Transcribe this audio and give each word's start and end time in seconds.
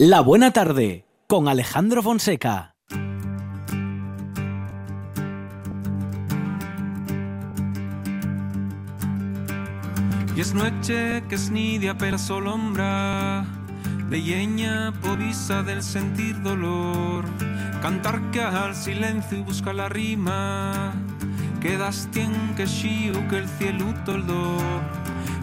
La 0.00 0.20
Buena 0.20 0.52
Tarde 0.52 1.04
con 1.26 1.48
Alejandro 1.48 2.04
Fonseca. 2.04 2.76
Y 10.36 10.40
es 10.40 10.54
noche 10.54 11.24
que 11.28 11.34
es 11.34 11.50
nidia 11.50 11.98
per 11.98 12.16
solombra 12.20 13.44
Leyeña 14.08 14.92
povisa 15.02 15.64
del 15.64 15.82
sentir 15.82 16.40
dolor 16.42 17.24
Cantar 17.82 18.20
que 18.30 18.40
al 18.40 18.76
silencio 18.76 19.38
y 19.38 19.42
busca 19.42 19.72
la 19.72 19.88
rima 19.88 20.92
Quedaste 21.60 22.22
en 22.22 22.54
que 22.54 22.66
shiu 22.66 23.26
que 23.26 23.38
el 23.38 23.48
cielo 23.48 23.92
toldó 24.04 24.58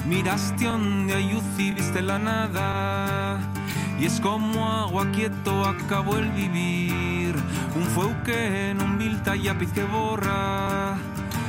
Miraste 0.07 0.63
donde 0.63 1.13
ayuci 1.13 1.71
viste 1.71 2.01
la 2.01 2.17
nada 2.19 3.51
y 3.99 4.05
es 4.05 4.19
como 4.19 4.67
agua 4.67 5.07
quieto 5.11 5.65
acabó 5.65 6.17
el 6.17 6.29
vivir. 6.31 7.35
Un 7.75 7.83
fuego 7.83 8.15
que 8.23 8.71
en 8.71 8.81
un 8.81 8.97
vil 8.97 9.21
tallapiz 9.23 9.71
que 9.71 9.83
borra 9.83 10.95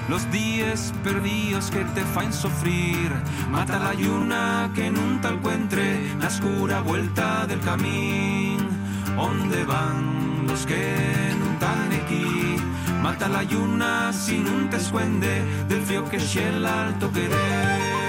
los 0.08 0.30
días 0.30 0.92
perdidos 1.02 1.70
que 1.70 1.84
te 1.84 2.02
faen 2.02 2.32
sufrir. 2.32 3.10
Mata 3.50 3.78
la 3.78 3.94
yuna 3.94 4.70
que 4.74 4.90
nunca 4.90 5.30
encuentre 5.30 6.00
la 6.20 6.28
oscura 6.28 6.80
vuelta 6.80 7.46
del 7.46 7.60
camino. 7.60 8.64
¿Dónde 9.16 9.64
van 9.64 10.46
los 10.46 10.66
que 10.66 10.94
nunca 11.38 11.72
aquí? 12.04 12.56
Mata 13.02 13.28
la 13.28 13.42
yuna 13.42 14.12
sin 14.12 14.46
un 14.46 14.68
te 14.70 14.76
escuende 14.76 15.42
del 15.68 15.82
frío 15.82 16.08
que 16.08 16.16
el 16.16 16.66
alto 16.66 17.10
querer. 17.12 18.05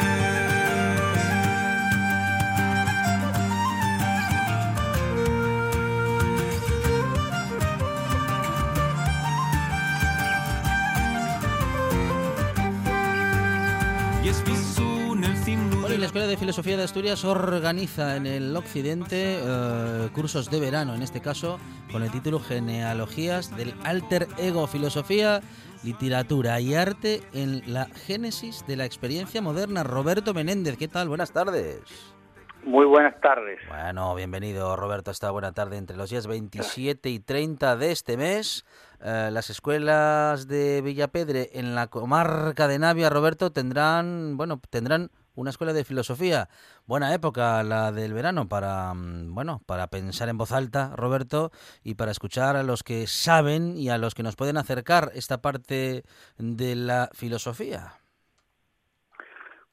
Filosofía 16.47 16.77
de 16.77 16.83
Asturias 16.83 17.25
organiza 17.25 18.15
en 18.15 18.25
el 18.25 18.55
occidente 18.55 19.37
eh, 19.37 20.09
cursos 20.13 20.49
de 20.49 20.61
verano, 20.61 20.95
en 20.95 21.01
este 21.01 21.19
caso 21.19 21.59
con 21.91 22.03
el 22.03 22.09
título 22.09 22.39
Genealogías 22.39 23.53
del 23.57 23.73
Alter 23.83 24.29
Ego, 24.37 24.65
Filosofía, 24.65 25.41
Literatura 25.83 26.61
y 26.61 26.73
Arte 26.73 27.19
en 27.33 27.63
la 27.65 27.87
Génesis 27.87 28.65
de 28.65 28.77
la 28.77 28.85
Experiencia 28.85 29.41
Moderna. 29.41 29.83
Roberto 29.83 30.33
Menéndez, 30.33 30.77
¿qué 30.77 30.87
tal? 30.87 31.09
Buenas 31.09 31.33
tardes. 31.33 31.81
Muy 32.63 32.85
buenas 32.85 33.19
tardes. 33.19 33.59
Bueno, 33.67 34.15
bienvenido 34.15 34.77
Roberto 34.77 35.11
esta 35.11 35.31
buena 35.31 35.51
tarde 35.51 35.75
entre 35.75 35.97
los 35.97 36.09
días 36.09 36.27
27 36.27 37.09
y 37.09 37.19
30 37.19 37.75
de 37.75 37.91
este 37.91 38.15
mes. 38.15 38.65
Eh, 39.01 39.31
las 39.33 39.49
escuelas 39.49 40.47
de 40.47 40.81
Villapedre 40.81 41.49
en 41.55 41.75
la 41.75 41.87
comarca 41.87 42.69
de 42.69 42.79
Navia, 42.79 43.09
Roberto, 43.09 43.51
tendrán, 43.51 44.37
bueno, 44.37 44.61
tendrán 44.69 45.11
una 45.37 45.51
escuela 45.51 45.71
de 45.71 45.85
filosofía. 45.85 46.49
Buena 46.85 47.13
época 47.13 47.63
la 47.63 47.91
del 47.91 48.13
verano 48.13 48.49
para, 48.49 48.93
mm, 48.93 49.33
bueno, 49.33 49.61
para 49.65 49.87
pensar 49.87 50.29
en 50.29 50.37
voz 50.37 50.51
alta, 50.51 50.93
Roberto, 50.95 51.51
y 51.83 51.95
para 51.95 52.11
escuchar 52.11 52.55
a 52.57 52.63
los 52.63 52.83
que 52.83 53.07
saben 53.07 53.77
y 53.77 53.89
a 53.89 53.97
los 53.97 54.15
que 54.15 54.23
nos 54.23 54.35
pueden 54.35 54.57
acercar 54.57 55.11
esta 55.13 55.41
parte 55.41 56.03
de 56.37 56.75
la 56.75 57.09
filosofía. 57.13 57.93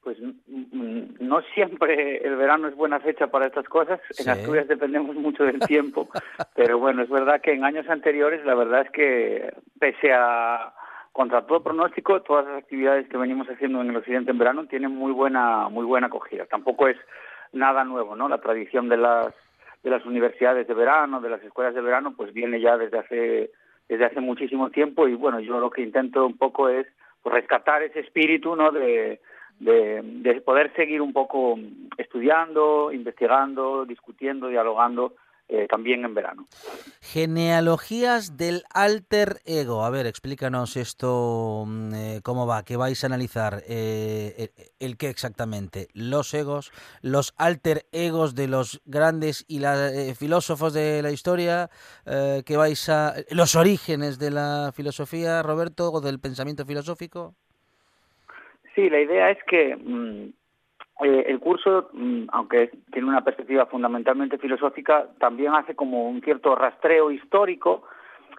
Pues 0.03 0.19
mm, 0.19 0.31
mm, 0.47 1.15
no 1.21 1.41
siempre 1.55 2.17
el 2.17 2.35
verano 2.35 2.67
es 2.67 2.75
buena 2.75 2.99
fecha 2.99 3.25
para 3.27 3.47
estas 3.47 3.65
cosas. 3.65 3.99
En 4.19 4.29
Asturias 4.29 4.67
dependemos 4.67 5.15
mucho 5.15 5.43
del 5.43 5.59
tiempo, 5.61 6.07
pero 6.55 6.77
bueno, 6.77 7.01
es 7.01 7.09
verdad 7.09 7.41
que 7.41 7.53
en 7.53 7.63
años 7.63 7.89
anteriores 7.89 8.45
la 8.45 8.53
verdad 8.53 8.81
es 8.81 8.91
que 8.91 9.51
pese 9.79 10.13
a 10.13 10.71
contra 11.15 11.43
todo 11.43 11.63
pronóstico, 11.63 12.21
todas 12.23 12.45
las 12.45 12.57
actividades 12.57 13.07
que 13.07 13.15
venimos 13.15 13.47
haciendo 13.47 13.79
en 13.79 13.89
el 13.89 13.95
occidente 13.95 14.31
en 14.31 14.37
verano 14.37 14.65
tienen 14.65 14.93
muy 14.93 15.13
buena, 15.13 15.69
muy 15.69 15.85
buena 15.85 16.07
acogida. 16.07 16.45
Tampoco 16.45 16.89
es 16.89 16.97
nada 17.53 17.85
nuevo, 17.85 18.17
¿no? 18.17 18.27
La 18.27 18.41
tradición 18.41 18.89
de 18.89 18.97
las, 18.97 19.27
de 19.81 19.91
las 19.91 20.05
universidades 20.05 20.67
de 20.67 20.73
verano, 20.73 21.21
de 21.21 21.29
las 21.29 21.41
escuelas 21.41 21.73
de 21.73 21.79
verano, 21.79 22.13
pues 22.17 22.33
viene 22.33 22.59
ya 22.59 22.77
desde 22.77 22.99
hace, 22.99 23.51
desde 23.87 24.03
hace 24.03 24.19
muchísimo 24.19 24.71
tiempo 24.71 25.07
y 25.07 25.15
bueno, 25.15 25.39
yo 25.39 25.57
lo 25.57 25.69
que 25.69 25.83
intento 25.83 26.25
un 26.25 26.37
poco 26.37 26.67
es 26.67 26.85
pues, 27.23 27.33
rescatar 27.33 27.81
ese 27.81 28.01
espíritu, 28.01 28.53
¿no? 28.57 28.71
De, 28.71 29.21
de, 29.59 30.01
de 30.03 30.41
poder 30.41 30.73
seguir 30.75 31.01
un 31.01 31.13
poco 31.13 31.57
estudiando, 31.95 32.91
investigando, 32.91 33.85
discutiendo, 33.85 34.49
dialogando 34.49 35.13
eh, 35.47 35.67
también 35.67 36.03
en 36.03 36.15
verano. 36.15 36.47
Genealogías 37.01 38.35
del 38.35 38.63
alter 38.73 39.41
ego. 39.45 39.85
A 39.85 39.91
ver, 39.91 40.07
explícanos 40.07 40.75
esto, 40.75 41.65
mm, 41.67 41.93
eh, 41.93 42.19
cómo 42.23 42.47
va, 42.47 42.65
qué 42.65 42.77
vais 42.77 43.03
a 43.03 43.07
analizar, 43.07 43.61
eh, 43.67 44.49
el, 44.79 44.97
qué 44.97 45.09
exactamente, 45.09 45.87
los 45.93 46.33
egos, 46.33 46.71
los 47.03 47.35
alter 47.37 47.85
egos 47.91 48.33
de 48.33 48.47
los 48.47 48.81
grandes 48.85 49.45
y 49.47 49.59
la, 49.59 49.91
filósofos 50.17 50.73
de 50.73 51.03
la 51.03 51.11
historia, 51.11 51.69
que 52.05 52.57
vais 52.57 52.89
a, 52.89 53.13
los 53.29 53.55
orígenes 53.55 54.17
de 54.17 54.31
la 54.31 54.71
filosofía, 54.75 55.43
Roberto, 55.43 55.91
o 55.91 56.01
del 56.01 56.19
pensamiento 56.19 56.65
filosófico. 56.65 57.35
Sí, 58.73 58.89
la 58.89 58.99
idea 58.99 59.29
es 59.29 59.37
que 59.47 59.75
mm, 59.75 60.33
eh, 61.03 61.25
el 61.27 61.39
curso, 61.39 61.89
mm, 61.91 62.27
aunque 62.31 62.71
tiene 62.91 63.09
una 63.09 63.23
perspectiva 63.23 63.65
fundamentalmente 63.65 64.37
filosófica, 64.37 65.07
también 65.19 65.53
hace 65.53 65.75
como 65.75 66.07
un 66.07 66.21
cierto 66.21 66.55
rastreo 66.55 67.11
histórico 67.11 67.83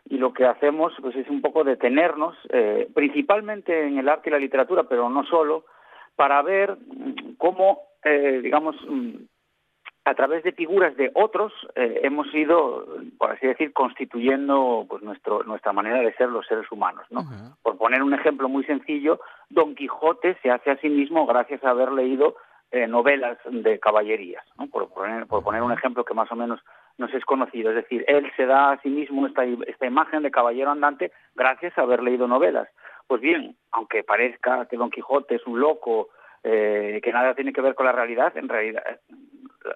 y 0.09 0.17
lo 0.17 0.33
que 0.33 0.47
hacemos 0.47 0.95
pues 1.03 1.17
es 1.17 1.29
un 1.29 1.43
poco 1.43 1.65
detenernos, 1.65 2.35
eh, 2.49 2.89
principalmente 2.95 3.87
en 3.87 3.99
el 3.99 4.09
arte 4.09 4.31
y 4.31 4.33
la 4.33 4.39
literatura, 4.39 4.85
pero 4.85 5.11
no 5.11 5.25
solo, 5.25 5.67
para 6.15 6.41
ver 6.41 6.79
mm, 6.79 7.35
cómo, 7.37 7.81
eh, 8.03 8.41
digamos, 8.43 8.75
mm, 8.89 9.17
a 10.07 10.15
través 10.15 10.43
de 10.45 10.53
figuras 10.53 10.97
de 10.97 11.11
otros 11.15 11.53
hemos 11.75 12.33
ido, 12.33 12.87
por 13.19 13.33
así 13.33 13.45
decir, 13.45 13.73
constituyendo 13.73 14.87
pues 14.89 15.03
nuestro, 15.03 15.43
nuestra 15.43 15.73
manera 15.73 15.99
de 15.99 16.15
ser 16.15 16.29
los 16.29 16.47
seres 16.47 16.71
humanos. 16.71 17.05
¿no? 17.11 17.25
Por 17.61 17.77
poner 17.77 18.05
un 18.05 18.15
ejemplo 18.15 18.49
muy 18.49 18.63
sencillo, 18.67 19.19
Don 19.51 19.75
Quijote 19.75 20.39
se 20.45 20.51
hace 20.53 20.71
a 20.71 20.77
sí 20.77 20.89
mismo 20.89 21.27
gracias 21.27 21.65
a 21.65 21.71
haber 21.71 21.91
leído 21.91 22.37
eh, 22.71 22.87
novelas 22.87 23.39
de 23.45 23.79
caballerías, 23.79 24.45
¿no? 24.59 24.67
por, 24.67 24.93
poner, 24.93 25.27
por 25.27 25.43
poner 25.43 25.63
un 25.63 25.73
ejemplo 25.73 26.05
que 26.05 26.15
más 26.15 26.31
o 26.33 26.37
menos 26.37 26.61
nos 26.99 27.13
es 27.15 27.25
conocido. 27.25 27.71
Es 27.71 27.77
decir, 27.77 28.05
él 28.09 28.31
se 28.37 28.47
da 28.47 28.73
a 28.73 28.81
sí 28.81 28.89
mismo 28.89 29.27
esta, 29.27 29.45
esta 29.45 29.87
imagen 29.87 30.23
de 30.23 30.31
caballero 30.31 30.71
andante 30.71 31.13
gracias 31.35 31.77
a 31.79 31.83
haber 31.83 32.03
leído 32.03 32.27
novelas. 32.27 32.69
Pues 33.07 33.21
bien, 33.21 33.57
aunque 33.73 34.03
parezca 34.03 34.67
que 34.67 34.77
Don 34.77 34.91
Quijote 34.91 35.37
es 35.37 35.47
un 35.47 35.61
loco, 35.61 36.09
eh, 36.43 37.01
que 37.03 37.13
nada 37.13 37.35
tiene 37.35 37.53
que 37.53 37.61
ver 37.61 37.75
con 37.75 37.87
la 37.87 37.93
realidad, 37.93 38.37
en 38.37 38.49
realidad 38.49 38.83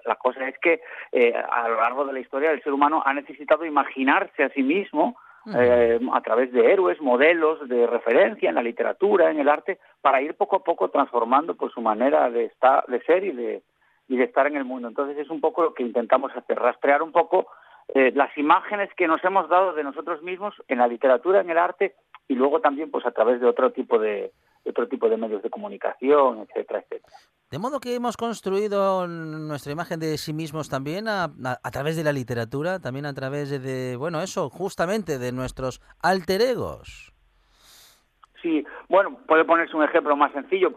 la 0.05 0.15
cosa 0.15 0.47
es 0.47 0.57
que 0.59 0.81
eh, 1.11 1.33
a 1.33 1.67
lo 1.67 1.75
largo 1.75 2.05
de 2.05 2.13
la 2.13 2.19
historia 2.19 2.51
el 2.51 2.63
ser 2.63 2.73
humano 2.73 3.03
ha 3.05 3.13
necesitado 3.13 3.65
imaginarse 3.65 4.43
a 4.43 4.49
sí 4.49 4.63
mismo 4.63 5.17
eh, 5.53 5.99
a 6.13 6.21
través 6.21 6.51
de 6.51 6.71
héroes, 6.71 7.01
modelos 7.01 7.67
de 7.67 7.87
referencia 7.87 8.49
en 8.49 8.55
la 8.55 8.63
literatura, 8.63 9.31
en 9.31 9.39
el 9.39 9.49
arte, 9.49 9.79
para 10.01 10.21
ir 10.21 10.35
poco 10.35 10.57
a 10.57 10.63
poco 10.63 10.89
transformando 10.89 11.55
pues, 11.55 11.73
su 11.73 11.81
manera 11.81 12.29
de, 12.29 12.45
estar, 12.45 12.85
de 12.87 13.01
ser 13.03 13.23
y 13.23 13.31
de, 13.31 13.63
y 14.07 14.17
de 14.17 14.25
estar 14.25 14.45
en 14.47 14.55
el 14.55 14.65
mundo. 14.65 14.87
Entonces 14.87 15.17
es 15.17 15.29
un 15.29 15.41
poco 15.41 15.63
lo 15.63 15.73
que 15.73 15.83
intentamos 15.83 16.31
hacer, 16.35 16.59
rastrear 16.59 17.01
un 17.01 17.11
poco 17.11 17.47
eh, 17.93 18.11
las 18.13 18.37
imágenes 18.37 18.89
que 18.95 19.07
nos 19.07 19.23
hemos 19.23 19.49
dado 19.49 19.73
de 19.73 19.83
nosotros 19.83 20.21
mismos 20.21 20.53
en 20.67 20.77
la 20.77 20.87
literatura, 20.87 21.41
en 21.41 21.49
el 21.49 21.57
arte 21.57 21.95
y 22.27 22.35
luego 22.35 22.61
también 22.61 22.91
pues 22.91 23.05
a 23.05 23.11
través 23.11 23.41
de 23.41 23.47
otro 23.47 23.71
tipo 23.71 23.99
de, 23.99 24.31
otro 24.65 24.87
tipo 24.87 25.09
de 25.09 25.17
medios 25.17 25.41
de 25.41 25.49
comunicación, 25.49 26.39
etcétera, 26.39 26.79
etcétera. 26.79 27.17
De 27.49 27.59
modo 27.59 27.81
que 27.81 27.95
hemos 27.95 28.15
construido 28.15 29.07
nuestra 29.07 29.73
imagen 29.73 29.99
de 29.99 30.17
sí 30.17 30.31
mismos 30.31 30.69
también 30.69 31.09
a, 31.09 31.33
través 31.71 31.97
de 31.97 32.03
la 32.03 32.13
literatura, 32.13 32.79
también 32.79 33.05
a 33.05 33.13
través 33.13 33.49
de, 33.49 33.97
bueno, 33.97 34.21
eso, 34.21 34.49
justamente 34.49 35.19
de 35.19 35.33
nuestros 35.33 35.81
alter 36.01 36.41
egos. 36.41 37.13
Sí, 38.41 38.65
bueno, 38.87 39.19
puede 39.27 39.43
ponerse 39.43 39.75
un 39.75 39.83
ejemplo 39.83 40.15
más 40.15 40.31
sencillo, 40.31 40.71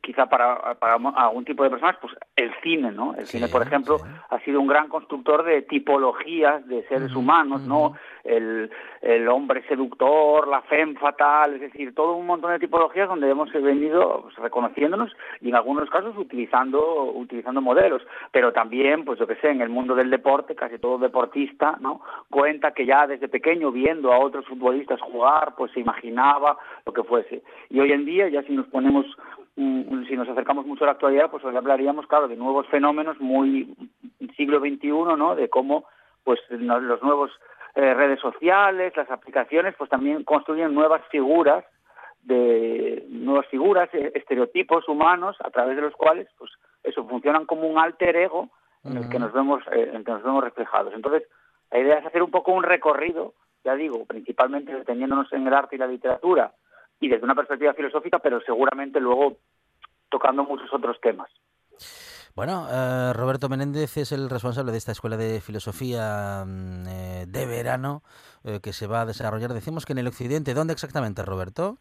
quizá 0.00 0.26
para, 0.26 0.74
para 0.74 0.94
algún 0.94 1.44
tipo 1.44 1.64
de 1.64 1.70
personas, 1.70 1.96
pues 2.00 2.12
el 2.36 2.52
cine, 2.62 2.92
¿no? 2.92 3.14
El 3.14 3.26
cine, 3.26 3.48
por 3.48 3.62
ejemplo, 3.62 3.98
ha 4.28 4.38
sido 4.40 4.60
un 4.60 4.66
gran 4.66 4.88
constructor 4.88 5.44
de 5.44 5.62
tipologías 5.62 6.66
de 6.68 6.86
seres 6.88 7.14
humanos, 7.14 7.62
¿no? 7.62 7.94
el, 8.24 8.70
el 9.02 9.28
hombre 9.28 9.62
seductor, 9.68 10.48
la 10.48 10.62
femme 10.62 10.98
fatal, 10.98 11.54
es 11.54 11.60
decir, 11.60 11.94
todo 11.94 12.14
un 12.14 12.26
montón 12.26 12.52
de 12.52 12.58
tipologías 12.58 13.08
donde 13.08 13.30
hemos 13.30 13.52
venido 13.52 14.22
pues, 14.22 14.36
reconociéndonos 14.36 15.14
y 15.40 15.50
en 15.50 15.54
algunos 15.54 15.90
casos 15.90 16.16
utilizando, 16.16 17.12
utilizando 17.12 17.60
modelos, 17.60 18.02
pero 18.32 18.52
también, 18.52 19.04
pues 19.04 19.18
yo 19.18 19.26
que 19.26 19.36
sé, 19.36 19.50
en 19.50 19.60
el 19.60 19.68
mundo 19.68 19.94
del 19.94 20.10
deporte, 20.10 20.54
casi 20.54 20.78
todo 20.78 20.98
deportista, 20.98 21.76
¿no? 21.80 22.00
Cuenta 22.30 22.72
que 22.72 22.86
ya 22.86 23.06
desde 23.06 23.28
pequeño, 23.28 23.70
viendo 23.70 24.12
a 24.12 24.18
otros 24.18 24.46
futbolistas 24.46 25.00
jugar, 25.00 25.54
pues 25.56 25.70
se 25.72 25.80
imaginaba 25.80 26.56
lo 26.86 26.92
que 26.92 27.04
fuese. 27.04 27.42
Y 27.68 27.80
hoy 27.80 27.92
en 27.92 28.06
día, 28.06 28.28
ya 28.28 28.42
si 28.42 28.52
nos 28.52 28.66
ponemos 28.66 29.04
si 29.56 30.16
nos 30.16 30.28
acercamos 30.28 30.66
mucho 30.66 30.84
a 30.84 30.86
la 30.86 30.92
actualidad, 30.92 31.30
pues 31.30 31.44
hoy 31.44 31.56
hablaríamos, 31.56 32.06
claro, 32.06 32.28
de 32.28 32.36
nuevos 32.36 32.66
fenómenos 32.68 33.20
muy 33.20 33.74
siglo 34.36 34.60
XXI, 34.60 34.88
¿no? 35.16 35.34
De 35.34 35.48
cómo, 35.48 35.84
pues, 36.24 36.40
los 36.50 37.02
nuevos 37.02 37.30
eh, 37.74 37.94
redes 37.94 38.20
sociales, 38.20 38.96
las 38.96 39.10
aplicaciones, 39.10 39.74
pues 39.76 39.90
también 39.90 40.24
construyen 40.24 40.74
nuevas 40.74 41.02
figuras 41.10 41.64
de 42.22 43.04
nuevas 43.10 43.46
figuras, 43.48 43.88
eh, 43.92 44.12
estereotipos 44.14 44.88
humanos 44.88 45.36
a 45.40 45.50
través 45.50 45.76
de 45.76 45.82
los 45.82 45.94
cuales, 45.94 46.28
pues, 46.38 46.50
eso 46.82 47.06
funcionan 47.06 47.44
como 47.44 47.68
un 47.68 47.78
alter 47.78 48.16
ego 48.16 48.48
en 48.84 48.96
el 48.96 49.08
que 49.08 49.18
nos 49.18 49.32
vemos, 49.32 49.62
eh, 49.72 49.88
en 49.90 49.96
el 49.96 50.04
que 50.04 50.12
nos 50.12 50.22
vemos 50.22 50.44
reflejados. 50.44 50.92
Entonces, 50.94 51.28
la 51.70 51.78
idea 51.78 51.98
es 51.98 52.06
hacer 52.06 52.22
un 52.22 52.30
poco 52.30 52.52
un 52.52 52.62
recorrido, 52.62 53.34
ya 53.64 53.74
digo, 53.74 54.04
principalmente 54.04 54.74
deteniéndonos 54.74 55.32
en 55.32 55.46
el 55.46 55.54
arte 55.54 55.76
y 55.76 55.78
la 55.78 55.86
literatura 55.86 56.52
y 57.04 57.08
desde 57.08 57.24
una 57.24 57.34
perspectiva 57.34 57.74
filosófica, 57.74 58.18
pero 58.18 58.40
seguramente 58.40 58.98
luego 58.98 59.36
tocando 60.08 60.42
muchos 60.44 60.72
otros 60.72 60.98
temas. 61.00 61.30
Bueno, 62.34 62.66
eh, 62.72 63.12
Roberto 63.12 63.48
Menéndez 63.48 63.96
es 63.98 64.10
el 64.12 64.30
responsable 64.30 64.72
de 64.72 64.78
esta 64.78 64.92
escuela 64.92 65.16
de 65.18 65.40
filosofía 65.40 66.44
mm, 66.46 66.86
eh, 66.88 67.24
de 67.28 67.46
verano 67.46 68.02
eh, 68.42 68.60
que 68.62 68.72
se 68.72 68.86
va 68.86 69.02
a 69.02 69.06
desarrollar, 69.06 69.52
decimos 69.52 69.84
que 69.84 69.92
en 69.92 69.98
el 69.98 70.06
occidente. 70.06 70.54
¿Dónde 70.54 70.72
exactamente, 70.72 71.22
Roberto? 71.22 71.76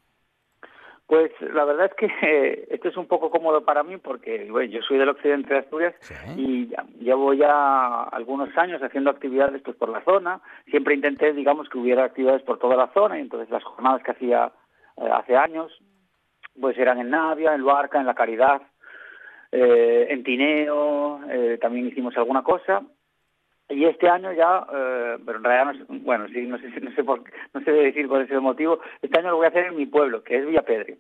Pues 1.08 1.32
la 1.42 1.64
verdad 1.64 1.86
es 1.88 1.94
que 1.94 2.68
esto 2.70 2.90
es 2.90 2.98
un 2.98 3.08
poco 3.08 3.30
cómodo 3.30 3.64
para 3.64 3.84
mí 3.84 3.98
porque 3.98 4.48
yo 4.70 4.82
soy 4.82 4.98
del 4.98 5.10
occidente 5.10 5.54
de 5.54 5.60
Asturias 5.60 5.96
y 6.38 6.74
llevo 7.00 7.34
ya 7.34 8.04
algunos 8.04 8.50
años 8.58 8.82
haciendo 8.82 9.10
actividades 9.10 9.62
pues 9.62 9.78
por 9.78 9.90
la 9.90 10.04
zona. 10.04 10.42
Siempre 10.66 10.96
intenté, 10.96 11.34
digamos, 11.34 11.70
que 11.70 11.78
hubiera 11.78 12.06
actividades 12.06 12.42
por 12.44 12.58
toda 12.58 12.76
la 12.76 12.92
zona 12.94 13.20
y 13.20 13.22
entonces 13.22 13.50
las 13.50 13.64
jornadas 13.64 14.02
que 14.02 14.12
hacía 14.12 14.52
hace 14.98 15.36
años 15.36 15.72
pues 16.60 16.78
eran 16.78 17.00
en 17.00 17.10
Navia, 17.10 17.54
en 17.54 17.62
Luarca, 17.62 18.00
en 18.00 18.06
La 18.06 18.14
Caridad, 18.14 18.62
eh, 19.52 20.08
en 20.10 20.24
Tineo, 20.24 21.22
eh, 21.30 21.58
también 21.62 21.88
hicimos 21.88 22.16
alguna 22.18 22.44
cosa. 22.44 22.82
Y 23.70 23.86
este 23.86 24.10
año 24.10 24.32
ya, 24.34 24.66
eh, 24.72 25.18
pero 25.26 25.38
en 25.38 25.44
realidad, 25.44 25.86
no 25.88 26.00
bueno, 26.00 26.28
sí, 26.28 26.46
no 26.46 26.58
sé, 26.60 26.68
no 26.82 26.92
sé, 26.92 27.04
por, 27.04 27.24
no 27.54 27.62
sé 27.62 27.72
decir 27.72 28.08
cuál 28.08 28.24
es 28.24 28.32
el 28.32 28.42
motivo, 28.42 28.80
este 29.02 29.18
año 29.20 29.32
lo 29.32 29.38
voy 29.38 29.46
a 29.46 29.50
hacer 29.50 29.66
en 29.66 29.76
mi 29.76 29.86
pueblo, 29.86 30.24
que 30.24 30.38
es 30.38 30.46
Villapedre. 30.46 30.98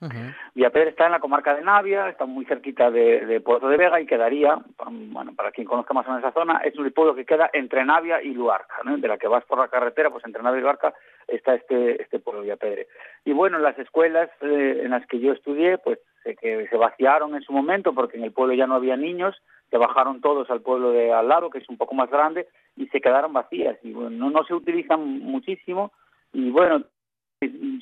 Uh 0.00 0.08
Villapedre 0.54 0.90
está 0.90 1.06
en 1.06 1.12
la 1.12 1.20
comarca 1.20 1.54
de 1.54 1.62
Navia, 1.62 2.08
está 2.08 2.24
muy 2.24 2.46
cerquita 2.46 2.90
de, 2.90 3.26
de, 3.26 3.40
Puerto 3.40 3.68
de 3.68 3.76
Vega 3.76 4.00
y 4.00 4.06
quedaría, 4.06 4.58
bueno, 4.86 5.34
para 5.34 5.52
quien 5.52 5.66
conozca 5.66 5.92
más 5.92 6.06
o 6.06 6.10
menos 6.10 6.24
esa 6.24 6.32
zona, 6.32 6.58
es 6.64 6.76
un 6.76 6.90
pueblo 6.90 7.14
que 7.14 7.26
queda 7.26 7.50
entre 7.52 7.84
Navia 7.84 8.22
y 8.22 8.32
Luarca, 8.32 8.76
¿no? 8.82 8.96
de 8.96 9.08
la 9.08 9.18
que 9.18 9.28
vas 9.28 9.44
por 9.44 9.58
la 9.58 9.68
carretera, 9.68 10.10
pues 10.10 10.24
entre 10.24 10.42
Navia 10.42 10.58
y 10.58 10.62
Luarca 10.62 10.94
está 11.28 11.54
este, 11.54 12.02
este 12.02 12.18
pueblo 12.18 12.42
Villapedre. 12.42 12.88
Y 13.24 13.32
bueno, 13.32 13.58
las 13.58 13.78
escuelas 13.78 14.30
eh, 14.40 14.82
en 14.84 14.90
las 14.90 15.06
que 15.06 15.20
yo 15.20 15.32
estudié, 15.32 15.78
pues 15.78 15.98
que 16.22 16.68
se 16.68 16.76
vaciaron 16.76 17.34
en 17.34 17.42
su 17.42 17.52
momento 17.52 17.94
porque 17.94 18.18
en 18.18 18.24
el 18.24 18.32
pueblo 18.32 18.54
ya 18.54 18.66
no 18.66 18.74
había 18.74 18.96
niños, 18.96 19.34
se 19.70 19.78
bajaron 19.78 20.20
todos 20.20 20.50
al 20.50 20.60
pueblo 20.60 20.90
de 20.90 21.12
al 21.12 21.28
lado, 21.28 21.50
que 21.50 21.58
es 21.58 21.68
un 21.68 21.78
poco 21.78 21.94
más 21.94 22.10
grande, 22.10 22.46
y 22.76 22.88
se 22.88 23.00
quedaron 23.00 23.32
vacías. 23.32 23.78
Y 23.82 23.92
bueno, 23.92 24.10
no, 24.10 24.30
no 24.30 24.44
se 24.44 24.54
utilizan 24.54 25.00
muchísimo. 25.20 25.92
Y 26.32 26.50
bueno, 26.50 26.84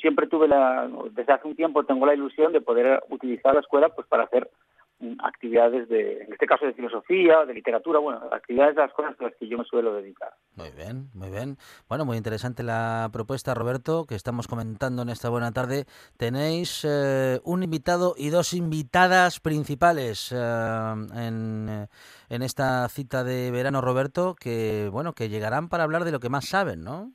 siempre 0.01 0.27
tuve 0.29 0.49
la, 0.49 0.89
desde 1.11 1.33
hace 1.33 1.49
un 1.49 1.57
tiempo 1.57 1.85
tengo 1.85 2.07
la 2.07 2.15
ilusión 2.15 2.53
de 2.53 2.61
poder 2.61 3.03
utilizar 3.09 3.55
la 3.55 3.61
escuela 3.61 3.89
pues 3.89 4.07
para 4.07 4.25
hacer 4.25 4.49
actividades 5.21 5.89
de, 5.89 6.23
en 6.23 6.33
este 6.33 6.47
caso 6.47 6.67
de 6.67 6.73
filosofía, 6.75 7.45
de 7.45 7.55
literatura, 7.55 8.01
bueno, 8.01 8.21
actividades 8.33 8.75
de 8.75 8.83
las 8.83 8.93
cosas 8.93 9.15
a 9.21 9.25
las 9.25 9.35
que 9.37 9.49
yo 9.49 9.57
me 9.57 9.65
suelo 9.65 9.95
dedicar. 9.95 10.35
Muy 10.57 10.71
bien, 10.71 11.09
muy 11.15 11.31
bien. 11.31 11.57
Bueno, 11.89 12.05
muy 12.05 12.17
interesante 12.17 12.63
la 12.63 13.09
propuesta, 13.13 13.55
Roberto, 13.55 14.07
que 14.07 14.15
estamos 14.15 14.49
comentando 14.49 15.03
en 15.03 15.09
esta 15.09 15.29
buena 15.29 15.53
tarde. 15.53 15.87
Tenéis 16.17 16.85
eh, 16.89 17.41
un 17.45 17.63
invitado 17.63 18.15
y 18.17 18.31
dos 18.31 18.55
invitadas 18.55 19.41
principales 19.41 20.33
eh, 20.33 20.95
en, 21.15 21.89
en 22.29 22.43
esta 22.43 22.89
cita 22.89 23.23
de 23.23 23.51
verano, 23.51 23.81
Roberto, 23.81 24.35
que, 24.35 24.89
bueno, 24.91 25.13
que 25.13 25.29
llegarán 25.29 25.69
para 25.69 25.85
hablar 25.85 26.05
de 26.05 26.13
lo 26.13 26.21
que 26.21 26.29
más 26.29 26.49
saben, 26.49 26.83
¿no? 26.83 27.13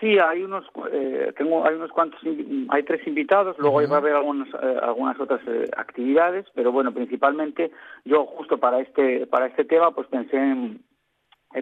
Sí, 0.00 0.16
hay 0.16 0.44
unos, 0.44 0.64
eh, 0.92 1.32
tengo, 1.36 1.66
hay 1.66 1.74
unos 1.74 1.90
cuantos, 1.90 2.20
hay 2.68 2.82
tres 2.84 3.04
invitados, 3.06 3.58
luego 3.58 3.82
va 3.88 3.96
a 3.96 3.98
haber 3.98 4.14
algunas, 4.14 4.48
eh, 4.48 4.78
algunas 4.80 5.18
otras 5.18 5.40
eh, 5.48 5.68
actividades, 5.76 6.46
pero 6.54 6.70
bueno, 6.70 6.92
principalmente 6.92 7.72
yo 8.04 8.24
justo 8.26 8.58
para 8.58 8.78
este, 8.78 9.26
para 9.26 9.46
este 9.46 9.64
tema, 9.64 9.90
pues 9.90 10.06
pensé 10.06 10.36
en, 10.36 10.84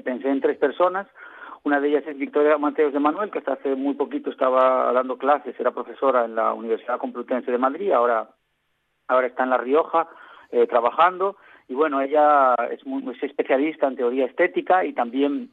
pensé 0.04 0.28
en 0.28 0.40
tres 0.42 0.58
personas. 0.58 1.06
Una 1.62 1.80
de 1.80 1.88
ellas 1.88 2.04
es 2.06 2.18
Victoria 2.18 2.58
Mateos 2.58 2.92
de 2.92 3.00
Manuel, 3.00 3.30
que 3.30 3.38
hasta 3.38 3.54
hace 3.54 3.74
muy 3.74 3.94
poquito 3.94 4.30
estaba 4.30 4.92
dando 4.92 5.16
clases, 5.16 5.58
era 5.58 5.70
profesora 5.70 6.26
en 6.26 6.34
la 6.34 6.52
Universidad 6.52 6.98
Complutense 6.98 7.50
de 7.50 7.58
Madrid, 7.58 7.90
ahora, 7.90 8.28
ahora 9.08 9.26
está 9.26 9.44
en 9.44 9.50
La 9.50 9.58
Rioja 9.58 10.08
trabajando. 10.68 11.36
Y 11.68 11.74
bueno, 11.74 12.00
ella 12.00 12.54
es 12.70 12.86
muy, 12.86 13.02
muy 13.02 13.18
especialista 13.20 13.88
en 13.88 13.96
teoría 13.96 14.26
estética 14.26 14.84
y 14.84 14.92
también 14.92 15.50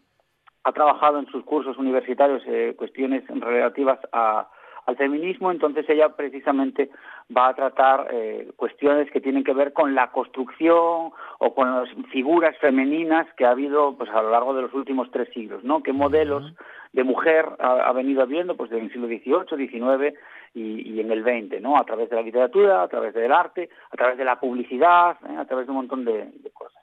ha 0.63 0.71
trabajado 0.71 1.19
en 1.19 1.27
sus 1.27 1.43
cursos 1.43 1.77
universitarios 1.77 2.41
eh, 2.47 2.73
cuestiones 2.77 3.23
relativas 3.27 3.99
a, 4.11 4.47
al 4.85 4.97
feminismo, 4.97 5.51
entonces 5.51 5.89
ella 5.89 6.09
precisamente 6.09 6.89
va 7.35 7.49
a 7.49 7.53
tratar 7.53 8.07
eh, 8.11 8.51
cuestiones 8.55 9.09
que 9.11 9.21
tienen 9.21 9.43
que 9.43 9.53
ver 9.53 9.73
con 9.73 9.95
la 9.95 10.11
construcción 10.11 11.11
o 11.39 11.55
con 11.55 11.75
las 11.75 11.89
figuras 12.11 12.57
femeninas 12.59 13.27
que 13.35 13.45
ha 13.45 13.51
habido 13.51 13.95
pues 13.97 14.09
a 14.09 14.21
lo 14.21 14.31
largo 14.31 14.53
de 14.53 14.63
los 14.63 14.73
últimos 14.73 15.09
tres 15.11 15.29
siglos, 15.33 15.63
¿no? 15.63 15.83
¿Qué 15.83 15.93
modelos 15.93 16.53
de 16.91 17.03
mujer 17.03 17.45
ha, 17.59 17.91
venido 17.93 18.21
habiendo 18.21 18.55
pues 18.55 18.71
en 18.71 18.85
el 18.85 18.91
siglo 18.91 19.07
XVIII, 19.07 19.67
XIX 19.67 20.15
y, 20.53 20.99
en 20.99 21.11
el 21.11 21.23
XX, 21.23 21.61
¿no? 21.61 21.77
A 21.77 21.85
través 21.85 22.09
de 22.09 22.17
la 22.17 22.21
literatura, 22.21 22.83
a 22.83 22.87
través 22.87 23.13
del 23.13 23.31
arte, 23.31 23.69
a 23.91 23.97
través 23.97 24.17
de 24.17 24.25
la 24.25 24.39
publicidad, 24.39 25.17
¿eh? 25.27 25.37
a 25.37 25.45
través 25.45 25.65
de 25.65 25.71
un 25.71 25.77
montón 25.77 26.05
de 26.05 26.29
cosas. 26.53 26.82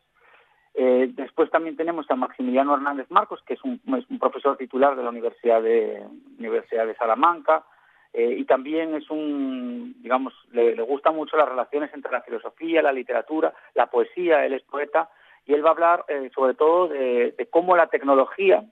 Eh, 0.75 1.11
después 1.14 1.50
también 1.50 1.76
tenemos 1.76 2.08
a 2.11 2.17
Maximiliano 2.17 2.75
Hernández 2.75 3.11
Marcos, 3.11 3.43
que 3.44 3.55
es 3.55 3.64
un, 3.64 3.81
profesor 4.19 4.56
titular 4.56 4.96
de 4.96 5.02
la 5.02 5.11
Universidad 5.11 5.62
de, 5.62 6.02
Universidad 6.38 6.87
de 6.87 6.94
Salamanca, 6.94 7.64
eh, 8.12 8.37
y 8.38 8.44
también 8.44 8.94
es 8.94 9.08
un, 9.11 9.94
digamos, 10.00 10.34
le, 10.52 10.75
gustan 10.82 11.14
mucho 11.14 11.37
las 11.37 11.49
relaciones 11.49 11.93
entre 11.94 12.12
la 12.12 12.22
filosofía, 12.22 12.82
la 12.82 12.93
literatura, 12.93 13.52
la 13.75 13.87
poesía, 13.87 14.44
él 14.44 14.55
es 14.55 14.62
poeta, 14.62 15.11
y 15.46 15.55
él 15.55 15.64
va 15.64 15.70
a 15.70 15.72
hablar 15.72 16.05
eh, 16.08 16.31
sobre 16.34 16.55
todo 16.55 16.88
de, 16.88 17.49
cómo 17.50 17.76
la 17.76 17.88
tecnología 17.88 18.64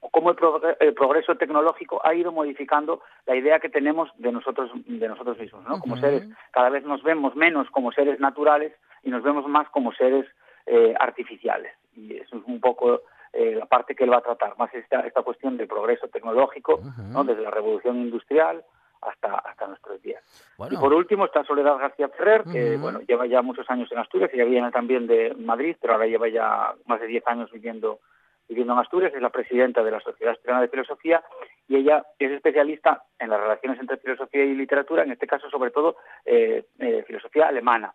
o 0.00 0.10
cómo 0.10 0.30
el, 0.30 0.94
progreso 0.94 1.36
tecnológico 1.36 2.00
ha 2.04 2.14
ido 2.14 2.30
modificando 2.30 3.00
la 3.26 3.34
idea 3.34 3.58
que 3.58 3.68
tenemos 3.68 4.08
de 4.16 4.30
nosotros 4.30 4.70
de 4.86 5.08
nosotros 5.08 5.38
mismos, 5.38 5.64
¿no? 5.68 5.80
Como 5.80 5.96
seres, 5.96 6.28
cada 6.52 6.70
vez 6.70 6.84
nos 6.84 7.02
vemos 7.02 7.34
menos 7.34 7.68
como 7.70 7.90
seres 7.90 8.20
naturales 8.20 8.72
y 9.02 9.10
nos 9.10 9.24
vemos 9.24 9.48
más 9.48 9.68
como 9.70 9.92
seres 9.92 10.24
eh, 10.70 10.94
artificiales. 10.98 11.72
Y 11.96 12.16
eso 12.16 12.36
es 12.36 12.42
un 12.46 12.60
poco 12.60 13.02
eh, 13.32 13.54
la 13.54 13.66
parte 13.66 13.94
que 13.94 14.04
él 14.04 14.12
va 14.12 14.18
a 14.18 14.22
tratar, 14.22 14.56
más 14.58 14.72
esta, 14.74 15.00
esta 15.00 15.22
cuestión 15.22 15.56
del 15.56 15.66
progreso 15.66 16.08
tecnológico, 16.08 16.80
¿no? 17.10 17.24
desde 17.24 17.42
la 17.42 17.50
revolución 17.50 17.96
industrial 17.96 18.64
hasta, 19.00 19.36
hasta 19.36 19.66
nuestros 19.66 20.02
días. 20.02 20.22
Y 20.70 20.76
por 20.76 20.92
último 20.92 21.24
está 21.24 21.44
Soledad 21.44 21.78
García 21.78 22.08
Ferrer, 22.08 22.44
que 22.44 22.76
bueno, 22.76 23.00
lleva 23.00 23.26
ya 23.26 23.42
muchos 23.42 23.68
años 23.70 23.90
en 23.92 23.98
Asturias, 23.98 24.30
ella 24.32 24.44
viene 24.44 24.70
también 24.70 25.06
de 25.06 25.34
Madrid, 25.38 25.76
pero 25.80 25.94
ahora 25.94 26.06
lleva 26.06 26.28
ya 26.28 26.74
más 26.86 27.00
de 27.00 27.06
10 27.06 27.26
años 27.28 27.50
viviendo 27.50 28.00
viviendo 28.48 28.72
en 28.72 28.78
Asturias, 28.78 29.12
es 29.14 29.20
la 29.20 29.30
presidenta 29.30 29.82
de 29.82 29.90
la 29.90 30.00
Sociedad 30.00 30.32
Asturiana 30.32 30.62
de 30.62 30.68
Filosofía 30.68 31.22
y 31.68 31.76
ella 31.76 32.04
es 32.18 32.30
especialista 32.30 33.02
en 33.18 33.28
las 33.28 33.40
relaciones 33.40 33.78
entre 33.78 33.98
filosofía 33.98 34.42
y 34.42 34.54
literatura, 34.54 35.02
en 35.02 35.12
este 35.12 35.26
caso 35.26 35.50
sobre 35.50 35.70
todo 35.70 35.96
eh, 36.24 36.64
filosofía 37.06 37.48
alemana 37.48 37.92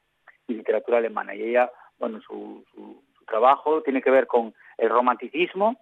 y 0.48 0.54
literatura 0.54 1.00
alemana. 1.00 1.34
Y 1.34 1.42
ella 1.42 1.72
bueno, 2.04 2.20
su, 2.22 2.66
trabajo 3.26 3.82
tiene 3.82 4.02
que 4.02 4.12
ver 4.12 4.28
con 4.28 4.54
el 4.78 4.90
romanticismo, 4.90 5.78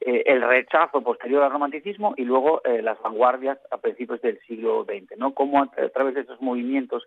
eh, 0.00 0.22
el 0.26 0.40
rechazo 0.40 1.02
posterior 1.02 1.42
al 1.42 1.50
romanticismo 1.50 2.14
y 2.16 2.24
luego 2.24 2.62
eh, 2.64 2.80
las 2.80 3.02
vanguardias 3.02 3.58
a 3.72 3.78
principios 3.78 4.22
del 4.22 4.38
siglo 4.46 4.84
XX, 4.84 5.18
¿no? 5.18 5.34
Cómo 5.34 5.60
a, 5.60 5.88
través 5.88 6.14
de 6.14 6.20
esos 6.20 6.40
movimientos 6.40 7.02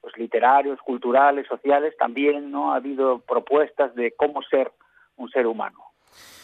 pues, 0.00 0.16
literarios, 0.16 0.80
culturales, 0.80 1.46
sociales, 1.46 1.96
también 1.96 2.50
no 2.50 2.72
ha 2.72 2.76
habido 2.76 3.20
propuestas 3.20 3.94
de 3.94 4.10
cómo 4.10 4.42
ser 4.42 4.72
un 5.16 5.30
ser 5.30 5.46
humano. 5.46 5.78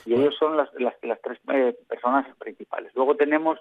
Y 0.06 0.14
ellos 0.14 0.36
son 0.38 0.56
las, 0.56 0.68
las, 0.74 0.94
tres 1.00 1.40
eh, 1.48 1.76
personas 1.88 2.24
principales. 2.36 2.92
Luego 2.94 3.16
tenemos 3.16 3.58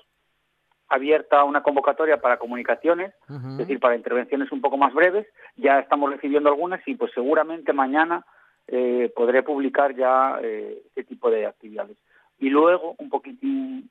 abierta 0.89 1.43
una 1.43 1.63
convocatoria 1.63 2.21
para 2.21 2.37
comunicaciones, 2.37 3.13
es 3.29 3.57
decir, 3.57 3.79
para 3.79 3.95
intervenciones 3.95 4.51
un 4.51 4.61
poco 4.61 4.77
más 4.77 4.93
breves. 4.93 5.27
Ya 5.55 5.79
estamos 5.79 6.11
recibiendo 6.11 6.49
algunas 6.49 6.85
y 6.87 6.95
pues 6.95 7.11
seguramente 7.13 7.73
mañana 7.73 8.25
eh, 8.67 9.11
podré 9.15 9.43
publicar 9.43 9.95
ya 9.95 10.39
eh, 10.41 10.81
este 10.87 11.03
tipo 11.03 11.29
de 11.29 11.45
actividades. 11.45 11.97
Y 12.39 12.49
luego, 12.49 12.95
un 12.97 13.09
poquitín, 13.09 13.89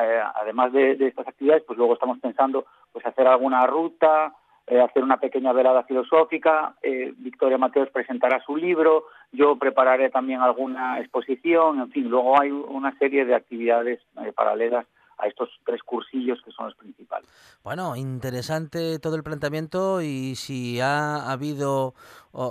eh, 0.00 0.22
además 0.34 0.72
de, 0.72 0.92
estas 0.92 1.28
actividades, 1.28 1.64
pues 1.64 1.78
luego 1.78 1.94
estamos 1.94 2.18
pensando 2.18 2.66
pues 2.92 3.04
hacer 3.06 3.26
alguna 3.26 3.66
ruta, 3.66 4.34
hacer 4.66 5.02
una 5.02 5.18
pequeña 5.18 5.52
velada 5.52 5.84
filosófica. 5.84 6.74
Victoria 6.82 7.56
Mateos 7.56 7.88
presentará 7.90 8.42
su 8.44 8.54
libro, 8.54 9.04
yo 9.32 9.56
prepararé 9.56 10.10
también 10.10 10.42
alguna 10.42 11.00
exposición, 11.00 11.80
en 11.80 11.90
fin, 11.90 12.08
luego 12.10 12.38
hay 12.38 12.50
una 12.50 12.96
serie 12.98 13.24
de 13.24 13.34
actividades 13.34 14.00
paralelas 14.34 14.86
a 15.18 15.26
estos 15.26 15.48
tres 15.64 15.82
cursillos 15.82 16.40
que 16.44 16.52
son 16.52 16.66
los 16.66 16.74
principales. 16.76 17.28
Bueno, 17.64 17.96
interesante 17.96 18.98
todo 18.98 19.16
el 19.16 19.22
planteamiento 19.22 20.00
y 20.00 20.36
si 20.36 20.80
ha 20.80 21.30
habido 21.30 21.94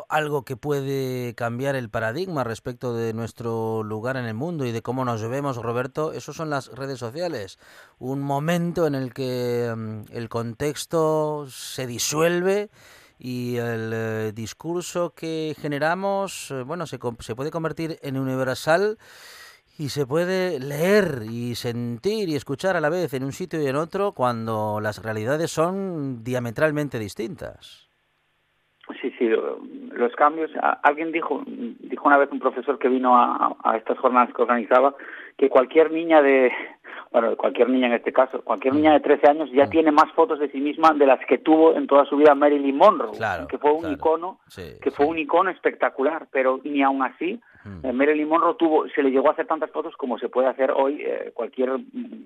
algo 0.09 0.43
que 0.43 0.57
puede 0.57 1.33
cambiar 1.36 1.75
el 1.75 1.89
paradigma 1.89 2.43
respecto 2.43 2.93
de 2.93 3.13
nuestro 3.13 3.83
lugar 3.83 4.17
en 4.17 4.25
el 4.25 4.33
mundo 4.33 4.65
y 4.65 4.71
de 4.71 4.81
cómo 4.81 5.05
nos 5.05 5.27
vemos, 5.27 5.57
Roberto, 5.57 6.12
eso 6.12 6.33
son 6.33 6.50
las 6.50 6.67
redes 6.67 7.00
sociales. 7.00 7.57
Un 8.00 8.21
momento 8.21 8.86
en 8.86 8.95
el 8.95 9.13
que 9.13 9.74
mm, 9.75 10.12
el 10.12 10.29
contexto 10.29 11.47
se 11.50 11.88
disuelve 11.88 12.69
y 13.19 13.57
el 13.57 13.91
eh, 13.93 14.31
discurso 14.33 15.13
que 15.15 15.55
generamos, 15.59 16.51
eh, 16.51 16.63
bueno, 16.63 16.86
se, 16.86 17.00
se 17.19 17.36
puede 17.36 17.51
convertir 17.51 17.97
en 18.01 18.17
universal 18.17 18.97
y 19.77 19.89
se 19.89 20.05
puede 20.05 20.60
leer 20.60 21.24
y 21.29 21.55
sentir 21.55 22.29
y 22.29 22.36
escuchar 22.36 22.75
a 22.75 22.81
la 22.81 22.89
vez 22.89 23.13
en 23.13 23.24
un 23.24 23.31
sitio 23.31 23.62
y 23.62 23.67
en 23.67 23.75
otro 23.75 24.13
cuando 24.13 24.79
las 24.81 25.03
realidades 25.03 25.51
son 25.51 26.24
diametralmente 26.24 26.98
distintas. 26.98 27.88
Sí, 29.01 29.13
sí, 29.19 29.27
los 29.27 30.15
cambios. 30.15 30.50
Alguien 30.84 31.12
dijo, 31.12 31.43
dijo 31.46 32.07
una 32.07 32.17
vez 32.17 32.31
un 32.31 32.39
profesor 32.39 32.79
que 32.79 32.88
vino 32.88 33.17
a, 33.17 33.55
a 33.63 33.77
estas 33.77 33.98
jornadas 34.00 34.34
que 34.34 34.41
organizaba 34.41 34.96
que 35.38 35.50
cualquier 35.50 35.91
niña 35.91 36.22
de, 36.22 36.51
bueno, 37.12 37.36
cualquier 37.36 37.69
niña 37.69 37.88
en 37.88 37.93
este 37.93 38.12
caso, 38.12 38.41
cualquier 38.43 38.74
niña 38.75 38.93
de 38.93 39.00
13 39.00 39.27
años 39.29 39.50
ya 39.51 39.65
mm. 39.65 39.69
tiene 39.69 39.91
más 39.91 40.12
fotos 40.13 40.39
de 40.39 40.50
sí 40.50 40.60
misma 40.60 40.93
de 40.93 41.05
las 41.05 41.19
que 41.25 41.38
tuvo 41.38 41.75
en 41.75 41.88
toda 41.88 42.05
su 42.05 42.17
vida 42.17 42.36
Marilyn 42.36 42.77
Monroe, 42.77 43.17
que 43.50 43.57
fue 43.57 43.72
un 43.72 43.91
icono, 43.91 44.39
que 44.81 44.91
fue 44.91 45.05
un 45.05 45.17
icono 45.17 45.50
espectacular, 45.50 46.27
pero 46.31 46.60
ni 46.63 46.81
aún 46.81 47.03
así 47.03 47.39
mm. 47.83 47.91
Marilyn 47.93 48.27
Monroe 48.27 48.55
tuvo, 48.55 48.88
se 48.89 49.03
le 49.03 49.12
llegó 49.12 49.29
a 49.29 49.31
hacer 49.31 49.47
tantas 49.47 49.71
fotos 49.71 49.95
como 49.95 50.17
se 50.17 50.29
puede 50.29 50.47
hacer 50.47 50.71
hoy 50.71 51.01
eh, 51.01 51.31
cualquier, 51.33 51.71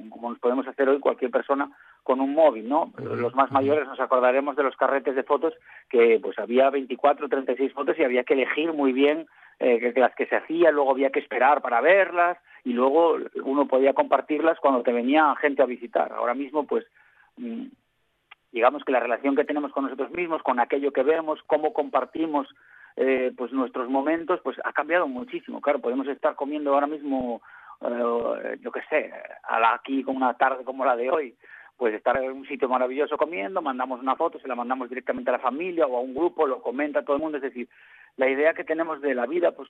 como 0.10 0.30
nos 0.30 0.40
podemos 0.40 0.68
hacer 0.68 0.90
hoy 0.90 1.00
cualquier 1.00 1.32
persona 1.32 1.70
con 2.04 2.20
un 2.20 2.34
móvil, 2.34 2.68
¿no? 2.68 2.92
Los 2.98 3.36
más 3.36 3.52
mayores 3.52 3.88
nos 3.88 4.00
acordaremos 4.00 4.56
de 4.56 4.64
los 4.64 4.76
carretes 4.76 5.16
de 5.16 5.24
fotos 5.24 5.54
que 5.90 6.20
pues 6.22 6.38
había 6.40 6.70
24, 6.70 7.30
36 7.30 7.74
fotos 7.74 7.98
y 8.00 8.04
había 8.04 8.24
que 8.24 8.34
elegir 8.34 8.74
muy 8.74 8.92
bien 8.94 9.28
eh, 9.60 9.94
las 9.96 10.16
que 10.16 10.26
se 10.26 10.36
hacían, 10.36 10.74
luego 10.74 10.92
había 10.92 11.12
que 11.12 11.20
esperar 11.20 11.62
para 11.62 11.82
verlas 11.82 12.38
y 12.64 12.74
luego 12.74 13.18
uno 13.44 13.68
podía 13.68 13.94
compartirlas 13.94 14.60
cuando 14.60 14.82
te 14.82 14.92
venía 14.92 15.36
gente 15.36 15.62
a 15.62 15.68
visitar. 15.68 16.12
Ahora 16.14 16.34
mismo, 16.34 16.66
pues, 16.66 16.86
mm, 17.38 17.66
digamos 18.52 18.84
que 18.84 18.92
la 18.92 19.00
relación 19.00 19.36
que 19.36 19.46
tenemos 19.46 19.72
con 19.72 19.84
nosotros 19.84 20.12
mismos, 20.12 20.42
con 20.42 20.60
aquello 20.60 20.92
que 20.92 21.04
vemos, 21.04 21.40
cómo 21.46 21.74
compartimos 21.74 22.48
eh, 22.96 23.32
pues 23.36 23.52
nuestros 23.52 23.90
momentos, 23.90 24.40
pues 24.44 24.58
ha 24.64 24.74
cambiado 24.74 25.08
muchísimo. 25.08 25.62
Claro, 25.62 25.80
podemos 25.80 26.08
estar 26.08 26.36
comiendo 26.36 26.74
ahora 26.74 26.88
mismo, 26.88 27.42
eh, 27.82 28.58
yo 28.62 28.72
qué 28.72 28.82
sé, 28.90 29.12
aquí 29.74 30.04
con 30.04 30.16
una 30.16 30.34
tarde 30.36 30.64
como 30.64 30.86
la 30.86 30.96
de 30.96 31.10
hoy, 31.10 31.36
pues 31.78 31.96
estar 31.96 32.16
en 32.22 32.32
un 32.32 32.46
sitio 32.46 32.70
maravilloso 32.70 33.18
comiendo, 33.18 33.62
mandamos 33.62 34.02
una 34.02 34.16
foto, 34.16 34.40
se 34.40 34.48
la 34.48 34.56
mandamos 34.56 34.88
directamente 34.90 35.32
a 35.32 35.34
la 35.34 35.40
familia 35.40 35.88
o 35.88 35.98
a 35.98 36.02
un 36.02 36.14
grupo, 36.14 36.46
lo 36.46 36.62
comenta 36.62 37.04
todo 37.04 37.16
el 37.16 37.22
mundo, 37.24 37.38
es 37.38 37.44
decir, 37.44 37.68
la 38.18 38.30
idea 38.30 38.54
que 38.54 38.64
tenemos 38.64 39.02
de 39.02 39.16
la 39.16 39.26
vida, 39.26 39.52
pues 39.52 39.70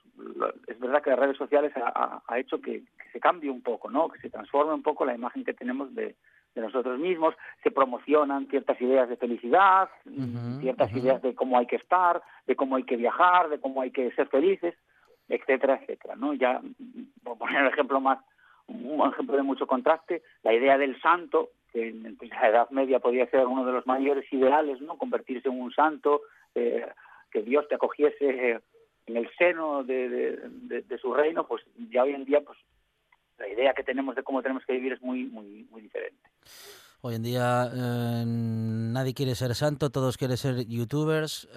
es 0.66 0.78
verdad 0.78 1.02
que 1.02 1.10
las 1.10 1.18
redes 1.18 1.36
sociales 1.36 1.72
ha, 1.74 2.38
hecho 2.38 2.60
que, 2.60 2.82
se 3.12 3.20
cambie 3.20 3.50
un 3.50 3.62
poco, 3.62 3.90
¿no? 3.90 4.08
Que 4.08 4.18
se 4.18 4.30
transforme 4.30 4.74
un 4.74 4.82
poco 4.82 5.06
la 5.06 5.14
imagen 5.14 5.44
que 5.44 5.54
tenemos 5.54 5.94
de, 5.94 6.16
nosotros 6.60 6.98
mismos, 6.98 7.34
se 7.62 7.70
promocionan 7.70 8.46
ciertas 8.48 8.80
ideas 8.80 9.08
de 9.08 9.16
felicidad, 9.16 9.88
ciertas 10.60 10.92
ideas 10.92 11.22
de 11.22 11.34
cómo 11.34 11.58
hay 11.58 11.66
que 11.66 11.76
estar, 11.76 12.22
de 12.46 12.56
cómo 12.56 12.76
hay 12.76 12.84
que 12.84 12.96
viajar, 12.96 13.48
de 13.48 13.58
cómo 13.58 13.80
hay 13.80 13.90
que 13.90 14.10
ser 14.12 14.28
felices, 14.28 14.74
etcétera, 15.28 15.78
etcétera, 15.80 16.14
¿no? 16.16 16.34
Ya, 16.34 16.60
por 17.24 17.38
poner 17.38 17.62
un 17.62 17.68
ejemplo 17.68 18.00
más, 18.00 18.18
un 18.66 19.08
ejemplo 19.10 19.36
de 19.36 19.42
mucho 19.42 19.66
contraste, 19.66 20.22
la 20.42 20.52
idea 20.52 20.76
del 20.76 21.00
santo, 21.00 21.50
que 21.72 21.88
en 21.88 22.18
la 22.20 22.48
Edad 22.48 22.70
Media 22.70 23.00
podía 23.00 23.26
ser 23.30 23.46
uno 23.46 23.64
de 23.64 23.72
los 23.72 23.86
mayores 23.86 24.30
ideales, 24.32 24.80
¿no? 24.80 24.98
Convertirse 24.98 25.48
en 25.48 25.60
un 25.60 25.72
santo, 25.72 26.20
eh, 26.54 26.86
que 27.30 27.42
Dios 27.42 27.66
te 27.68 27.76
acogiese 27.76 28.60
en 29.06 29.16
el 29.16 29.28
seno 29.36 29.82
de, 29.82 30.84
su 31.00 31.12
reino, 31.14 31.46
pues 31.46 31.64
ya 31.90 32.04
hoy 32.04 32.14
en 32.14 32.24
día 32.24 32.40
pues 32.40 32.58
la 33.38 33.48
idea 33.48 33.74
que 33.74 33.82
tenemos 33.82 34.14
de 34.16 34.22
cómo 34.22 34.42
tenemos 34.42 34.64
que 34.64 34.74
vivir 34.74 34.92
es 34.92 35.02
muy 35.02 35.24
muy 35.24 35.66
muy 35.70 35.82
diferente. 35.82 36.28
Hoy 37.04 37.16
en 37.16 37.24
día 37.24 37.68
eh, 37.74 38.24
nadie 38.24 39.12
quiere 39.12 39.34
ser 39.34 39.56
santo, 39.56 39.90
todos 39.90 40.16
quieren 40.16 40.36
ser 40.36 40.68
youtubers 40.68 41.48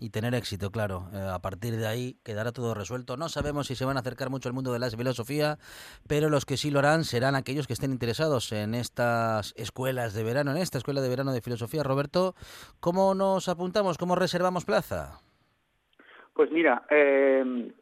y 0.00 0.10
tener 0.10 0.34
éxito, 0.34 0.72
claro. 0.72 1.08
Eh, 1.14 1.30
a 1.32 1.38
partir 1.38 1.76
de 1.76 1.86
ahí 1.86 2.16
quedará 2.24 2.50
todo 2.50 2.74
resuelto. 2.74 3.16
No 3.16 3.28
sabemos 3.28 3.68
si 3.68 3.76
se 3.76 3.84
van 3.84 3.96
a 3.96 4.00
acercar 4.00 4.30
mucho 4.30 4.48
al 4.48 4.56
mundo 4.56 4.72
de 4.72 4.80
la 4.80 4.90
filosofía, 4.90 5.58
pero 6.08 6.28
los 6.28 6.44
que 6.44 6.56
sí 6.56 6.72
lo 6.72 6.80
harán 6.80 7.04
serán 7.04 7.36
aquellos 7.36 7.68
que 7.68 7.72
estén 7.72 7.92
interesados 7.92 8.50
en 8.50 8.74
estas 8.74 9.54
escuelas 9.56 10.12
de 10.12 10.24
verano, 10.24 10.50
en 10.50 10.56
esta 10.56 10.78
escuela 10.78 11.02
de 11.02 11.08
verano 11.08 11.32
de 11.32 11.40
filosofía. 11.40 11.84
Roberto, 11.84 12.34
¿cómo 12.80 13.14
nos 13.14 13.48
apuntamos? 13.48 13.96
¿Cómo 13.96 14.16
reservamos 14.16 14.64
plaza? 14.64 15.20
Pues 16.34 16.50
mira, 16.50 16.84
eh, 16.90 17.72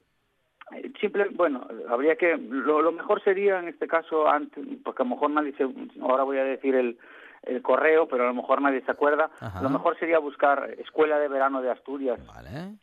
Simple, 1.01 1.29
bueno, 1.33 1.67
habría 1.89 2.17
que, 2.17 2.37
lo, 2.37 2.91
mejor 2.91 3.23
sería 3.23 3.61
en 3.61 3.69
este 3.69 3.87
caso, 3.87 4.29
antes, 4.29 4.65
porque 4.83 5.03
a 5.03 5.05
lo 5.05 5.11
mejor 5.11 5.31
nadie 5.31 5.55
se, 5.57 5.65
ahora 6.01 6.25
voy 6.25 6.39
a 6.39 6.45
decir 6.45 6.75
el, 6.75 6.99
el 7.47 7.63
correo, 7.63 8.09
pero 8.09 8.25
a 8.25 8.27
lo 8.27 8.35
mejor 8.35 8.61
nadie 8.61 8.83
se 8.83 8.91
acuerda, 8.91 9.31
lo 9.63 9.71
mejor 9.71 9.97
sería 9.99 10.19
buscar 10.19 10.69
Escuela 10.79 11.19
de 11.19 11.29
Verano 11.29 11.63
de 11.63 11.71
Asturias, 11.71 12.21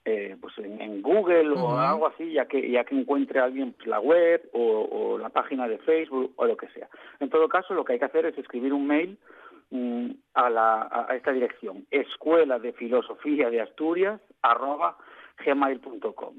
eh, 0.05 0.37
pues 0.39 0.57
en, 0.59 1.01
Google 1.01 1.49
o 1.51 1.77
algo 1.77 2.07
así, 2.07 2.31
ya 2.31 2.45
que, 2.45 2.71
ya 2.71 2.85
que 2.85 2.97
encuentre 2.97 3.41
alguien 3.41 3.73
pues, 3.73 3.87
la 3.87 3.99
web 3.99 4.49
o, 4.53 5.17
la 5.19 5.29
página 5.29 5.67
de 5.67 5.77
Facebook 5.79 6.33
o 6.37 6.45
lo 6.45 6.57
que 6.57 6.67
sea. 6.69 6.87
En 7.19 7.29
todo 7.29 7.47
caso, 7.49 7.73
lo 7.73 7.83
que 7.83 7.93
hay 7.93 7.99
que 7.99 8.05
hacer 8.05 8.25
es 8.25 8.37
escribir 8.37 8.73
un 8.73 8.87
mail 8.87 9.17
mm, 9.71 10.11
a, 10.33 10.49
la, 10.49 11.07
a 11.09 11.15
esta 11.15 11.31
dirección, 11.31 11.85
escuela 11.91 12.59
de 12.59 12.71
filosofía 12.73 13.49
de 13.49 13.61
Asturias, 13.61 14.21
arroba 14.41 14.97
gmail.com. 15.45 16.35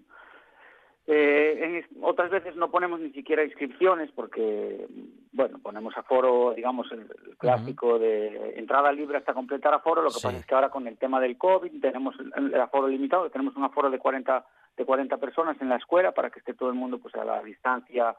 Eh, 1.07 1.85
otras 2.01 2.31
veces 2.31 2.57
no 2.57 2.71
ponemos 2.71 2.99
ni 2.99 3.11
siquiera 3.11 3.45
inscripciones 3.45 4.11
porque, 4.13 4.87
bueno, 5.33 5.59
ponemos 5.63 5.95
aforo, 5.99 6.55
digamos, 6.55 6.91
el, 6.93 7.07
clásico 7.37 7.99
de 7.99 8.59
entrada 8.59 8.91
libre 8.91 9.19
hasta 9.19 9.35
completar 9.35 9.75
aforo. 9.75 10.01
Lo 10.01 10.09
que 10.09 10.21
pasa 10.23 10.39
es 10.39 10.47
que 10.47 10.55
ahora 10.55 10.71
con 10.71 10.87
el 10.87 10.97
tema 10.97 11.21
del 11.21 11.37
COVID 11.37 11.79
tenemos 11.81 12.15
el, 12.19 12.59
aforo 12.59 12.89
limitado, 12.89 13.29
tenemos 13.31 13.55
un 13.57 13.65
aforo 13.65 13.91
de 13.91 13.99
40, 13.99 14.47
de 14.77 14.85
40 14.85 15.17
personas 15.19 15.61
en 15.61 15.69
la 15.69 15.77
escuela 15.77 16.13
para 16.13 16.31
que 16.31 16.39
esté 16.39 16.55
todo 16.55 16.71
el 16.71 16.75
mundo 16.75 16.99
pues 16.99 17.15
a 17.17 17.25
la 17.25 17.43
distancia 17.43 18.17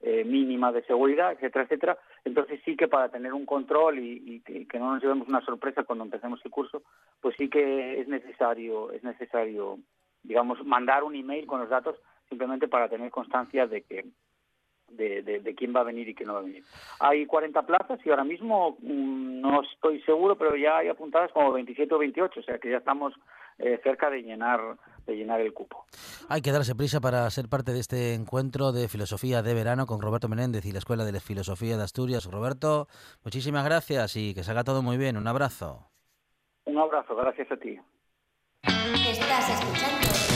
eh, 0.00 0.24
mínima 0.24 0.72
de 0.72 0.82
seguridad, 0.82 1.30
etcétera, 1.30 1.64
etcétera. 1.64 1.98
Entonces 2.24 2.60
sí 2.64 2.76
que 2.76 2.88
para 2.88 3.08
tener 3.08 3.32
un 3.34 3.46
control 3.46 4.00
y, 4.00 4.42
y, 4.46 4.66
que 4.66 4.78
no 4.80 4.92
nos 4.92 5.02
llevemos 5.02 5.28
una 5.28 5.44
sorpresa 5.44 5.84
cuando 5.84 6.04
empecemos 6.04 6.40
el 6.44 6.50
curso, 6.50 6.82
pues 7.20 7.36
sí 7.38 7.48
que 7.48 8.00
es 8.00 8.08
necesario, 8.08 8.90
es 8.90 9.04
necesario, 9.04 9.78
digamos, 10.24 10.64
mandar 10.66 11.04
un 11.04 11.14
email 11.14 11.46
con 11.46 11.60
los 11.60 11.70
datos 11.70 11.96
simplemente 12.28 12.68
para 12.68 12.88
tener 12.88 13.10
constancia 13.10 13.66
de 13.66 13.82
que 13.82 14.06
de, 14.88 15.22
de, 15.22 15.54
quién 15.54 15.74
va 15.74 15.80
a 15.80 15.84
venir 15.84 16.08
y 16.08 16.14
quién 16.14 16.28
no 16.28 16.34
va 16.34 16.40
a 16.40 16.44
venir. 16.44 16.62
Hay 17.00 17.26
40 17.26 17.62
plazas 17.62 17.98
y 18.04 18.10
ahora 18.10 18.24
mismo 18.24 18.76
mm, 18.80 19.40
no 19.40 19.62
estoy 19.62 20.00
seguro, 20.02 20.36
pero 20.36 20.56
ya 20.56 20.78
hay 20.78 20.88
apuntadas 20.88 21.32
como 21.32 21.52
27 21.52 21.92
o 21.92 21.98
28, 21.98 22.40
o 22.40 22.42
sea 22.42 22.58
que 22.58 22.70
ya 22.70 22.78
estamos 22.78 23.12
eh, 23.58 23.80
cerca 23.82 24.10
de 24.10 24.22
llenar 24.22 24.76
de 25.06 25.16
llenar 25.16 25.40
el 25.40 25.52
cupo. 25.52 25.86
Hay 26.28 26.42
que 26.42 26.50
darse 26.50 26.74
prisa 26.74 27.00
para 27.00 27.30
ser 27.30 27.48
parte 27.48 27.72
de 27.72 27.78
este 27.78 28.14
encuentro 28.14 28.72
de 28.72 28.88
filosofía 28.88 29.40
de 29.42 29.54
verano 29.54 29.86
con 29.86 30.00
Roberto 30.00 30.28
Menéndez 30.28 30.66
y 30.66 30.72
la 30.72 30.78
Escuela 30.78 31.04
de 31.04 31.20
Filosofía 31.20 31.76
de 31.76 31.84
Asturias. 31.84 32.28
Roberto, 32.30 32.88
muchísimas 33.24 33.64
gracias 33.64 34.16
y 34.16 34.34
que 34.34 34.42
salga 34.42 34.64
todo 34.64 34.82
muy 34.82 34.96
bien. 34.96 35.16
Un 35.16 35.28
abrazo. 35.28 35.88
Un 36.64 36.78
abrazo, 36.78 37.14
gracias 37.14 37.50
a 37.52 37.56
ti. 37.56 37.78
Estás 38.62 39.62
escuchando. 39.62 40.35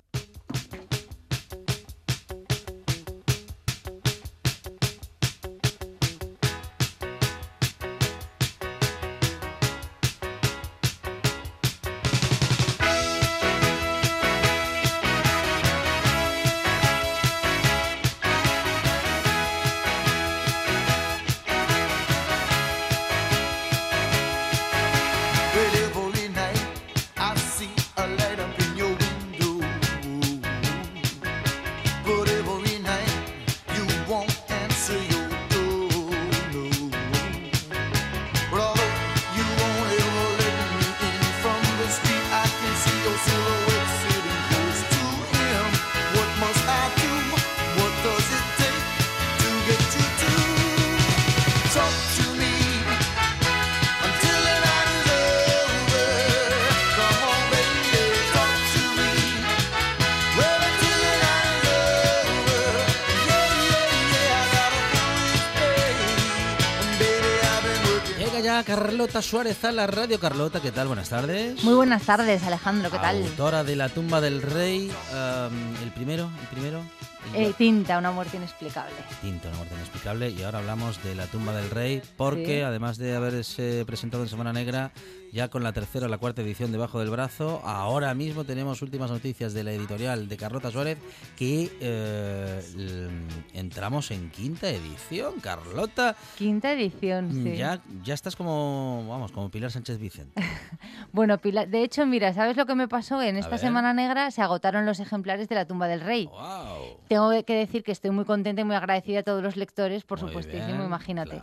Carlota 69.01 69.21
Suárez 69.23 69.63
a 69.65 69.71
la 69.71 69.87
radio. 69.87 70.19
Carlota, 70.19 70.61
¿qué 70.61 70.71
tal? 70.71 70.85
Buenas 70.85 71.09
tardes. 71.09 71.63
Muy 71.63 71.73
buenas 71.73 72.03
tardes, 72.03 72.43
Alejandro, 72.43 72.91
¿qué 72.91 72.99
tal? 72.99 73.23
Autora 73.23 73.63
de 73.63 73.75
La 73.75 73.89
tumba 73.89 74.21
del 74.21 74.43
rey, 74.43 74.91
um, 75.11 75.83
el 75.83 75.91
primero, 75.91 76.29
el 76.39 76.47
primero. 76.49 76.83
Eh, 77.33 77.53
tinta, 77.57 77.97
una 77.97 78.11
muerte 78.11 78.37
inexplicable. 78.37 78.93
Tinta, 79.21 79.47
una 79.47 79.57
muerte 79.57 79.75
inexplicable. 79.75 80.29
Y 80.29 80.43
ahora 80.43 80.59
hablamos 80.59 81.01
de 81.03 81.15
La 81.15 81.27
tumba 81.27 81.53
del 81.53 81.69
rey, 81.69 82.01
porque 82.17 82.63
además 82.63 82.97
de 82.97 83.15
haberse 83.15 83.85
presentado 83.85 84.23
en 84.23 84.29
Semana 84.29 84.51
Negra, 84.51 84.91
ya 85.31 85.47
con 85.47 85.63
la 85.63 85.71
tercera 85.71 86.07
o 86.07 86.09
la 86.09 86.17
cuarta 86.17 86.41
edición 86.41 86.73
debajo 86.73 86.99
del 86.99 87.09
brazo, 87.09 87.61
ahora 87.63 88.13
mismo 88.13 88.43
tenemos 88.43 88.81
últimas 88.81 89.09
noticias 89.09 89.53
de 89.53 89.63
la 89.63 89.71
editorial 89.71 90.27
de 90.27 90.35
Carlota 90.35 90.71
Suárez, 90.71 90.97
que 91.37 91.71
eh, 91.79 93.09
entramos 93.53 94.11
en 94.11 94.29
quinta 94.29 94.69
edición, 94.69 95.39
Carlota. 95.39 96.17
Quinta 96.37 96.73
edición, 96.73 97.31
sí. 97.31 97.55
Ya, 97.55 97.79
ya 98.03 98.13
estás 98.13 98.35
como, 98.35 99.05
vamos, 99.07 99.31
como 99.31 99.49
Pilar 99.49 99.71
Sánchez 99.71 99.99
Vicente. 99.99 100.41
bueno, 101.13 101.37
Pilar, 101.37 101.69
de 101.69 101.83
hecho, 101.83 102.05
mira, 102.05 102.33
¿sabes 102.33 102.57
lo 102.57 102.65
que 102.65 102.75
me 102.75 102.89
pasó? 102.89 103.21
En 103.21 103.37
esta 103.37 103.57
Semana 103.57 103.93
Negra 103.93 104.31
se 104.31 104.41
agotaron 104.41 104.85
los 104.85 104.99
ejemplares 104.99 105.47
de 105.47 105.55
La 105.55 105.65
tumba 105.65 105.87
del 105.87 106.01
rey. 106.01 106.25
Wow 106.25 106.90
tengo 107.11 107.29
que 107.43 107.55
decir 107.55 107.83
que 107.83 107.91
estoy 107.91 108.11
muy 108.11 108.23
contenta 108.23 108.61
y 108.61 108.63
muy 108.63 108.73
agradecida 108.73 109.19
a 109.19 109.23
todos 109.23 109.43
los 109.43 109.57
lectores, 109.57 110.05
por 110.05 110.17
supuestísimo, 110.17 110.85
imagínate. 110.85 111.41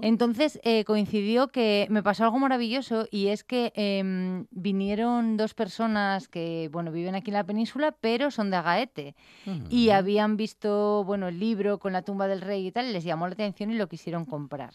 Entonces 0.00 0.58
eh, 0.64 0.84
coincidió 0.84 1.48
que 1.48 1.86
me 1.90 2.02
pasó 2.02 2.24
algo 2.24 2.38
maravilloso 2.38 3.06
y 3.10 3.26
es 3.26 3.44
que 3.44 3.74
em, 3.76 4.46
vinieron 4.50 5.36
dos 5.36 5.52
personas 5.52 6.28
que 6.28 6.70
bueno 6.72 6.90
viven 6.92 7.14
aquí 7.14 7.28
en 7.28 7.34
la 7.34 7.44
península, 7.44 7.94
pero 8.00 8.30
son 8.30 8.50
de 8.50 8.56
Agaete. 8.56 9.14
Y 9.68 9.90
habían 9.90 10.38
visto 10.38 11.04
bueno 11.04 11.28
el 11.28 11.38
libro 11.38 11.78
con 11.78 11.92
la 11.92 12.00
tumba 12.00 12.26
del 12.26 12.40
rey 12.40 12.68
y 12.68 12.72
tal, 12.72 12.90
les 12.94 13.04
llamó 13.04 13.26
la 13.26 13.34
atención 13.34 13.70
y 13.70 13.74
lo 13.74 13.88
quisieron 13.88 14.24
comprar 14.24 14.72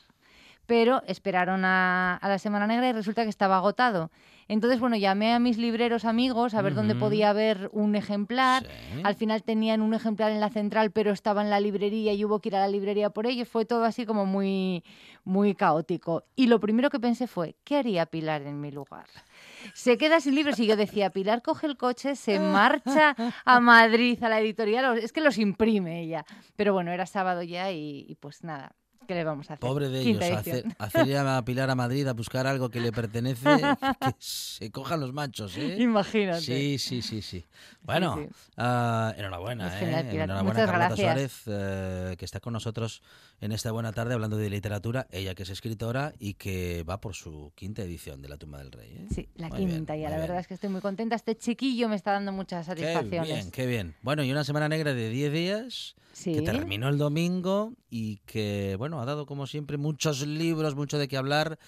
pero 0.68 1.02
esperaron 1.08 1.64
a, 1.64 2.20
la 2.22 2.38
Semana 2.38 2.68
Negra 2.68 2.90
y 2.90 2.92
resulta 2.92 3.24
que 3.24 3.30
estaba 3.30 3.58
agotado. 3.58 4.12
Entonces, 4.50 4.80
bueno, 4.80 4.96
llamé 4.96 5.34
a 5.34 5.40
mis 5.40 5.58
libreros 5.58 6.06
amigos 6.06 6.54
a 6.54 6.62
ver 6.62 6.74
dónde 6.74 6.96
podía 6.96 7.30
haber 7.32 7.70
un 7.74 7.96
ejemplar. 7.96 8.66
Al 9.04 9.16
final 9.16 9.44
tenían 9.44 9.82
un 9.82 9.94
ejemplar 9.94 10.32
en 10.32 10.40
la 10.40 10.50
central, 10.50 10.92
pero 10.92 11.12
estaba 11.12 11.42
en 11.42 11.50
la 11.50 11.60
librería 11.60 12.14
y 12.14 12.24
hubo 12.24 12.40
que 12.40 12.50
ir 12.50 12.56
a 12.56 12.60
la 12.60 12.68
librería 12.68 13.10
por 13.10 13.28
ello. 13.28 13.46
Fue 13.46 13.66
todo 13.66 13.84
así 13.84 14.06
como 14.06 14.26
muy, 14.26 14.84
muy 15.26 15.54
caótico. 15.54 16.24
Y 16.36 16.48
lo 16.48 16.60
primero 16.60 16.90
que 16.90 17.00
pensé 17.00 17.28
fue, 17.28 17.56
¿qué 17.64 17.78
haría 17.78 18.06
Pilar 18.06 18.42
en 18.44 18.62
mi 18.62 18.72
lugar? 18.72 19.08
Se 19.74 19.98
queda 19.98 20.22
sin 20.22 20.36
libros 20.36 20.60
y 20.60 20.68
yo 20.68 20.78
decía, 20.78 21.10
Pilar 21.10 21.42
coge 21.42 21.68
el 21.68 21.76
coche, 21.76 22.16
se 22.16 22.40
marcha 22.40 23.16
a 23.44 23.60
Madrid, 23.60 24.22
a 24.24 24.30
la 24.30 24.40
editorial, 24.40 24.98
es 24.98 25.12
que 25.12 25.22
los 25.22 25.38
imprime 25.38 26.02
ella. 26.02 26.26
Pero 26.56 26.72
bueno, 26.74 26.92
era 26.92 27.06
sábado 27.06 27.44
ya 27.44 27.72
y 27.72 28.18
pues 28.22 28.44
nada, 28.44 28.76
¿Qué 29.08 29.16
le 29.16 29.24
vamos 29.24 29.50
a 29.50 29.54
hacer? 29.54 29.62
Pobre 29.62 29.88
de 29.88 30.02
ellos, 30.02 30.22
hacer, 30.22 30.66
hacer 30.78 31.18
a 31.18 31.42
Pilar 31.46 31.70
a 31.70 31.76
Madrid 31.76 32.06
a 32.08 32.14
buscar 32.14 32.46
algo 32.46 32.70
que 32.70 32.82
le 32.82 32.92
pertenece, 32.92 33.46
que 34.02 34.16
se 34.20 34.70
cojan 34.70 35.00
los 35.00 35.14
machos, 35.14 35.56
¿eh? 35.56 35.78
Imagínate. 35.80 36.42
Sí, 36.42 36.78
sí, 36.78 37.02
sí, 37.02 37.22
sí. 37.22 37.46
Bueno, 37.84 38.28
ah, 38.58 39.14
enhorabuena, 39.18 39.80
¿eh? 39.80 40.00
Enhorabuena 40.12 40.44
Muchas 40.44 40.66
Carlota 40.66 40.88
gracias. 40.88 41.00
Suárez, 41.00 41.42
eh, 41.48 42.16
que 42.18 42.26
está 42.26 42.42
con 42.42 42.52
nosotros 42.52 43.02
en 43.40 43.54
esta 43.54 43.72
buena 43.72 43.94
tarde 43.94 44.14
hablando 44.14 44.36
de 44.36 44.50
literatura, 44.50 45.08
ella 45.10 45.36
que 45.36 45.44
es 45.44 45.50
escritora 45.50 46.12
y 46.20 46.34
que 46.34 46.84
va 46.84 47.00
por 47.00 47.16
su 47.16 47.54
quinta 47.56 47.84
edición 47.84 48.22
de 48.22 48.28
La 48.28 48.38
tumba 48.38 48.58
del 48.58 48.74
rey. 48.74 48.90
¿eh? 48.92 49.08
Sí, 49.10 49.30
la 49.36 49.50
quinta, 49.50 49.96
y 49.96 50.02
la 50.02 50.18
verdad 50.18 50.40
es 50.40 50.48
que 50.48 50.56
estoy 50.56 50.70
muy 50.70 50.82
contenta. 50.82 51.16
Este 51.16 51.38
chiquillo 51.38 51.88
me 51.88 51.96
está 51.96 52.12
dando 52.12 52.34
muchas 52.34 52.66
satisfacciones. 52.66 53.28
Qué 53.30 53.34
bien, 53.34 53.52
qué 53.52 53.66
bien. 53.66 53.96
Bueno, 54.02 54.22
y 54.24 54.32
una 54.34 54.44
semana 54.44 54.68
negra 54.68 54.94
de 54.94 55.10
10 55.10 55.32
días 55.32 55.96
que 56.24 56.42
terminó 56.42 56.90
el 56.90 56.98
domingo 56.98 57.74
y 57.90 58.18
que, 58.26 58.76
bueno, 58.78 59.02
ha 59.02 59.06
dado 59.06 59.26
como 59.26 59.48
siempre 59.48 59.78
muchos 59.78 60.26
libros, 60.26 60.76
mucho 60.76 60.98
de 60.98 61.08
qué 61.08 61.18
hablar, 61.18 61.60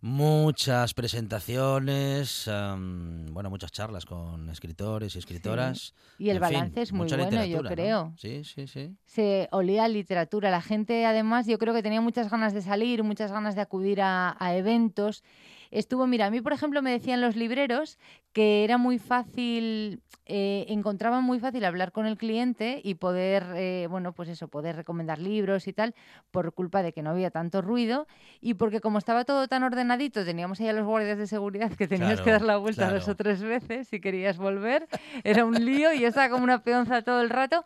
muchas 0.00 0.94
presentaciones, 0.94 2.44
bueno, 2.46 3.50
muchas 3.50 3.72
charlas 3.72 4.04
con 4.04 4.48
escritores 4.50 5.16
y 5.16 5.18
escritoras. 5.18 5.94
Y 6.18 6.30
el 6.30 6.38
balance 6.40 6.82
es 6.82 6.92
muy 6.92 7.08
bueno, 7.08 7.44
yo 7.44 7.62
creo. 7.62 8.14
Sí, 8.16 8.44
sí, 8.44 8.66
sí. 8.66 8.94
Se 9.04 9.48
olía 9.50 9.88
literatura. 9.88 10.50
La 10.50 10.62
gente, 10.62 11.04
además, 11.04 11.46
yo 11.46 11.58
creo 11.58 11.74
que 11.74 11.82
tenía 11.82 12.00
muchas 12.00 12.30
ganas 12.30 12.54
de 12.54 12.62
salir, 12.62 13.02
muchas 13.02 13.32
ganas 13.32 13.54
de 13.54 13.62
acudir 13.62 14.00
a, 14.00 14.36
a 14.38 14.56
eventos 14.56 15.24
estuvo, 15.70 16.06
mira, 16.06 16.26
a 16.26 16.30
mí 16.30 16.40
por 16.40 16.52
ejemplo 16.52 16.82
me 16.82 16.90
decían 16.90 17.20
los 17.20 17.36
libreros 17.36 17.98
que 18.32 18.64
era 18.64 18.78
muy 18.78 18.98
fácil, 18.98 20.02
eh, 20.26 20.66
encontraban 20.68 21.24
muy 21.24 21.40
fácil 21.40 21.64
hablar 21.64 21.92
con 21.92 22.06
el 22.06 22.16
cliente 22.16 22.80
y 22.84 22.94
poder, 22.94 23.44
eh, 23.56 23.86
bueno, 23.90 24.12
pues 24.12 24.28
eso, 24.28 24.48
poder 24.48 24.76
recomendar 24.76 25.18
libros 25.18 25.66
y 25.66 25.72
tal, 25.72 25.94
por 26.30 26.52
culpa 26.52 26.82
de 26.82 26.92
que 26.92 27.02
no 27.02 27.10
había 27.10 27.30
tanto 27.30 27.62
ruido 27.62 28.06
y 28.40 28.54
porque 28.54 28.80
como 28.80 28.98
estaba 28.98 29.24
todo 29.24 29.48
tan 29.48 29.62
ordenadito, 29.62 30.24
teníamos 30.24 30.60
ahí 30.60 30.68
a 30.68 30.72
los 30.72 30.86
guardias 30.86 31.18
de 31.18 31.26
seguridad 31.26 31.72
que 31.72 31.88
tenías 31.88 32.20
que 32.20 32.30
dar 32.30 32.42
la 32.42 32.58
vuelta 32.58 32.92
dos 32.92 33.08
o 33.08 33.16
tres 33.16 33.42
veces 33.42 33.88
si 33.88 34.00
querías 34.00 34.36
volver, 34.38 34.86
era 35.24 35.44
un 35.44 35.64
lío 35.64 35.92
y 35.92 36.00
yo 36.00 36.08
estaba 36.08 36.28
como 36.28 36.44
una 36.44 36.62
peonza 36.62 37.02
todo 37.02 37.22
el 37.22 37.30
rato. 37.30 37.64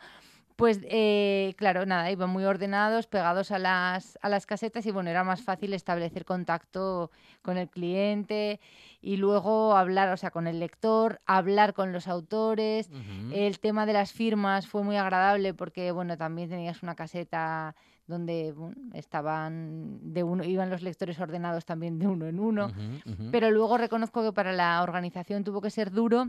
Pues 0.62 0.78
eh, 0.84 1.54
claro, 1.56 1.86
nada, 1.86 2.08
iban 2.12 2.30
muy 2.30 2.44
ordenados, 2.44 3.08
pegados 3.08 3.50
a 3.50 3.58
las, 3.58 4.16
a 4.22 4.28
las 4.28 4.46
casetas 4.46 4.86
y 4.86 4.92
bueno, 4.92 5.10
era 5.10 5.24
más 5.24 5.42
fácil 5.42 5.74
establecer 5.74 6.24
contacto 6.24 7.10
con 7.42 7.58
el 7.58 7.68
cliente 7.68 8.60
y 9.00 9.16
luego 9.16 9.76
hablar, 9.76 10.10
o 10.10 10.16
sea, 10.16 10.30
con 10.30 10.46
el 10.46 10.60
lector, 10.60 11.20
hablar 11.26 11.74
con 11.74 11.90
los 11.90 12.06
autores. 12.06 12.90
El 13.32 13.58
tema 13.58 13.86
de 13.86 13.92
las 13.92 14.12
firmas 14.12 14.68
fue 14.68 14.84
muy 14.84 14.94
agradable 14.94 15.52
porque 15.52 15.90
bueno, 15.90 16.16
también 16.16 16.48
tenías 16.48 16.84
una 16.84 16.94
caseta 16.94 17.74
donde 18.06 18.54
estaban 18.94 20.14
de 20.14 20.22
uno, 20.22 20.44
iban 20.44 20.70
los 20.70 20.82
lectores 20.82 21.18
ordenados 21.18 21.64
también 21.64 21.98
de 21.98 22.06
uno 22.06 22.28
en 22.28 22.38
uno. 22.38 22.70
Pero 23.32 23.50
luego 23.50 23.78
reconozco 23.78 24.22
que 24.22 24.32
para 24.32 24.52
la 24.52 24.80
organización 24.84 25.42
tuvo 25.42 25.60
que 25.60 25.70
ser 25.70 25.90
duro 25.90 26.28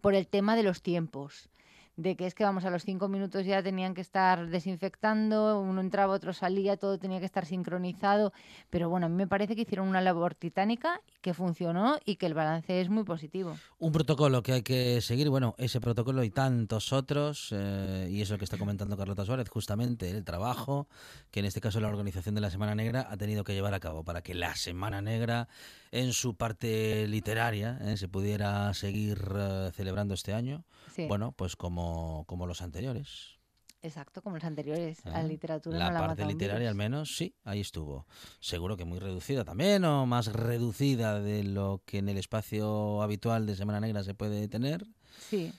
por 0.00 0.14
el 0.14 0.26
tema 0.26 0.56
de 0.56 0.62
los 0.62 0.80
tiempos 0.80 1.50
de 1.96 2.16
que 2.16 2.26
es 2.26 2.34
que 2.34 2.44
vamos 2.44 2.64
a 2.64 2.70
los 2.70 2.84
cinco 2.84 3.08
minutos 3.08 3.44
ya 3.44 3.62
tenían 3.62 3.94
que 3.94 4.00
estar 4.00 4.48
desinfectando, 4.48 5.60
uno 5.60 5.80
entraba, 5.80 6.14
otro 6.14 6.32
salía, 6.32 6.76
todo 6.76 6.98
tenía 6.98 7.20
que 7.20 7.26
estar 7.26 7.46
sincronizado, 7.46 8.32
pero 8.70 8.88
bueno, 8.88 9.06
a 9.06 9.08
mí 9.08 9.16
me 9.16 9.26
parece 9.26 9.54
que 9.54 9.62
hicieron 9.62 9.88
una 9.88 10.00
labor 10.00 10.34
titánica 10.34 11.00
que 11.20 11.34
funcionó 11.34 11.98
y 12.04 12.16
que 12.16 12.26
el 12.26 12.34
balance 12.34 12.80
es 12.80 12.88
muy 12.88 13.04
positivo. 13.04 13.56
Un 13.78 13.92
protocolo 13.92 14.42
que 14.42 14.52
hay 14.52 14.62
que 14.62 15.00
seguir, 15.00 15.28
bueno, 15.28 15.54
ese 15.58 15.80
protocolo 15.80 16.24
y 16.24 16.30
tantos 16.30 16.92
otros, 16.92 17.48
eh, 17.52 18.08
y 18.10 18.22
eso 18.22 18.38
que 18.38 18.44
está 18.44 18.56
comentando 18.56 18.96
Carlota 18.96 19.24
Suárez, 19.24 19.48
justamente 19.48 20.10
el 20.10 20.24
trabajo 20.24 20.88
que 21.30 21.40
en 21.40 21.46
este 21.46 21.60
caso 21.60 21.80
la 21.80 21.88
organización 21.88 22.34
de 22.34 22.40
la 22.40 22.50
Semana 22.50 22.74
Negra 22.74 23.06
ha 23.10 23.16
tenido 23.16 23.44
que 23.44 23.54
llevar 23.54 23.74
a 23.74 23.80
cabo 23.80 24.04
para 24.04 24.22
que 24.22 24.34
la 24.34 24.54
Semana 24.54 25.02
Negra 25.02 25.48
en 25.90 26.12
su 26.12 26.36
parte 26.36 27.06
literaria 27.06 27.78
eh, 27.82 27.96
se 27.96 28.08
pudiera 28.08 28.72
seguir 28.74 29.18
eh, 29.34 29.70
celebrando 29.74 30.14
este 30.14 30.32
año. 30.32 30.64
Bueno, 31.08 31.32
pues 31.32 31.56
como, 31.56 31.81
como 32.26 32.46
los 32.46 32.62
anteriores. 32.62 33.38
Exacto, 33.82 34.22
como 34.22 34.36
los 34.36 34.44
anteriores. 34.44 35.04
La 35.04 35.22
¿Eh? 35.22 35.28
literatura 35.28 35.76
la 35.76 35.86
no 35.88 35.92
la 35.92 36.06
parte 36.06 36.24
literaria 36.24 36.68
al 36.68 36.76
menos, 36.76 37.16
sí, 37.16 37.34
ahí 37.42 37.60
estuvo. 37.60 38.06
Seguro 38.38 38.76
que 38.76 38.84
muy 38.84 39.00
reducida 39.00 39.44
también, 39.44 39.84
o 39.84 40.06
más 40.06 40.32
reducida 40.32 41.20
de 41.20 41.42
lo 41.42 41.82
que 41.84 41.98
en 41.98 42.08
el 42.08 42.16
espacio 42.16 43.02
habitual 43.02 43.44
de 43.44 43.56
Semana 43.56 43.80
Negra 43.80 44.04
se 44.04 44.14
puede 44.14 44.46
tener. 44.46 44.86
Sí. 45.18 45.52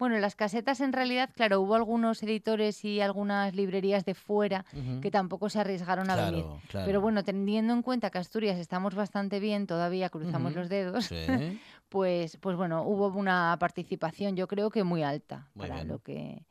Bueno, 0.00 0.18
las 0.18 0.34
casetas 0.34 0.80
en 0.80 0.94
realidad, 0.94 1.28
claro, 1.34 1.60
hubo 1.60 1.74
algunos 1.74 2.22
editores 2.22 2.86
y 2.86 3.02
algunas 3.02 3.54
librerías 3.54 4.06
de 4.06 4.14
fuera 4.14 4.64
que 5.02 5.10
tampoco 5.10 5.50
se 5.50 5.60
arriesgaron 5.60 6.08
a 6.08 6.16
venir. 6.16 6.46
Pero 6.72 7.02
bueno, 7.02 7.22
teniendo 7.22 7.74
en 7.74 7.82
cuenta 7.82 8.08
que 8.08 8.16
Asturias 8.16 8.58
estamos 8.58 8.94
bastante 8.94 9.40
bien, 9.40 9.66
todavía 9.66 10.08
cruzamos 10.08 10.54
los 10.54 10.70
dedos, 10.70 11.10
pues, 11.90 12.38
pues 12.38 12.56
bueno, 12.56 12.84
hubo 12.84 13.08
una 13.08 13.54
participación 13.60 14.36
yo 14.36 14.48
creo 14.48 14.70
que 14.70 14.84
muy 14.84 15.02
alta 15.02 15.48
para 15.54 15.84
lo 15.84 15.98
que... 15.98 16.46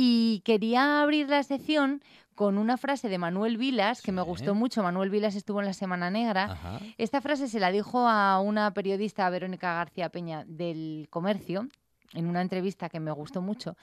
Y 0.00 0.42
quería 0.44 1.02
abrir 1.02 1.28
la 1.28 1.42
sección 1.42 2.02
con 2.36 2.56
una 2.56 2.76
frase 2.76 3.08
de 3.08 3.18
Manuel 3.18 3.56
Vilas, 3.56 4.00
que 4.00 4.12
me 4.12 4.22
gustó 4.22 4.54
mucho. 4.54 4.84
Manuel 4.84 5.10
Vilas 5.10 5.34
estuvo 5.34 5.58
en 5.58 5.66
la 5.66 5.72
Semana 5.72 6.08
Negra. 6.08 6.80
Esta 6.96 7.20
frase 7.20 7.48
se 7.48 7.58
la 7.58 7.72
dijo 7.72 8.06
a 8.06 8.40
una 8.40 8.72
periodista, 8.74 9.28
Verónica 9.28 9.74
García 9.74 10.08
Peña, 10.10 10.44
del 10.46 11.08
Comercio, 11.10 11.66
en 12.14 12.26
una 12.26 12.40
entrevista 12.40 12.88
que 12.88 13.00
me 13.00 13.12
gustó 13.12 13.42
mucho 13.42 13.76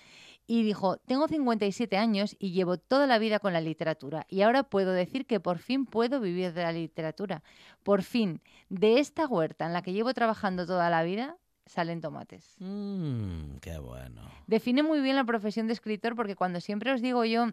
y 0.48 0.64
dijo, 0.64 0.98
tengo 0.98 1.28
57 1.28 1.98
años 1.98 2.36
y 2.40 2.52
llevo 2.52 2.78
toda 2.78 3.08
la 3.08 3.20
vida 3.20 3.40
con 3.40 3.54
la 3.54 3.62
literatura 3.62 4.26
y 4.30 4.42
ahora 4.42 4.64
puedo 4.64 4.92
decir 4.92 5.26
que 5.26 5.40
por 5.40 5.58
fin 5.58 5.86
puedo 5.86 6.20
vivir 6.20 6.54
de 6.54 6.64
la 6.64 6.72
literatura. 6.72 7.44
Por 7.84 8.04
fin, 8.04 8.42
de 8.70 9.00
esta 9.00 9.28
huerta 9.28 9.66
en 9.66 9.74
la 9.74 9.82
que 9.82 9.94
llevo 9.94 10.14
trabajando 10.14 10.66
toda 10.66 10.90
la 10.90 11.04
vida, 11.04 11.38
salen 11.66 12.02
tomates. 12.02 12.56
Mmm, 12.60 13.58
qué 13.62 13.78
bueno. 13.80 14.22
Define 14.48 14.84
muy 14.84 15.02
bien 15.02 15.16
la 15.16 15.24
profesión 15.24 15.68
de 15.68 15.74
escritor 15.74 16.16
porque 16.16 16.36
cuando 16.36 16.62
siempre 16.62 16.92
os 16.92 17.02
digo 17.02 17.26
yo 17.26 17.48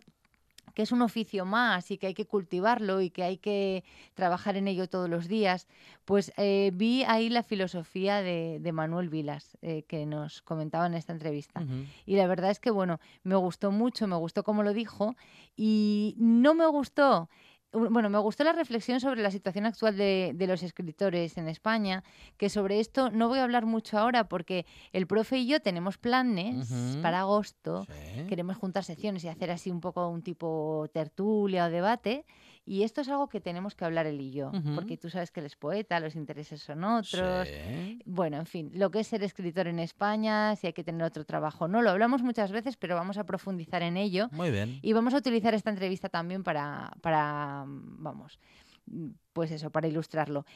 que 0.75 0.83
es 0.83 0.93
un 0.93 1.03
oficio 1.03 1.45
más 1.45 1.91
y 1.91 1.99
que 1.99 2.09
hay 2.09 2.15
que 2.15 2.27
cultivarlo 2.27 3.01
y 3.01 3.11
que 3.11 3.23
hay 3.23 3.37
que 3.37 3.85
trabajar 4.15 4.57
en 4.57 4.69
ello 4.69 4.89
todos 4.89 5.09
los 5.09 5.29
días, 5.29 5.69
pues 6.05 6.33
eh, 6.37 6.71
vi 6.75 7.05
ahí 7.05 7.29
la 7.29 7.43
filosofía 7.43 8.23
de, 8.23 8.73
Manuel 8.73 9.11
Vilas 9.11 9.59
eh, 9.61 9.83
que 9.83 10.07
nos 10.07 10.41
comentaba 10.43 10.87
en 10.87 10.95
esta 10.95 11.13
entrevista. 11.13 11.63
Y 12.07 12.17
la 12.17 12.27
verdad 12.27 12.51
es 12.51 12.59
que, 12.59 12.71
bueno, 12.71 13.01
me 13.23 13.37
gustó 13.37 13.71
mucho, 13.71 14.07
me 14.07 14.17
gustó 14.17 14.45
como 14.45 14.63
lo 14.63 14.73
dijo 14.73 15.15
y 15.57 16.15
no 16.19 16.55
me 16.55 16.67
gustó 16.67 17.29
bueno, 17.73 18.11
me 18.11 18.19
gustó 18.19 18.45
la 18.45 18.53
reflexión 18.53 19.01
sobre 19.01 19.23
la 19.23 19.31
situación 19.31 19.67
actual 19.67 19.97
de, 19.97 20.33
de 20.35 20.47
los 20.47 20.63
escritores 20.63 21.37
en 21.39 21.49
España, 21.49 22.05
que 22.37 22.49
sobre 22.49 22.81
esto 22.81 23.11
no 23.11 23.29
voy 23.29 23.39
a 23.39 23.45
hablar 23.45 23.67
mucho 23.67 23.99
ahora 23.99 24.29
porque 24.29 24.67
el 24.93 25.07
profe 25.07 25.39
y 25.39 25.47
yo 25.47 25.61
tenemos 25.61 25.99
planes 25.99 26.73
para 27.01 27.21
agosto. 27.21 27.87
Sí. 27.87 28.27
Queremos 28.29 28.57
juntar 28.57 28.85
secciones 28.85 29.25
y 29.25 29.29
hacer 29.29 29.51
así 29.51 29.71
un 29.71 29.81
poco 29.81 30.09
un 30.09 30.23
tipo 30.23 30.87
tertulia 30.93 31.67
o 31.67 31.71
debate. 31.71 32.25
Y 32.65 32.85
esto 32.85 33.01
es 33.01 33.09
algo 33.09 33.29
que 33.29 33.41
tenemos 33.41 33.75
que 33.75 33.85
hablar 33.85 34.07
él 34.07 34.21
y 34.21 34.31
yo, 34.31 34.53
porque 34.77 34.97
tú 34.97 35.11
sabes 35.11 35.33
que 35.33 35.41
él 35.41 35.47
es 35.47 35.57
poeta, 35.57 35.99
los 35.99 36.15
intereses 36.15 36.63
son 36.63 36.85
otros. 36.85 37.49
Sí. 37.49 38.01
Bueno, 38.05 38.37
en 38.37 38.47
fin, 38.47 38.71
lo 38.75 38.91
que 38.93 39.01
es 39.01 39.09
ser 39.09 39.25
escritor 39.25 39.67
en 39.67 39.81
España, 39.81 40.55
si 40.55 40.69
hay 40.69 40.73
que 40.73 40.85
tener 40.85 41.03
otro 41.03 41.25
trabajo. 41.25 41.67
No 41.67 41.83
lo 41.83 41.91
hablamos 41.91 42.23
muchas 42.23 42.53
veces, 42.53 42.77
pero 42.77 42.95
vamos 42.95 43.19
a 43.19 43.25
profundizar 43.25 43.83
en 43.83 43.97
ello. 43.97 44.29
Muy 44.31 44.53
bien. 44.53 44.79
Y 44.81 44.93
vamos 44.93 45.13
a 45.15 45.17
utilizar 45.17 45.55
esta 45.55 45.71
entrevista 45.71 46.09
también 46.09 46.45
para, 46.45 46.93
para, 47.01 47.65
mm, 47.67 48.03
vamos, 48.03 48.39
mm, 48.87 49.09
pues 49.33 49.51
eso, 49.51 49.71
para 49.71 49.89
ilustrarlo. 49.89 50.47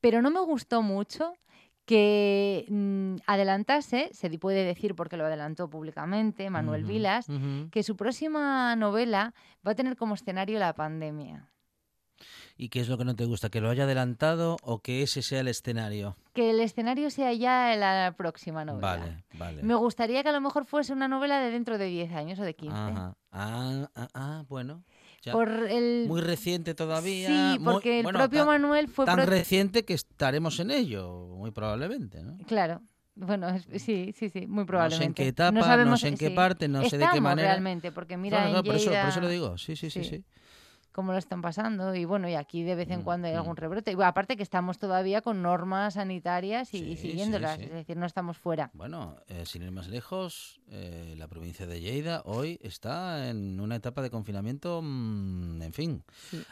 Pero 0.00 0.22
no 0.22 0.30
me 0.30 0.40
gustó 0.40 0.82
mucho 0.82 1.34
que 1.84 2.66
mm, 2.68 3.16
adelantase, 3.26 4.10
se 4.12 4.30
puede 4.38 4.64
decir 4.64 4.94
porque 4.94 5.16
lo 5.16 5.24
adelantó 5.24 5.70
públicamente 5.70 6.50
Manuel 6.50 6.84
Vilas, 6.84 7.26
que 7.70 7.82
su 7.82 7.96
próxima 7.96 8.76
novela 8.76 9.34
va 9.66 9.72
a 9.72 9.74
tener 9.74 9.96
como 9.96 10.14
escenario 10.14 10.58
la 10.58 10.74
pandemia. 10.74 11.48
¿Y 12.58 12.70
qué 12.70 12.80
es 12.80 12.88
lo 12.88 12.96
que 12.96 13.04
no 13.04 13.14
te 13.14 13.26
gusta? 13.26 13.50
¿Que 13.50 13.60
lo 13.60 13.68
haya 13.68 13.84
adelantado 13.84 14.56
o 14.62 14.80
que 14.80 15.02
ese 15.02 15.20
sea 15.22 15.40
el 15.40 15.48
escenario? 15.48 16.16
Que 16.32 16.50
el 16.50 16.60
escenario 16.60 17.10
sea 17.10 17.32
ya 17.34 17.76
la 17.76 18.14
próxima 18.16 18.64
novela. 18.64 18.96
Vale, 18.98 19.24
vale. 19.34 19.62
Me 19.62 19.74
gustaría 19.74 20.22
que 20.22 20.30
a 20.30 20.32
lo 20.32 20.40
mejor 20.40 20.64
fuese 20.64 20.92
una 20.94 21.06
novela 21.06 21.38
de 21.40 21.50
dentro 21.50 21.76
de 21.76 21.84
10 21.86 22.12
años 22.12 22.38
o 22.38 22.42
de 22.44 22.54
15. 22.54 22.74
Ajá. 22.74 23.14
Ah, 23.30 23.88
ah, 23.94 24.08
ah, 24.14 24.44
bueno. 24.48 24.84
Ya. 25.22 25.32
Por 25.32 25.48
el... 25.50 26.06
Muy 26.08 26.20
reciente 26.22 26.74
todavía. 26.74 27.28
Sí, 27.28 27.58
muy- 27.58 27.74
porque 27.74 27.98
el 27.98 28.04
bueno, 28.04 28.18
propio 28.20 28.40
tan- 28.40 28.46
Manuel 28.48 28.88
fue... 28.88 29.04
Tan 29.04 29.16
pro- 29.16 29.26
reciente 29.26 29.84
que 29.84 29.92
estaremos 29.94 30.58
en 30.60 30.70
ello, 30.70 31.26
muy 31.36 31.50
probablemente, 31.50 32.22
¿no? 32.22 32.38
Claro. 32.46 32.80
Bueno, 33.16 33.48
sí, 33.76 34.12
sí, 34.16 34.28
sí, 34.28 34.46
muy 34.46 34.60
No 34.62 34.66
probablemente. 34.66 35.04
sé 35.04 35.04
en 35.06 35.14
qué 35.14 35.28
etapa, 35.28 35.50
no, 35.58 35.64
sabemos- 35.64 36.00
sé 36.00 36.08
en 36.08 36.16
qué 36.18 36.28
sí. 36.28 36.34
parte, 36.34 36.68
no 36.68 36.80
sé 36.84 36.96
de 36.96 36.98
qué 36.98 37.04
Estamos 37.04 37.22
manera. 37.22 37.48
realmente, 37.48 37.90
porque 37.92 38.16
mira 38.16 38.36
Claro, 38.38 38.46
en 38.46 38.52
claro, 38.52 38.64
por, 38.66 38.74
eso, 38.76 38.84
por 38.86 38.92
Lleida 38.94 39.08
eso 39.08 39.20
lo 39.20 39.28
digo. 39.28 39.58
Sí, 39.58 39.74
sí, 39.74 39.90
sí, 39.90 40.04
sí. 40.04 40.08
sí. 40.10 40.24
Cómo 40.96 41.12
lo 41.12 41.18
están 41.18 41.42
pasando 41.42 41.94
y 41.94 42.04
bueno, 42.04 42.28
y 42.28 42.34
aquí 42.34 42.64
de 42.64 42.74
vez 42.74 42.90
en 42.90 43.00
Mm, 43.00 43.04
cuando 43.04 43.28
hay 43.28 43.34
mm. 43.34 43.36
algún 43.36 43.56
rebrote. 43.56 43.92
Y 43.92 43.94
bueno, 43.94 44.08
aparte 44.08 44.36
que 44.36 44.42
estamos 44.42 44.78
todavía 44.78 45.20
con 45.22 45.42
normas 45.42 45.94
sanitarias 45.94 46.74
y, 46.74 46.78
Sí, 46.78 46.96
siguiéndolas, 46.96 47.58
sí. 47.58 47.64
es 47.64 47.70
decir, 47.72 47.96
no 47.96 48.06
estamos 48.06 48.38
fuera. 48.38 48.70
Bueno, 48.74 49.16
eh, 49.28 49.44
sin 49.46 49.62
ir 49.62 49.70
más 49.70 49.86
lejos, 49.88 50.60
eh, 50.68 51.14
la 51.16 51.28
provincia 51.28 51.66
de 51.66 51.80
Lleida 51.80 52.22
hoy 52.24 52.58
está 52.62 53.28
en 53.28 53.60
una 53.60 53.76
etapa 53.76 54.02
de 54.02 54.10
confinamiento, 54.10 54.80
mm, 54.82 55.62
en 55.62 55.72
fin, 55.72 56.02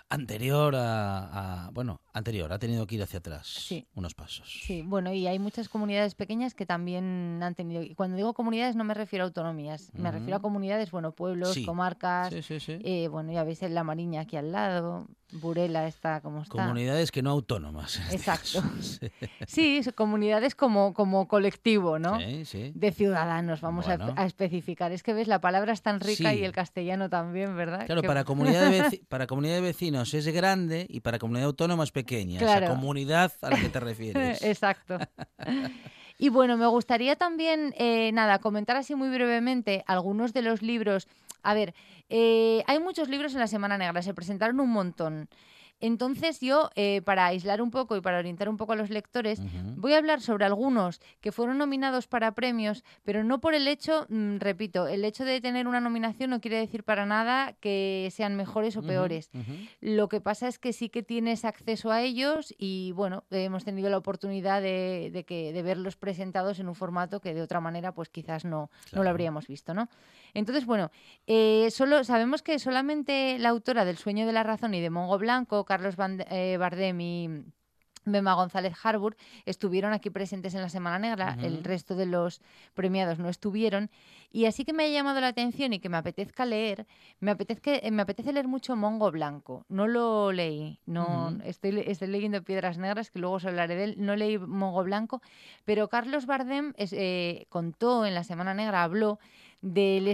anterior 0.08 0.76
a, 0.76 1.66
a- 1.66 1.70
Bueno, 1.70 2.00
anterior, 2.12 2.52
ha 2.52 2.58
tenido 2.58 2.86
que 2.86 2.96
ir 2.96 3.02
hacia 3.02 3.18
atrás 3.18 3.68
unos 3.94 4.14
pasos. 4.14 4.60
Sí, 4.62 4.82
bueno, 4.82 5.12
y 5.12 5.26
hay 5.26 5.38
muchas 5.38 5.68
comunidades 5.68 6.14
pequeñas 6.14 6.54
que 6.54 6.66
también 6.66 7.40
han 7.42 7.54
tenido. 7.54 7.82
Y 7.82 7.94
cuando 7.94 8.16
digo 8.16 8.34
comunidades 8.34 8.76
no 8.76 8.84
me 8.84 8.94
refiero 8.94 9.24
a 9.24 9.28
autonomías, 9.28 9.90
me 9.94 10.10
refiero 10.10 10.36
a 10.36 10.40
comunidades, 10.42 10.90
bueno, 10.90 11.12
pueblos, 11.12 11.58
comarcas. 11.64 12.32
Eh, 12.68 13.08
bueno, 13.08 13.32
ya 13.32 13.44
veis 13.44 13.62
en 13.62 13.74
La 13.74 13.84
Mariña 13.84 14.20
aquí 14.22 14.33
al 14.36 14.52
lado, 14.52 15.06
Burela 15.32 15.86
está 15.86 16.20
como 16.20 16.42
está. 16.42 16.52
Comunidades 16.52 17.10
que 17.10 17.22
no 17.22 17.30
autónomas. 17.30 17.96
este 17.96 18.16
Exacto. 18.16 18.62
Sí, 19.46 19.80
comunidades 19.94 20.54
como, 20.54 20.94
como 20.94 21.28
colectivo, 21.28 21.98
¿no? 21.98 22.18
sí, 22.20 22.44
sí. 22.44 22.72
De 22.74 22.92
ciudadanos, 22.92 23.60
vamos 23.60 23.88
a- 23.88 23.96
Bueno. 23.96 24.14
a, 24.16 24.26
especificar. 24.26 24.92
Es 24.92 25.02
que 25.02 25.12
ves, 25.12 25.28
la 25.28 25.40
palabra 25.40 25.72
es 25.72 25.82
tan 25.82 26.00
rica 26.00 26.30
Sí. 26.32 26.38
y 26.40 26.44
el 26.44 26.52
castellano 26.52 27.08
también, 27.10 27.56
¿verdad? 27.56 27.86
Claro, 27.86 28.02
Que- 28.02 28.08
para 28.08 28.24
comunidad, 28.24 28.70
de 28.70 29.00
para 29.08 29.26
comunidad 29.26 29.54
de 29.56 29.60
vecinos 29.60 30.14
es 30.14 30.26
grande 30.28 30.86
y 30.88 31.00
para 31.00 31.18
comunidad 31.18 31.46
autónoma 31.46 31.84
es 31.84 31.92
pequeña. 31.92 32.38
Claro. 32.38 32.66
Esa 32.66 32.74
comunidad 32.74 33.32
a 33.42 33.50
la 33.50 33.60
que 33.60 33.68
te 33.68 33.80
refieres. 33.80 34.42
Exacto. 34.42 34.98
Y 36.16 36.28
bueno, 36.28 36.56
me 36.56 36.66
gustaría 36.66 37.16
también, 37.16 37.74
eh, 37.76 38.12
nada, 38.12 38.38
comentar 38.38 38.76
así 38.76 38.94
muy 38.94 39.08
brevemente 39.10 39.82
algunos 39.88 40.32
de 40.32 40.42
los 40.42 40.62
libros. 40.62 41.08
A 41.44 41.54
ver, 41.54 41.74
eh, 42.08 42.64
hay 42.66 42.80
muchos 42.80 43.08
libros 43.08 43.34
en 43.34 43.40
la 43.40 43.46
Semana 43.46 43.78
Negra, 43.78 44.02
se 44.02 44.14
presentaron 44.14 44.58
un 44.60 44.70
montón. 44.70 45.28
Entonces 45.80 46.40
yo, 46.40 46.70
eh, 46.76 47.02
para 47.04 47.26
aislar 47.26 47.60
un 47.60 47.70
poco 47.70 47.96
y 47.96 48.00
para 48.00 48.18
orientar 48.18 48.48
un 48.48 48.56
poco 48.56 48.72
a 48.72 48.76
los 48.76 48.90
lectores. 48.90 49.40
Voy 49.76 49.92
a 49.92 49.98
hablar 49.98 50.20
sobre 50.20 50.44
algunos 50.44 51.00
que 51.20 51.32
fueron 51.32 51.58
nominados 51.58 52.06
para 52.06 52.32
premios, 52.32 52.84
pero 53.04 53.22
no 53.24 53.40
por 53.40 53.54
el 53.54 53.68
hecho, 53.68 54.06
mm, 54.08 54.38
repito, 54.38 54.86
el 54.86 55.04
hecho 55.04 55.24
de 55.24 55.40
tener 55.40 55.66
una 55.66 55.80
nominación 55.80 56.30
no 56.30 56.40
quiere 56.40 56.58
decir 56.58 56.84
para 56.84 57.06
nada 57.06 57.54
que 57.60 58.08
sean 58.12 58.36
mejores 58.36 58.76
o 58.76 58.82
peores. 58.82 59.30
Lo 59.80 60.08
que 60.08 60.20
pasa 60.20 60.48
es 60.48 60.58
que 60.58 60.72
sí 60.72 60.88
que 60.88 61.02
tienes 61.02 61.44
acceso 61.44 61.90
a 61.90 62.02
ellos 62.02 62.54
y 62.56 62.92
bueno, 62.92 63.24
hemos 63.30 63.64
tenido 63.64 63.90
la 63.90 63.98
oportunidad 63.98 64.62
de, 64.62 65.10
de 65.12 65.24
que, 65.24 65.52
de 65.52 65.62
verlos 65.62 65.96
presentados 65.96 66.58
en 66.60 66.68
un 66.68 66.74
formato 66.74 67.20
que 67.20 67.34
de 67.34 67.42
otra 67.42 67.60
manera 67.60 67.92
pues 67.92 68.08
quizás 68.08 68.44
no, 68.44 68.70
no 68.92 69.02
lo 69.02 69.10
habríamos 69.10 69.46
visto, 69.46 69.74
¿no? 69.74 69.88
Entonces, 70.34 70.66
bueno, 70.66 70.90
eh, 71.26 71.68
solo, 71.70 72.02
sabemos 72.02 72.42
que 72.42 72.58
solamente 72.58 73.38
la 73.38 73.50
autora 73.50 73.84
del 73.84 73.96
Sueño 73.96 74.26
de 74.26 74.32
la 74.32 74.42
Razón 74.42 74.74
y 74.74 74.80
de 74.80 74.90
Mongo 74.90 75.16
Blanco, 75.16 75.63
Carlos 75.64 75.94
eh, 76.30 76.56
Bardem 76.58 77.00
y 77.00 77.28
Bema 78.06 78.34
González 78.34 78.74
Harbour 78.82 79.16
estuvieron 79.46 79.94
aquí 79.94 80.10
presentes 80.10 80.54
en 80.54 80.60
la 80.60 80.68
Semana 80.68 80.98
Negra, 80.98 81.38
el 81.46 81.64
resto 81.64 81.94
de 81.94 82.04
los 82.04 82.42
premiados 82.74 83.18
no 83.18 83.30
estuvieron. 83.30 83.88
Y 84.30 84.44
así 84.44 84.66
que 84.66 84.74
me 84.74 84.84
ha 84.84 84.88
llamado 84.88 85.22
la 85.22 85.28
atención 85.28 85.72
y 85.72 85.78
que 85.78 85.88
me 85.88 85.96
apetezca 85.96 86.44
leer, 86.44 86.86
me 87.20 87.30
apetece, 87.30 87.80
me 87.90 88.02
apetece 88.02 88.34
leer 88.34 88.46
mucho 88.46 88.76
Mongo 88.76 89.10
Blanco. 89.10 89.64
No 89.70 89.86
lo 89.86 90.32
leí, 90.32 90.80
no 90.84 91.30
estoy, 91.44 91.72
le- 91.72 91.90
estoy 91.90 92.08
leyendo 92.08 92.42
Piedras 92.42 92.76
Negras, 92.76 93.10
que 93.10 93.20
luego 93.20 93.36
os 93.36 93.46
hablaré 93.46 93.74
de 93.74 93.84
él. 93.84 93.94
No 93.96 94.16
leí 94.16 94.36
Mongo 94.36 94.84
Blanco, 94.84 95.22
pero 95.64 95.88
Carlos 95.88 96.26
Bardem 96.26 96.74
es- 96.76 96.92
eh, 96.92 97.46
contó 97.48 98.04
en 98.04 98.12
la 98.14 98.24
Semana 98.24 98.52
Negra, 98.52 98.82
habló 98.82 99.18
del 99.62 100.08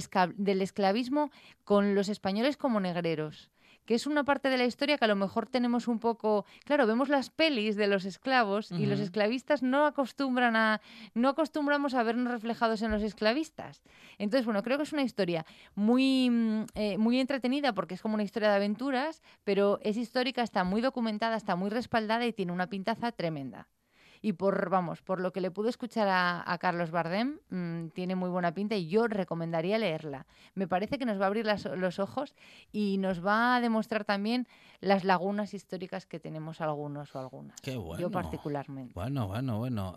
esclavismo 0.63 1.31
con 1.65 1.97
los 1.97 2.09
españoles 2.09 2.57
como 2.57 2.79
negreros 2.79 3.51
que 3.87 3.95
es 3.95 4.07
una 4.07 4.25
parte 4.25 4.49
de 4.49 4.59
la 4.59 4.64
historia 4.64 4.99
que 4.99 5.05
a 5.05 5.09
lo 5.09 5.16
mejor 5.16 5.47
tenemos 5.47 5.88
un 5.88 5.99
poco, 5.99 6.45
claro, 6.64 6.87
vemos 6.87 7.09
las 7.09 7.31
pelis 7.31 7.77
de 7.77 7.87
los 7.87 8.05
esclavos 8.05 8.71
y 8.71 8.87
los 8.87 9.01
esclavistas 9.01 9.62
no 9.62 9.87
acostumbran 9.87 10.57
a 10.57 10.81
no 11.14 11.29
acostumbramos 11.29 11.95
a 11.95 12.03
vernos 12.03 12.33
reflejados 12.33 12.83
en 12.83 12.90
los 12.90 13.03
esclavistas. 13.03 13.83
Entonces, 14.19 14.45
bueno, 14.45 14.62
creo 14.62 14.77
que 14.77 14.85
es 14.85 14.93
una 14.93 15.03
historia 15.03 15.45
muy 15.75 16.31
mm, 16.31 16.66
eh, 16.75 16.99
muy 16.99 17.19
entretenida 17.21 17.73
porque 17.73 17.95
es 17.95 18.03
como 18.03 18.14
una 18.14 18.23
historia 18.23 18.51
de 18.51 18.57
aventuras, 18.57 19.23
pero 19.45 19.79
es 19.83 19.97
histórica, 19.97 20.43
está 20.43 20.64
muy 20.64 20.81
documentada, 20.81 21.37
está 21.37 21.57
muy 21.57 21.71
respaldada 21.71 22.27
y 22.27 22.33
tiene 22.33 22.53
una 22.53 22.69
pintaza 22.69 23.12
tremenda. 23.12 23.69
Y 24.22 24.35
por, 24.35 24.68
vamos, 24.68 25.00
por 25.00 25.18
lo 25.20 25.33
que 25.33 25.40
le 25.40 25.50
pude 25.50 25.70
escuchar 25.70 26.06
a, 26.09 26.42
a 26.52 26.59
Carlos 26.59 26.90
Bardem, 26.90 27.38
mm, 27.48 27.88
tiene 27.94 28.14
muy 28.16 28.28
buena 28.28 28.52
pinta 28.52 28.74
y 28.76 28.87
yo 28.88 29.06
recomendaría 29.09 29.78
leerla. 29.78 30.26
Me 30.54 30.68
parece 30.68 30.98
que 30.98 31.06
nos 31.06 31.18
va 31.18 31.24
a 31.24 31.26
abrir 31.28 31.46
las- 31.46 31.64
los 31.64 31.98
ojos 31.98 32.35
y 32.70 32.98
nos 32.98 33.24
va 33.24 33.56
a 33.56 33.61
demostrar 33.62 34.04
también 34.04 34.46
las 34.80 35.04
lagunas 35.04 35.54
históricas 35.54 36.04
que 36.06 36.20
tenemos 36.20 36.61
algunos 36.61 37.14
o 37.14 37.18
algunas. 37.18 37.59
Qué 37.62 37.76
bueno. 37.76 38.00
Yo 38.00 38.11
particularmente. 38.11 38.92
Bueno, 38.94 39.26
bueno, 39.28 39.59
bueno. 39.59 39.94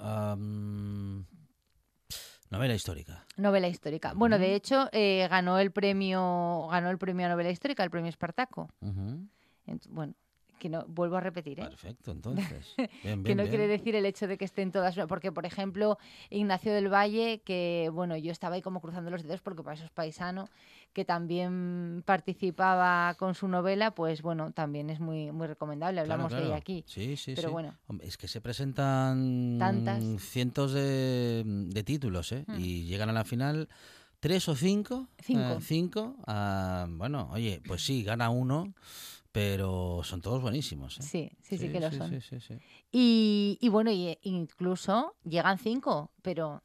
novela 2.49 2.75
histórica. 2.75 3.25
Novela 3.37 3.67
histórica. 3.67 4.13
Bueno, 4.15 4.37
de 4.37 4.55
hecho, 4.55 4.87
eh, 4.91 5.27
ganó 5.29 5.59
el 5.59 5.71
premio, 5.71 6.67
ganó 6.71 6.89
el 6.91 6.97
premio 6.97 7.25
a 7.25 7.29
novela 7.29 7.49
histórica, 7.49 7.83
el 7.83 7.89
premio 7.89 8.09
Espartaco. 8.09 8.69
Bueno, 9.89 10.13
que 10.63 10.69
no, 10.69 10.85
vuelvo 10.87 11.17
a 11.17 11.19
repetir, 11.19 11.59
¿eh? 11.59 11.63
Perfecto, 11.65 12.11
entonces. 12.17 12.73
Bien, 13.03 13.21
que 13.21 13.35
no 13.35 13.43
bien. 13.43 13.49
quiere 13.49 13.67
decir 13.67 13.95
el 13.95 14.05
hecho 14.05 14.27
de 14.27 14.37
que 14.37 14.45
estén 14.45 14.71
todas, 14.71 14.95
porque 15.09 15.33
por 15.33 15.45
ejemplo 15.45 15.97
Ignacio 16.29 16.73
del 16.73 16.87
Valle, 16.91 17.41
que 17.43 17.89
bueno, 17.91 18.15
yo 18.15 18.31
estaba 18.31 18.55
ahí 18.55 18.61
como 18.61 18.79
cruzando 18.79 19.11
los 19.11 19.23
dedos 19.23 19.41
porque 19.41 19.61
para 19.61 19.75
eso 19.75 19.83
es 19.83 19.91
paisano, 19.91 20.47
que 20.93 21.03
también 21.03 22.01
participaba 22.05 23.13
con 23.15 23.35
su 23.35 23.49
novela, 23.49 23.91
pues 23.91 24.21
bueno, 24.21 24.51
también 24.53 24.89
es 24.89 25.01
muy 25.01 25.31
muy 25.33 25.47
recomendable, 25.47 26.01
Claro, 26.03 26.13
hablamos 26.23 26.31
de 26.31 26.45
ella 26.47 26.55
aquí. 26.55 26.85
Sí, 26.87 27.17
sí, 27.17 27.33
Pero 27.35 27.49
sí. 27.49 27.51
bueno. 27.51 27.75
Hombre, 27.87 28.07
es 28.07 28.15
que 28.17 28.29
se 28.29 28.39
presentan 28.39 29.57
Tantas. 29.59 30.01
cientos 30.21 30.71
de, 30.71 31.43
de 31.45 31.83
títulos, 31.83 32.31
¿eh? 32.31 32.45
Hmm. 32.47 32.59
Y 32.59 32.85
llegan 32.85 33.09
a 33.09 33.13
la 33.13 33.25
final 33.25 33.67
tres 34.21 34.47
o 34.47 34.55
cinco. 34.55 35.09
Cinco. 35.19 35.41
eh, 35.41 35.57
cinco. 35.61 36.15
ah, 36.25 36.85
bueno, 36.89 37.29
oye, 37.33 37.61
pues 37.67 37.83
sí, 37.85 38.03
gana 38.03 38.29
uno, 38.29 38.73
pero 39.33 40.01
son 40.03 40.21
todos 40.21 40.41
buenísimos. 40.43 40.99
¿eh? 40.99 41.01
Sí, 41.01 41.31
sí, 41.41 41.57
sí, 41.57 41.69
que 41.69 41.79
lo 41.79 41.91
son. 41.91 42.09
Sí, 42.11 42.21
sí, 42.21 42.39
sí. 42.39 42.53
Y, 42.91 43.57
y 43.59 43.67
bueno, 43.67 43.89
y, 43.89 44.09
eh, 44.09 44.19
incluso 44.21 45.15
llegan 45.23 45.57
cinco, 45.57 46.11
pero 46.21 46.61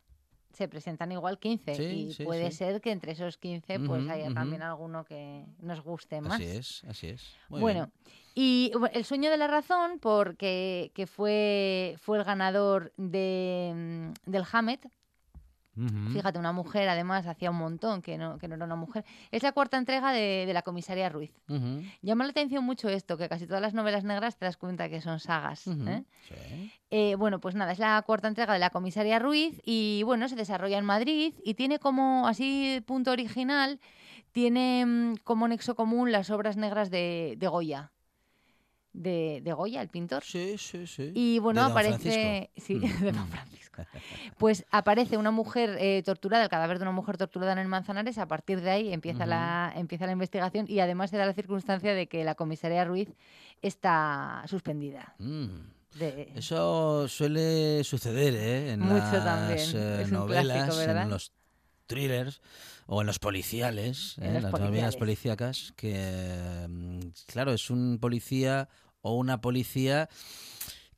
se 0.53 0.69
presentan 0.69 1.11
igual 1.13 1.39
15 1.39 1.75
Sí, 1.75 2.15
y 2.21 2.25
puede 2.25 2.51
ser 2.51 2.83
que 2.83 2.91
entre 2.91 3.13
esos 3.13 3.39
15 3.39 3.81
pues 3.81 4.09
haya 4.11 4.35
también 4.35 4.61
alguno 4.63 5.05
que 5.05 5.47
nos 5.61 5.81
guste 5.81 6.21
más. 6.21 6.35
Así 6.35 6.45
es, 6.45 6.85
así 6.87 7.07
es. 7.07 7.37
Muy 7.49 7.61
bueno, 7.63 7.91
bien. 8.05 8.15
y 8.35 8.73
El 8.93 9.05
sueño 9.07 9.31
de 9.31 9.39
la 9.39 9.47
razón, 9.47 9.99
porque 9.99 10.91
que 10.95 11.07
fue, 11.07 11.97
fue 11.99 12.19
el 12.19 12.25
ganador 12.25 12.93
de, 12.99 14.13
mm, 14.27 14.31
del 14.31 14.45
Fíjate, 16.13 16.39
una 16.39 16.53
mujer, 16.53 16.89
además, 16.89 17.27
hacía 17.27 17.51
un 17.51 17.59
montón 17.59 18.03
que 18.03 18.19
no, 18.19 18.39
que 18.39 18.49
no 18.49 18.57
era 18.57 18.65
una 18.65 18.77
mujer. 18.77 19.05
Es 19.31 19.43
la 19.43 19.53
cuarta 19.53 19.77
entrega 19.77 20.13
de, 20.13 20.45
de 20.47 20.53
la 20.53 20.63
comisaria 20.63 21.09
Ruiz. 21.09 21.33
Llama 22.03 22.25
la 22.25 22.31
atención 22.31 22.65
mucho 22.65 22.89
esto, 22.89 23.17
que 23.17 23.29
casi 23.29 23.47
todas 23.47 23.63
las 23.63 23.75
novelas 23.75 24.05
negras 24.05 24.37
te 24.37 24.45
das 24.45 24.57
cuenta 24.57 24.89
que 24.89 25.01
son 25.01 25.21
sagas. 25.21 25.67
¿eh? 25.67 26.05
Sí. 26.29 26.73
Eh, 26.91 27.15
bueno, 27.17 27.41
pues 27.41 27.55
nada, 27.55 27.73
es 27.73 27.79
la 27.79 28.03
cuarta 28.03 28.29
entrega 28.29 28.53
de 28.53 28.59
la 28.59 28.71
comisaria 28.71 29.19
Ruiz 29.19 29.61
y 29.65 30.03
bueno, 30.05 30.29
se 30.29 30.37
desarrolla 30.37 30.79
en 30.79 30.85
Madrid 30.85 31.35
y 31.45 31.55
tiene 31.55 31.79
como, 31.79 32.27
así 32.27 32.83
punto 32.87 33.13
original, 33.13 33.79
tiene 34.33 34.85
mm, 34.87 35.17
como 35.25 35.49
nexo 35.49 35.75
común 35.75 36.13
las 36.13 36.31
obras 36.31 36.57
negras 36.57 36.91
de, 36.91 37.35
de 37.39 37.49
Goya. 37.49 37.93
De, 38.93 39.41
de 39.45 39.53
Goya, 39.53 39.81
el 39.83 39.89
pintor. 39.89 40.25
Sí, 40.25 40.57
sí, 40.59 40.87
sí. 40.87 41.13
Y 41.15 41.39
bueno, 41.39 41.61
De 41.61 41.69
Don 41.69 41.73
aparece. 41.73 42.11
Francisco. 42.11 42.53
Sí, 42.67 42.75
Mm. 42.77 43.05
de 43.05 43.13
Don 43.13 43.29
Francisco. 43.29 43.83
Pues 44.39 44.65
aparece 44.71 45.17
una 45.17 45.31
mujer 45.31 45.77
eh, 45.79 46.03
torturada, 46.05 46.43
el 46.43 46.49
cadáver 46.51 46.79
de 46.79 46.83
una 46.85 46.93
mujer 46.93 47.17
torturada 47.17 47.53
en 47.53 47.59
el 47.59 47.69
Manzanares. 47.69 48.19
A 48.19 48.27
partir 48.27 48.61
de 48.61 48.71
ahí 48.71 48.93
empieza, 48.93 49.25
la, 49.25 49.73
empieza 49.77 50.07
la 50.07 50.13
investigación 50.13 50.67
y 50.69 50.81
además 50.81 51.11
se 51.11 51.17
da 51.17 51.27
la 51.27 51.33
circunstancia 51.35 51.95
de 51.95 52.09
que 52.09 52.25
la 52.25 52.35
comisaria 52.35 52.85
Ruiz 52.85 53.09
está 53.63 54.43
suspendida. 54.47 55.15
Mm. 55.19 55.47
De... 55.99 56.33
Eso 56.35 57.09
suele 57.09 57.83
suceder, 57.85 58.35
¿eh? 58.35 58.73
En 58.73 58.81
Mucho 58.81 59.13
las 59.13 59.75
eh, 59.75 60.07
novelas, 60.11 60.65
clásico, 60.67 60.77
¿verdad? 60.87 61.03
en 61.05 61.11
los 61.11 61.33
thrillers 61.89 62.41
o 62.87 63.01
en 63.01 63.09
los 63.09 63.19
policiales, 63.19 64.15
En 64.21 64.37
¿eh? 64.37 64.41
las 64.41 64.53
novelas 64.53 64.97
policíacas, 64.97 65.73
que, 65.77 66.67
mm, 66.69 67.01
claro, 67.27 67.53
es 67.53 67.69
un 67.71 67.99
policía 68.01 68.69
o 69.01 69.15
una 69.15 69.41
policía 69.41 70.09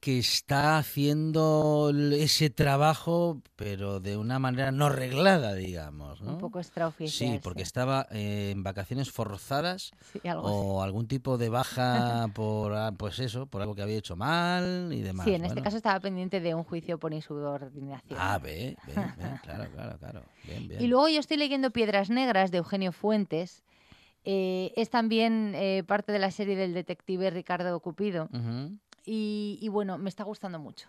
que 0.00 0.18
está 0.18 0.78
haciendo 0.78 1.92
ese 2.12 2.48
trabajo, 2.48 3.42
pero 3.54 4.00
de 4.00 4.16
una 4.16 4.38
manera 4.38 4.72
no 4.72 4.88
reglada, 4.88 5.54
digamos. 5.54 6.22
¿no? 6.22 6.32
Un 6.32 6.38
poco 6.38 6.58
extraoficial. 6.58 7.34
Sí, 7.34 7.40
porque 7.42 7.62
estaba 7.62 8.06
eh, 8.10 8.52
en 8.52 8.62
vacaciones 8.62 9.10
forzadas 9.10 9.92
Sí, 10.12 10.26
algo 10.26 10.48
así. 10.48 10.56
o 10.58 10.82
algún 10.82 11.06
tipo 11.06 11.36
de 11.36 11.50
baja 11.50 12.28
por, 12.34 12.74
ah, 12.74 12.92
pues 12.96 13.18
eso, 13.18 13.46
por 13.46 13.60
algo 13.60 13.74
que 13.74 13.82
había 13.82 13.98
hecho 13.98 14.16
mal 14.16 14.90
y 14.90 15.02
demás. 15.02 15.26
Sí, 15.26 15.34
en 15.34 15.44
este 15.44 15.60
caso 15.60 15.76
estaba 15.76 16.00
pendiente 16.00 16.40
de 16.40 16.54
un 16.54 16.64
juicio 16.64 16.98
por 16.98 17.12
insubordinación. 17.12 18.18
Ah, 18.20 18.38
ve, 18.38 18.76
ve, 18.86 18.94
ve, 18.94 19.02
claro, 19.42 19.70
claro, 19.70 19.98
claro. 19.98 20.22
Bien, 20.44 20.66
bien. 20.66 20.82
Y 20.82 20.86
luego 20.86 21.08
yo 21.08 21.20
estoy 21.20 21.36
leyendo 21.36 21.70
Piedras 21.72 22.08
Negras 22.08 22.50
de 22.50 22.58
Eugenio 22.58 22.92
Fuentes. 22.92 23.64
Eh, 24.24 24.72
es 24.76 24.90
también 24.90 25.52
eh, 25.54 25.82
parte 25.86 26.12
de 26.12 26.18
la 26.18 26.30
serie 26.30 26.56
del 26.56 26.74
detective 26.74 27.30
Ricardo 27.30 27.78
Cupido. 27.80 28.28
Y, 29.04 29.58
y 29.60 29.68
bueno, 29.68 29.98
me 29.98 30.08
está 30.08 30.24
gustando 30.24 30.58
mucho. 30.58 30.88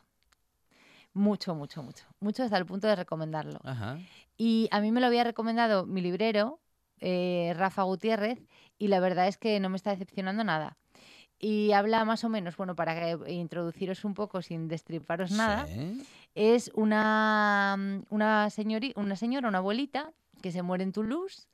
Mucho, 1.13 1.55
mucho, 1.55 1.83
mucho. 1.83 2.05
Mucho 2.19 2.43
hasta 2.43 2.57
el 2.57 2.65
punto 2.65 2.87
de 2.87 2.95
recomendarlo. 2.95 3.59
Ajá. 3.63 3.99
Y 4.37 4.67
a 4.71 4.79
mí 4.81 4.91
me 4.91 5.01
lo 5.01 5.07
había 5.07 5.23
recomendado 5.23 5.85
mi 5.85 6.01
librero, 6.01 6.59
eh, 6.99 7.53
Rafa 7.57 7.83
Gutiérrez, 7.83 8.39
y 8.77 8.87
la 8.87 8.99
verdad 8.99 9.27
es 9.27 9.37
que 9.37 9.59
no 9.59 9.69
me 9.69 9.75
está 9.75 9.91
decepcionando 9.91 10.43
nada. 10.43 10.77
Y 11.37 11.71
habla 11.71 12.05
más 12.05 12.23
o 12.23 12.29
menos, 12.29 12.55
bueno, 12.55 12.75
para 12.75 13.11
introduciros 13.27 14.05
un 14.05 14.13
poco 14.13 14.41
sin 14.41 14.67
destriparos 14.67 15.31
nada, 15.31 15.65
Sí. 15.67 16.03
es 16.35 16.71
una, 16.75 17.75
una, 18.09 18.47
señori- 18.47 18.93
una 18.95 19.15
señora, 19.15 19.47
una 19.47 19.57
abuelita, 19.57 20.13
que 20.41 20.51
se 20.51 20.61
muere 20.61 20.83
en 20.83 20.91
Toulouse. 20.91 21.47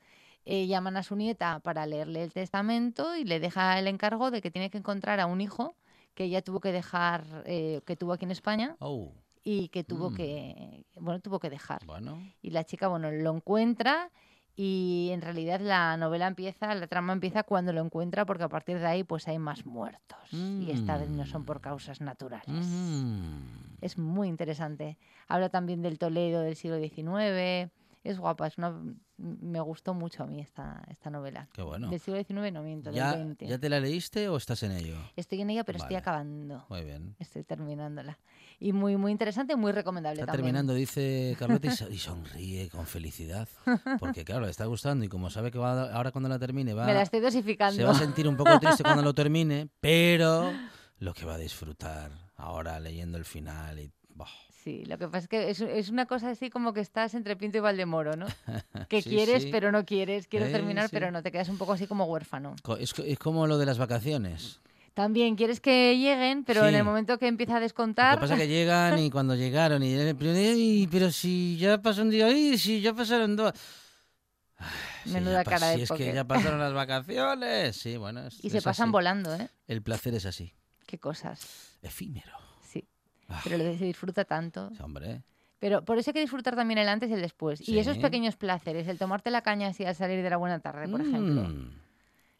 eh, 0.49 0.65
llaman 0.65 0.95
a 0.95 1.03
su 1.03 1.17
nieta 1.17 1.59
para 1.59 1.85
leerle 1.85 2.23
el 2.23 2.31
testamento 2.31 3.17
y 3.17 3.25
le 3.25 3.41
deja 3.41 3.77
el 3.79 3.87
encargo 3.87 4.31
de 4.31 4.41
que 4.41 4.49
tiene 4.49 4.69
que 4.69 4.77
encontrar 4.77 5.19
a 5.19 5.25
un 5.25 5.41
hijo 5.41 5.75
que 6.17 6.23
ella 6.23 6.41
tuvo 6.41 6.59
que 6.59 6.71
dejar, 6.71 7.23
eh, 7.45 7.81
que 7.85 7.95
tuvo 7.95 8.13
aquí 8.13 8.25
en 8.25 8.31
España 8.31 8.75
Oh, 8.79 9.13
y 9.43 9.69
que 9.69 9.83
tuvo 9.83 10.09
Mm. 10.09 10.13
que, 10.15 10.85
bueno, 10.99 11.19
tuvo 11.21 11.39
que 11.39 11.51
dejar. 11.51 11.85
bueno. 11.85 12.17
Y 12.41 12.49
la 12.49 12.63
chica, 12.63 12.87
bueno, 12.87 13.11
lo 13.11 13.35
encuentra 13.35 14.09
y 14.55 15.09
en 15.13 15.21
realidad 15.21 15.59
la 15.61 15.95
novela 15.97 16.25
empieza, 16.25 16.73
la 16.73 16.87
trama 16.87 17.13
empieza 17.13 17.43
cuando 17.43 17.71
lo 17.71 17.81
encuentra 17.81 18.25
porque 18.25 18.43
a 18.45 18.49
partir 18.49 18.79
de 18.79 18.87
ahí 18.87 19.03
pues 19.03 19.27
hay 19.27 19.37
más 19.37 19.63
muertos 19.67 20.33
y 20.33 20.71
esta 20.71 20.97
vez 20.97 21.09
no 21.11 21.23
son 21.27 21.45
por 21.45 21.57
Mm. 21.57 21.61
causas 21.61 22.01
naturales. 22.01 22.65
Mm. 22.65 23.77
Es 23.81 23.99
muy 23.99 24.27
interesante. 24.27 24.97
Habla 25.27 25.49
también 25.49 25.83
del 25.83 25.99
Toledo 25.99 26.41
del 26.41 26.55
siglo 26.55 26.79
XIX. 26.79 27.69
Es 28.09 28.19
guapa, 28.19 28.47
es 28.47 28.57
una... 28.57 28.73
me 29.17 29.59
gustó 29.59 29.93
mucho 29.93 30.23
a 30.23 30.27
mí 30.27 30.39
esta, 30.39 30.83
esta 30.89 31.09
novela. 31.09 31.49
Qué 31.53 31.61
bueno. 31.61 31.89
Del 31.89 31.99
siglo 31.99 32.17
XIX 32.23 32.53
no 32.53 32.61
miento, 32.63 32.91
¿Ya, 32.91 33.15
del 33.15 33.33
XX. 33.35 33.49
¿Ya 33.49 33.57
te 33.59 33.69
la 33.69 33.79
leíste 33.79 34.29
o 34.29 34.37
estás 34.37 34.63
en 34.63 34.71
ello? 34.71 34.95
Estoy 35.15 35.41
en 35.41 35.49
ella, 35.49 35.63
pero 35.63 35.77
estoy 35.77 35.95
Vale. 35.95 35.97
acabando. 35.97 36.65
Muy 36.69 36.83
bien. 36.83 37.15
Estoy 37.19 37.43
terminándola. 37.43 38.17
Y 38.59 38.73
muy, 38.73 38.97
muy 38.97 39.11
interesante, 39.11 39.55
muy 39.55 39.71
recomendable 39.71 40.21
Está 40.21 40.31
también. 40.31 40.45
terminando, 40.45 40.73
dice 40.73 41.35
Carlota, 41.37 41.67
y, 41.67 41.71
so- 41.71 41.89
y 41.89 41.97
sonríe 41.97 42.69
con 42.69 42.85
felicidad. 42.87 43.47
Porque 43.99 44.23
claro, 44.25 44.45
le 44.45 44.51
está 44.51 44.65
gustando 44.65 45.03
y 45.05 45.09
como 45.09 45.29
sabe 45.29 45.51
que 45.51 45.57
va 45.59 45.91
ahora 45.93 46.11
cuando 46.11 46.29
la 46.29 46.39
termine 46.39 46.73
va, 46.73 46.85
Me 46.85 46.93
la 46.93 47.01
estoy 47.01 47.19
se 47.19 47.25
dosificando. 47.25 47.83
va 47.85 47.91
a 47.91 47.95
sentir 47.95 48.27
un 48.27 48.37
poco 48.37 48.57
triste 48.59 48.83
cuando 48.83 49.03
lo 49.03 49.13
termine, 49.13 49.67
pero 49.79 50.51
lo 50.99 51.13
que 51.13 51.25
va 51.25 51.35
a 51.35 51.37
disfrutar 51.37 52.11
ahora 52.37 52.79
leyendo 52.79 53.17
el 53.17 53.25
final 53.25 53.79
y... 53.79 53.91
Sí, 54.63 54.83
lo 54.85 54.97
que 54.97 55.05
pasa 55.07 55.19
es 55.19 55.27
que 55.29 55.49
es, 55.49 55.61
es 55.61 55.89
una 55.89 56.05
cosa 56.07 56.29
así 56.29 56.49
como 56.49 56.73
que 56.73 56.81
estás 56.81 57.13
entre 57.13 57.35
Pinto 57.37 57.57
y 57.57 57.61
Valdemoro, 57.61 58.15
¿no? 58.17 58.25
Que 58.89 59.01
Sí, 59.01 59.09
quieres, 59.11 59.43
sí. 59.43 59.49
pero 59.51 59.71
no 59.71 59.85
quieres. 59.85 60.27
Quiero 60.27 60.45
Eh, 60.47 60.51
terminar, 60.51 60.85
sí. 60.85 60.89
pero 60.91 61.09
no. 61.11 61.21
Te 61.23 61.31
quedas 61.31 61.47
un 61.49 61.57
poco 61.57 61.73
así 61.73 61.87
como 61.87 62.03
huérfano. 62.05 62.55
Es, 62.79 62.93
es 62.99 63.19
como 63.19 63.47
lo 63.47 63.57
de 63.57 63.65
las 63.65 63.77
vacaciones. 63.77 64.59
También 64.93 65.35
quieres 65.35 65.59
que 65.61 65.95
lleguen, 65.97 66.43
pero 66.43 66.67
en 66.67 66.73
el 66.75 66.83
momento 66.83 67.19
que 67.19 67.27
empieza 67.27 67.53
a 67.53 67.59
Lo 67.59 67.61
descontar... 67.61 68.15
que 68.15 68.21
pasa 68.21 68.33
es 68.33 68.39
que 68.41 68.47
llegan 68.47 68.97
y 68.97 69.11
cuando 69.11 69.35
llegaron 69.35 69.83
y 69.83 69.95
pero, 70.15 70.31
ey, 70.31 70.87
pero 70.91 71.11
si 71.11 71.55
ya 71.57 71.79
pasó 71.81 72.01
un 72.01 72.09
día, 72.09 72.25
ay, 72.25 72.57
si 72.57 72.81
ya 72.81 72.93
pasaron 72.93 73.35
dos. 73.35 73.53
Ay, 74.57 75.11
Menuda 75.13 75.43
cara 75.43 75.67
de 75.69 75.75
Si 75.77 75.81
es 75.83 75.91
que 75.91 76.13
ya 76.13 76.23
pasaron 76.25 76.59
las 76.59 76.73
vacaciones. 76.73 77.75
Sí, 77.77 77.95
bueno. 77.95 78.25
es- 78.27 78.43
Y 78.43 78.49
se 78.49 78.61
pasan 78.61 78.85
así. 78.87 78.91
volando, 78.91 79.33
¿eh? 79.35 79.49
El 79.67 79.83
placer 79.83 80.15
es 80.15 80.25
así. 80.25 80.51
Qué 80.87 80.97
cosas. 80.97 81.77
Efímero. 81.83 82.33
Ah, 83.29 83.41
Pero 83.43 83.57
lo 83.57 83.63
se 83.77 83.85
disfruta 83.85 84.23
tanto. 84.25 84.71
hombre. 84.81 85.21
Pero 85.59 85.83
por 85.83 85.97
eso 85.97 86.11
hay 86.11 86.13
que 86.13 86.19
disfrutar 86.21 86.55
también 86.55 86.77
el 86.77 86.87
antes 86.87 87.09
y 87.09 87.13
el 87.13 87.21
después. 87.21 87.67
Y 87.67 87.79
esos 87.79 87.97
pequeños 87.97 88.35
placeres, 88.35 88.87
el 88.87 88.97
tomarte 88.99 89.31
la 89.31 89.41
caña 89.41 89.69
así 89.69 89.83
al 89.85 89.95
salir 89.95 90.21
de 90.23 90.29
la 90.29 90.37
buena 90.37 90.59
tarde, 90.59 90.87
por 90.87 91.01
ejemplo. 91.01 91.43
Mm, 91.43 91.71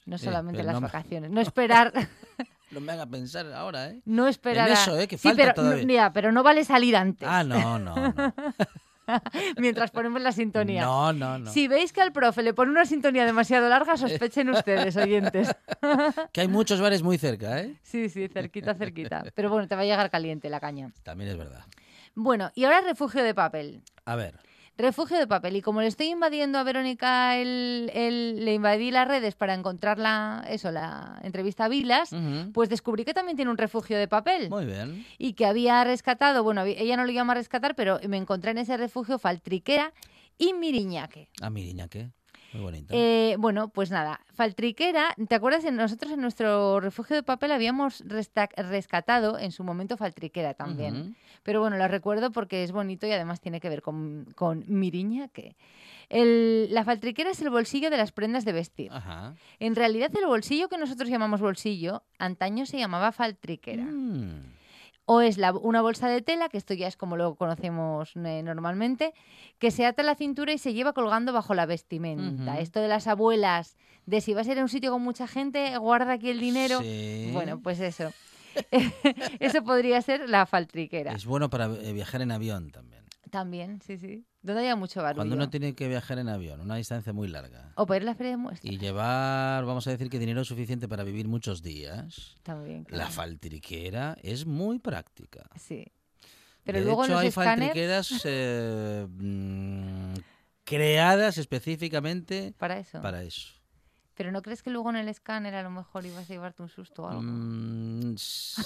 No 0.06 0.18
sí, 0.18 0.26
solamente 0.26 0.64
las 0.64 0.74
no 0.76 0.82
me- 0.82 0.88
vacaciones. 0.88 1.32
No 1.32 1.42
esperar, 1.42 1.92
no 2.72 2.80
me 2.80 2.92
haga 2.92 3.06
pensar 3.08 3.52
ahora, 3.54 3.90
¿eh? 3.90 4.02
no 4.06 4.28
esperar. 4.28 4.68
En 4.68 4.74
eso, 4.74 4.98
¿eh? 5.00 5.08
Que 5.08 5.18
Sí, 5.18 5.30
falta 5.30 5.42
pero, 5.44 5.54
todavía. 5.56 5.84
no- 5.86 5.94
ya, 5.94 6.14
pero 6.14 6.32
no 6.32 6.44
vale 6.44 6.64
salir 6.64 6.96
antes, 6.96 7.28
Ah, 7.30 7.44
no, 7.44 7.80
no, 7.80 7.96
no. 7.96 8.14
mientras 9.58 9.92
ponemos 9.92 10.22
la 10.22 10.32
sintonía. 10.32 10.84
No, 10.84 11.14
no, 11.14 11.40
no. 11.40 11.52
Si 11.52 11.68
veis 11.68 11.94
que 11.94 12.02
al 12.02 12.12
profe 12.12 12.44
le 12.44 12.54
pone 12.54 12.72
una 12.72 12.86
sintonía 12.86 13.26
demasiado 13.26 13.70
larga, 13.70 13.98
sospechen 13.98 14.50
ustedes, 14.52 14.96
oyentes. 14.98 15.50
Que 16.32 16.42
hay 16.42 16.48
muchos 16.48 16.82
bares 16.82 17.04
muy 17.04 17.18
cerca, 17.18 17.62
¿eh? 17.62 17.76
Sí, 17.84 18.10
sí, 18.10 18.28
cerquita, 18.28 18.74
cerquita. 18.76 19.24
Pero 19.34 19.50
bueno, 19.50 19.68
te 19.68 19.76
va 19.76 19.82
a 19.82 19.86
llegar 19.86 20.10
caliente 20.10 20.50
la 20.50 20.60
caña. 20.60 20.92
También 21.04 21.32
es 21.32 21.38
verdad. 21.38 21.64
Bueno, 22.16 22.52
y 22.56 22.66
ahora 22.66 22.82
refugio 22.82 23.24
de 23.24 23.34
papel. 23.34 23.84
A 24.06 24.16
ver. 24.16 24.40
Refugio 24.78 25.18
de 25.18 25.26
papel. 25.26 25.56
Y 25.56 25.62
como 25.62 25.82
le 25.82 25.88
estoy 25.88 26.08
invadiendo 26.08 26.60
a 26.60 26.64
Verónica, 26.64 27.36
el, 27.38 27.90
el- 27.94 28.46
le 28.46 28.54
invadí 28.54 28.92
las 28.92 29.08
redes 29.08 29.36
para 29.36 29.54
encontrar 29.56 29.98
la, 29.98 30.46
eso, 30.50 30.70
la 30.72 31.20
entrevista 31.24 31.66
a 31.66 31.68
Vilas, 31.68 32.12
pues 32.54 32.70
descubrí 32.70 33.04
que 33.04 33.14
también 33.14 33.36
tiene 33.36 33.50
un 33.50 33.58
refugio 33.58 33.98
de 33.98 34.08
papel. 34.08 34.50
Muy 34.50 34.66
bien. 34.66 35.06
Y 35.18 35.34
que 35.34 35.46
había 35.48 35.84
rescatado, 35.84 36.44
bueno, 36.44 36.64
ella 36.64 36.96
no 36.96 37.06
lo 37.06 37.12
llama 37.12 37.34
rescatar, 37.34 37.74
pero 37.76 38.00
me 38.08 38.18
encontré 38.18 38.52
en 38.52 38.60
ese 38.60 38.78
refugio 38.78 39.18
Faltriquera 39.18 39.94
y 40.38 40.54
Miriñaque. 40.54 41.30
A 41.42 41.50
mi 41.50 41.64
niña, 41.64 41.88
¿qué? 41.88 42.12
Muy 42.54 42.62
bonito. 42.64 42.94
Eh, 42.96 43.36
bueno, 43.40 43.68
pues 43.70 43.92
nada, 43.92 44.22
Faltriquera, 44.34 45.14
¿te 45.28 45.36
acuerdas? 45.36 45.64
Nosotros 45.72 46.12
en 46.14 46.22
nuestro 46.22 46.80
refugio 46.80 47.16
de 47.16 47.24
papel 47.24 47.52
habíamos 47.52 48.04
rescatado 48.08 49.38
en 49.38 49.52
su 49.52 49.64
momento 49.64 49.98
Faltriquera 49.98 50.54
también. 50.54 51.16
Pero 51.44 51.60
bueno, 51.62 51.78
lo 51.78 51.88
recuerdo 51.88 52.32
porque 52.32 52.64
es 52.64 52.72
bonito 52.72 53.06
y 53.08 53.12
además 53.12 53.42
tiene 53.42 53.60
que 53.60 53.70
ver 53.70 53.82
con, 53.82 54.26
con 54.36 54.64
Miriña, 54.68 55.28
que 55.30 55.56
el- 56.10 56.74
la 56.74 56.84
faltriquera 56.86 57.32
es 57.32 57.42
el 57.42 57.50
bolsillo 57.50 57.90
de 57.90 57.98
las 57.98 58.12
prendas 58.12 58.46
de 58.46 58.54
vestir. 58.54 58.92
Ajá. 58.92 59.36
En 59.60 59.76
realidad 59.76 60.12
el 60.18 60.26
bolsillo 60.26 60.70
que 60.70 60.78
nosotros 60.78 61.10
llamamos 61.10 61.42
bolsillo, 61.42 62.04
antaño 62.18 62.66
se 62.66 62.78
llamaba 62.78 63.12
faltriquera. 63.12 63.84
Mm. 63.84 64.57
O 65.10 65.22
es 65.22 65.38
la- 65.38 65.54
una 65.54 65.82
bolsa 65.82 66.10
de 66.10 66.22
tela, 66.22 66.50
que 66.50 66.58
esto 66.58 66.74
ya 66.74 66.86
es 66.88 66.98
como 66.98 67.16
lo 67.16 67.36
conocemos 67.36 68.12
eh, 68.18 68.44
normalmente, 68.44 69.14
que 69.58 69.72
se 69.72 69.86
ata 69.86 70.02
a 70.02 70.06
la 70.06 70.16
cintura 70.16 70.52
y 70.52 70.58
se 70.58 70.74
lleva 70.74 70.92
colgando 70.92 71.32
bajo 71.32 71.54
la 71.54 71.66
vestimenta. 71.66 72.60
Esto 72.60 72.82
de 72.82 72.90
las 72.90 73.08
abuelas, 73.08 73.78
de 74.06 74.20
si 74.20 74.34
vas 74.34 74.48
a 74.48 74.52
ir 74.52 74.60
a 74.60 74.64
un 74.64 74.68
sitio 74.70 74.92
con 74.92 75.02
mucha 75.02 75.26
gente, 75.26 75.78
guarda 75.78 76.12
aquí 76.12 76.30
el 76.30 76.42
dinero. 76.42 76.82
Sí. 76.82 77.30
Bueno, 77.34 77.62
pues 77.62 77.80
eso. 77.80 78.12
eso 79.40 79.64
podría 79.64 80.02
ser 80.02 80.28
la 80.30 80.46
faltriquera. 80.46 81.14
Es 81.14 81.26
bueno 81.26 81.50
para 81.50 81.66
eh, 81.68 81.94
viajar 81.94 82.22
en 82.22 82.32
avión 82.32 82.72
también. 82.72 82.97
También, 83.30 83.82
sí, 83.82 83.98
sí. 83.98 84.26
Donde 84.42 84.62
haya 84.62 84.76
mucho 84.76 85.02
barullo. 85.02 85.18
Cuando 85.20 85.36
uno 85.36 85.50
tiene 85.50 85.76
que 85.76 85.88
viajar 85.88 86.20
en 86.20 86.30
avión, 86.30 86.62
una 86.62 86.76
distancia 86.76 87.12
muy 87.14 87.28
larga. 87.28 87.74
O 87.76 87.86
para 87.86 87.98
ir 87.98 88.04
a 88.04 88.06
la 88.06 88.16
feria 88.16 88.32
de 88.32 88.38
muestras. 88.38 88.74
Y 88.74 88.78
llevar, 88.78 89.66
vamos 89.66 89.86
a 89.88 89.92
decir 89.92 90.10
que 90.10 90.20
dinero 90.20 90.44
suficiente 90.46 90.88
para 90.88 91.04
vivir 91.04 91.28
muchos 91.28 91.62
días. 91.62 92.36
También. 92.44 92.86
La 92.90 92.98
claro. 92.98 93.12
faltriquera 93.12 94.18
es 94.22 94.46
muy 94.46 94.80
práctica. 94.80 95.50
Sí. 95.56 95.86
Pero 96.64 96.80
de 96.80 96.86
luego 96.86 97.04
hecho, 97.04 97.14
los 97.14 97.22
hay 97.22 97.28
escáneres... 97.28 97.68
faltriqueras 97.68 98.22
eh, 98.26 99.08
mm, 99.10 100.14
creadas 100.64 101.38
específicamente 101.38 102.54
Para 102.58 102.80
eso. 102.80 103.02
para 103.02 103.24
eso. 103.24 103.57
Pero 104.18 104.32
¿no 104.32 104.42
crees 104.42 104.64
que 104.64 104.72
luego 104.72 104.90
en 104.90 104.96
el 104.96 105.10
escáner 105.10 105.54
a 105.54 105.62
lo 105.62 105.70
mejor 105.70 106.04
ibas 106.06 106.26
a 106.28 106.34
llevarte 106.34 106.64
un 106.64 106.70
susto 106.70 107.04
o 107.04 107.08
algo? 107.08 107.22
Mm, 107.22 108.16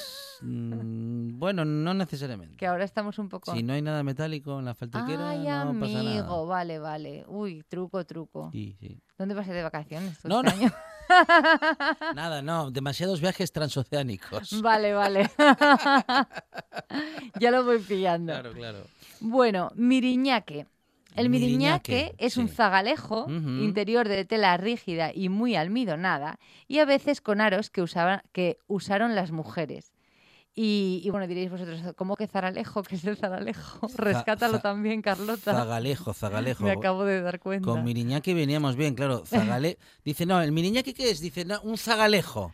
mm, 0.42 1.38
bueno, 1.40 1.66
no 1.66 1.94
necesariamente. 1.94 2.56
Que 2.56 2.68
ahora 2.68 2.86
estamos 2.86 3.20
un 3.20 3.28
poco... 3.28 3.54
Si 3.54 3.62
no 3.62 3.74
hay 3.74 3.82
nada 3.82 4.02
metálico 4.02 4.58
en 4.60 4.66
la 4.66 4.74
faltriquera, 4.74 5.30
Ay, 5.30 5.40
no 5.40 5.78
pasa 5.80 6.00
amigo, 6.00 6.24
nada. 6.24 6.44
vale, 6.46 6.80
vale. 6.80 7.26
Uy, 7.28 7.64
truco, 7.68 8.06
truco. 8.06 8.50
Sí, 8.54 8.78
sí. 8.80 8.98
¿Dónde 9.18 9.36
vas 9.36 9.46
a 9.46 9.50
ir 9.50 9.56
de 9.58 9.64
vacaciones 9.64 10.18
tú 10.20 10.30
No, 10.30 10.42
este 10.42 10.56
no. 10.56 10.62
año? 10.64 10.72
Nada, 12.16 12.42
no, 12.42 12.72
demasiados 12.72 13.20
viajes 13.20 13.52
transoceánicos. 13.52 14.62
Vale, 14.62 14.94
vale. 14.94 15.30
ya 17.40 17.52
lo 17.52 17.66
voy 17.66 17.80
pillando. 17.80 18.32
Claro, 18.32 18.54
claro. 18.54 18.80
Bueno, 19.20 19.72
miriñaque. 19.76 20.66
El 21.16 21.30
miriñaque, 21.30 21.92
Miriñaque, 21.94 22.16
es 22.26 22.38
un 22.38 22.48
zagalejo 22.48 23.26
interior 23.30 24.08
de 24.08 24.24
tela 24.26 24.56
rígida 24.58 25.12
y 25.14 25.30
muy 25.30 25.56
almidonada 25.56 26.40
y 26.68 26.80
a 26.80 26.86
veces 26.86 27.22
con 27.22 27.42
aros 27.42 27.70
que, 27.70 27.82
usaban, 27.82 28.22
que 28.32 28.58
usaron 28.68 29.14
las 29.16 29.32
mujeres. 29.32 29.92
Y, 30.54 31.02
y 31.06 31.10
bueno, 31.12 31.28
diréis 31.28 31.50
vosotros, 31.50 31.80
¿cómo 31.96 32.18
que 32.18 32.28
zaralejo? 32.28 32.84
¿Qué 32.84 32.96
es 32.96 33.06
el 33.06 33.16
zaralejo? 33.16 33.88
Rescátalo 33.96 34.58
za- 34.58 34.62
también, 34.62 35.02
Carlota. 35.02 35.54
Zagalejo, 35.54 36.14
zagalejo. 36.14 36.66
Me 36.66 36.72
acabo 36.72 37.06
de 37.06 37.22
dar 37.22 37.40
cuenta. 37.40 37.66
Con 37.66 37.84
Miriñaki 37.86 38.34
veníamos 38.34 38.76
bien, 38.76 38.94
claro. 38.96 39.24
Zagale... 39.26 39.78
Dice, 40.04 40.26
no, 40.26 40.42
¿el 40.42 40.52
Miriñaki 40.52 40.94
qué 40.94 41.10
es? 41.10 41.22
Dice, 41.22 41.46
no, 41.46 41.62
un 41.62 41.78
zagalejo. 41.78 42.54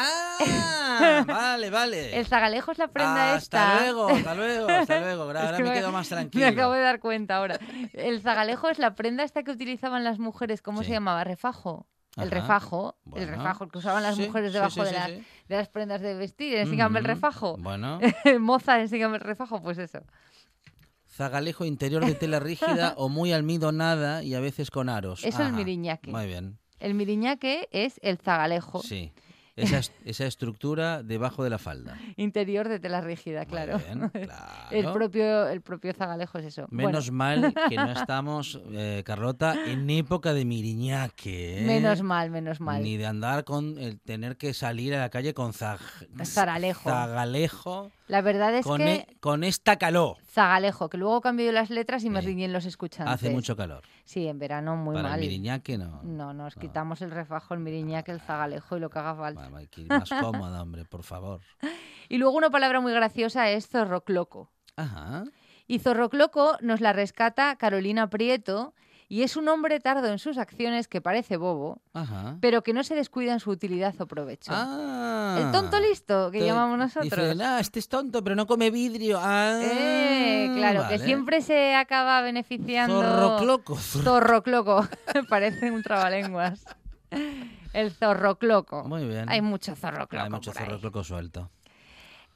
¡Ah! 0.00 1.24
Vale, 1.26 1.70
vale. 1.70 2.18
El 2.18 2.26
zagalejo 2.26 2.72
es 2.72 2.78
la 2.78 2.88
prenda 2.88 3.34
hasta 3.34 3.74
esta. 3.74 3.80
luego, 3.80 4.08
hasta 4.08 4.34
luego, 4.34 4.68
hasta 4.68 5.00
luego. 5.00 5.22
Ahora, 5.24 5.40
Es 5.40 5.46
ahora 5.46 5.56
que 5.58 5.62
me 5.64 5.72
quedo 5.72 5.92
más 5.92 6.10
Me 6.10 6.16
tranquilo. 6.16 6.46
acabo 6.46 6.72
de 6.72 6.80
dar 6.82 6.98
cuenta 7.00 7.36
ahora. 7.36 7.58
El 7.92 8.20
zagalejo 8.20 8.68
es 8.68 8.78
la 8.78 8.94
prenda 8.94 9.22
esta 9.24 9.42
que 9.42 9.50
utilizaban 9.52 10.02
las 10.04 10.18
mujeres, 10.18 10.60
¿cómo 10.62 10.80
Sí. 10.80 10.86
se 10.86 10.92
llamaba? 10.92 11.22
Refajo. 11.24 11.86
El 12.16 12.24
Ajá. 12.28 12.30
refajo, 12.40 12.96
el 13.14 13.28
refajo 13.28 13.68
que 13.68 13.78
usaban 13.78 14.02
las 14.02 14.16
Sí, 14.16 14.22
mujeres 14.26 14.52
debajo 14.52 14.70
sí, 14.74 14.80
de, 14.80 14.92
las, 14.92 15.06
sí. 15.10 15.24
de 15.48 15.56
las 15.56 15.68
prendas 15.68 16.00
de 16.00 16.14
vestir. 16.14 16.56
Enséñame 16.56 16.98
el 16.98 17.04
refajo. 17.04 17.56
Bueno, 17.58 18.00
Moza, 18.40 18.80
enséñame 18.80 19.16
el 19.18 19.20
refajo, 19.22 19.62
pues 19.62 19.78
eso. 19.78 20.00
zagalejo 21.08 21.64
interior 21.64 22.04
de 22.04 22.14
tela 22.14 22.40
rígida 22.40 22.94
o 22.96 23.08
muy 23.08 23.32
almidonada 23.32 24.22
y 24.24 24.34
a 24.34 24.40
veces 24.40 24.70
con 24.70 24.88
aros. 24.88 25.24
Eso 25.24 25.42
es 25.42 25.46
el 25.48 25.52
miriñaque. 25.52 26.10
Muy 26.10 26.26
bien, 26.26 26.58
El 26.80 26.94
miriñaque 26.94 27.68
es 27.72 28.00
el 28.02 28.18
zagalejo 28.18 28.82
sí. 28.82 29.12
Esa, 29.58 29.78
es- 29.80 29.92
esa 30.04 30.26
estructura 30.26 31.02
debajo 31.02 31.44
de 31.44 31.50
la 31.50 31.58
falda. 31.58 31.96
interior 32.16 32.68
de 32.68 32.78
tela 32.80 33.00
rígida, 33.00 33.44
claro. 33.44 33.78
bien, 33.78 34.10
El 34.70 34.92
propio, 34.92 35.48
el 35.48 35.60
propio 35.62 35.92
zagalejo 35.92 36.38
es 36.38 36.46
eso. 36.46 36.66
Menos 36.70 37.10
mal 37.10 37.52
que 37.68 37.76
no 37.76 37.90
estamos, 37.92 38.60
eh, 38.72 39.02
Carlota, 39.04 39.56
en 39.66 39.88
época 39.90 40.32
de 40.34 40.44
miriñaque. 40.44 41.62
¿eh? 41.62 41.66
menos 41.66 42.02
mal, 42.02 42.30
menos 42.30 42.60
mal. 42.60 42.82
Ni 42.82 42.96
de 42.96 43.06
andar 43.06 43.44
con 43.44 43.78
el 43.78 44.00
tener 44.00 44.36
que 44.36 44.54
salir 44.54 44.94
a 44.94 44.98
la 45.00 45.10
calle 45.10 45.34
con 45.34 45.52
zag- 45.52 45.78
zagalejo. 46.24 46.88
La 48.08 48.20
verdad 48.22 48.54
es 48.54 48.64
con, 48.64 48.78
que 48.78 48.94
e- 48.94 49.06
con 49.20 49.44
esta 49.44 49.76
calor. 49.76 50.16
Zagalejo, 50.42 50.88
que 50.88 50.98
luego 50.98 51.20
cambio 51.20 51.46
yo 51.46 51.52
las 51.52 51.70
letras 51.70 52.04
y 52.04 52.10
me 52.10 52.20
riñen 52.20 52.52
los 52.52 52.64
escuchantes. 52.64 53.12
Hace 53.14 53.30
mucho 53.30 53.56
calor. 53.56 53.82
Sí, 54.04 54.26
en 54.28 54.38
verano 54.38 54.76
muy 54.76 54.94
Para 54.94 55.10
mal. 55.10 55.18
el 55.20 55.26
miriñaque 55.26 55.76
no. 55.78 56.00
No, 56.04 56.32
nos 56.32 56.56
No. 56.56 56.60
quitamos 56.60 57.02
el 57.02 57.10
refajo, 57.10 57.54
el 57.54 57.60
miriñaque, 57.60 58.12
el 58.12 58.20
zagalejo 58.20 58.76
y 58.76 58.80
lo 58.80 58.88
que 58.90 58.98
haga 59.00 59.14
falta. 59.16 59.50
Hay 59.56 59.66
que 59.66 59.80
ir 59.82 59.88
más 59.88 60.08
cómoda, 60.08 60.62
hombre, 60.62 60.84
por 60.84 61.02
favor. 61.02 61.40
Y 62.10 62.16
luego 62.16 62.36
una 62.38 62.48
palabra 62.48 62.80
muy 62.80 62.92
graciosa 62.92 63.50
es 63.50 63.68
zorrocloco. 63.68 64.50
Ajá. 64.76 65.24
Y 65.66 65.78
zorrocloco 65.80 66.56
nos 66.62 66.80
la 66.80 66.94
rescata 66.94 67.56
Carolina 67.56 68.08
Prieto 68.08 68.74
y 69.10 69.22
es 69.22 69.36
un 69.36 69.48
hombre 69.48 69.80
tardo 69.80 70.06
en 70.08 70.18
sus 70.18 70.36
acciones 70.38 70.86
que 70.86 71.00
parece 71.00 71.36
bobo, 71.38 71.80
Ajá. 71.94 72.36
pero 72.40 72.62
que 72.62 72.72
no 72.74 72.84
se 72.84 72.94
descuida 72.94 73.32
en 73.32 73.40
su 73.40 73.50
utilidad 73.50 73.94
o 74.00 74.06
provecho. 74.06 74.52
Ah. 74.54 75.38
el 75.40 75.50
tonto 75.52 75.80
listo, 75.80 76.30
que 76.30 76.44
llamamos 76.44 76.78
nosotros. 76.78 77.36
Ah, 77.40 77.58
este 77.60 77.78
es 77.78 77.88
tonto, 77.88 78.22
pero 78.22 78.36
no 78.36 78.46
come 78.46 78.70
vidrio. 78.70 79.18
Ah, 79.20 79.58
Eh, 79.62 80.52
claro, 80.56 80.84
que 80.88 80.98
siempre 80.98 81.40
se 81.40 81.74
acaba 81.74 82.20
beneficiando. 82.22 83.00
Zorrocloco. 83.00 83.76
zorro- 83.76 84.02
Zorrocloco. 84.04 84.88
Parece 85.28 85.70
un 85.70 85.82
trabalenguas. 85.82 86.64
El 87.72 87.90
zorrocloco. 87.92 88.84
Muy 88.84 89.06
bien. 89.06 89.28
Hay 89.28 89.40
mucho 89.40 89.74
zorrocloco. 89.76 90.22
Hay 90.24 90.30
mucho 90.30 90.52
zorrocloco 90.52 91.04
suelto. 91.04 91.50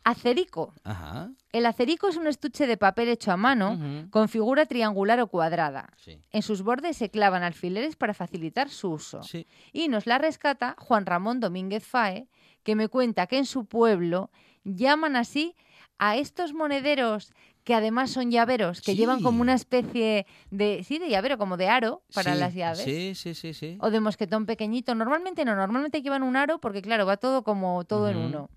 Acerico. 0.04 0.74
Ajá. 0.84 1.30
El 1.52 1.66
acerico 1.66 2.08
es 2.08 2.16
un 2.16 2.26
estuche 2.26 2.66
de 2.66 2.76
papel 2.76 3.08
hecho 3.08 3.30
a 3.30 3.36
mano 3.36 3.78
con 4.10 4.28
figura 4.28 4.66
triangular 4.66 5.20
o 5.20 5.26
cuadrada. 5.28 5.92
Sí. 5.96 6.18
En 6.30 6.42
sus 6.42 6.62
bordes 6.62 6.96
se 6.96 7.10
clavan 7.10 7.42
alfileres 7.42 7.96
para 7.96 8.14
facilitar 8.14 8.68
su 8.68 8.90
uso. 8.90 9.22
Sí. 9.22 9.46
Y 9.72 9.88
nos 9.88 10.06
la 10.06 10.18
rescata 10.18 10.74
Juan 10.78 11.06
Ramón 11.06 11.40
Domínguez 11.40 11.84
Fae, 11.86 12.28
que 12.62 12.74
me 12.74 12.88
cuenta 12.88 13.26
que 13.26 13.38
en 13.38 13.46
su 13.46 13.66
pueblo 13.66 14.30
llaman 14.64 15.16
así 15.16 15.54
a 15.98 16.16
estos 16.16 16.52
monederos 16.52 17.32
que 17.64 17.74
además 17.74 18.10
son 18.10 18.30
llaveros, 18.30 18.80
que 18.80 18.96
llevan 18.96 19.22
como 19.22 19.40
una 19.40 19.54
especie 19.54 20.26
de, 20.50 20.82
sí, 20.84 20.98
de 20.98 21.08
llavero, 21.08 21.38
como 21.38 21.56
de 21.56 21.68
aro 21.68 22.02
para 22.12 22.34
Sí, 22.34 22.40
las 22.40 22.54
llaves. 22.54 22.82
Sí, 22.82 23.14
sí, 23.14 23.34
sí, 23.34 23.54
sí. 23.54 23.78
O 23.80 23.90
de 23.90 24.00
mosquetón 24.00 24.46
pequeñito. 24.46 24.96
Normalmente 24.96 25.44
no, 25.44 25.54
normalmente 25.54 26.02
llevan 26.02 26.24
un 26.24 26.36
aro 26.36 26.58
porque, 26.60 26.82
claro, 26.82 27.06
va 27.06 27.18
todo 27.18 27.44
como 27.44 27.84
todo 27.84 28.08
en 28.08 28.16
uno. 28.16 28.50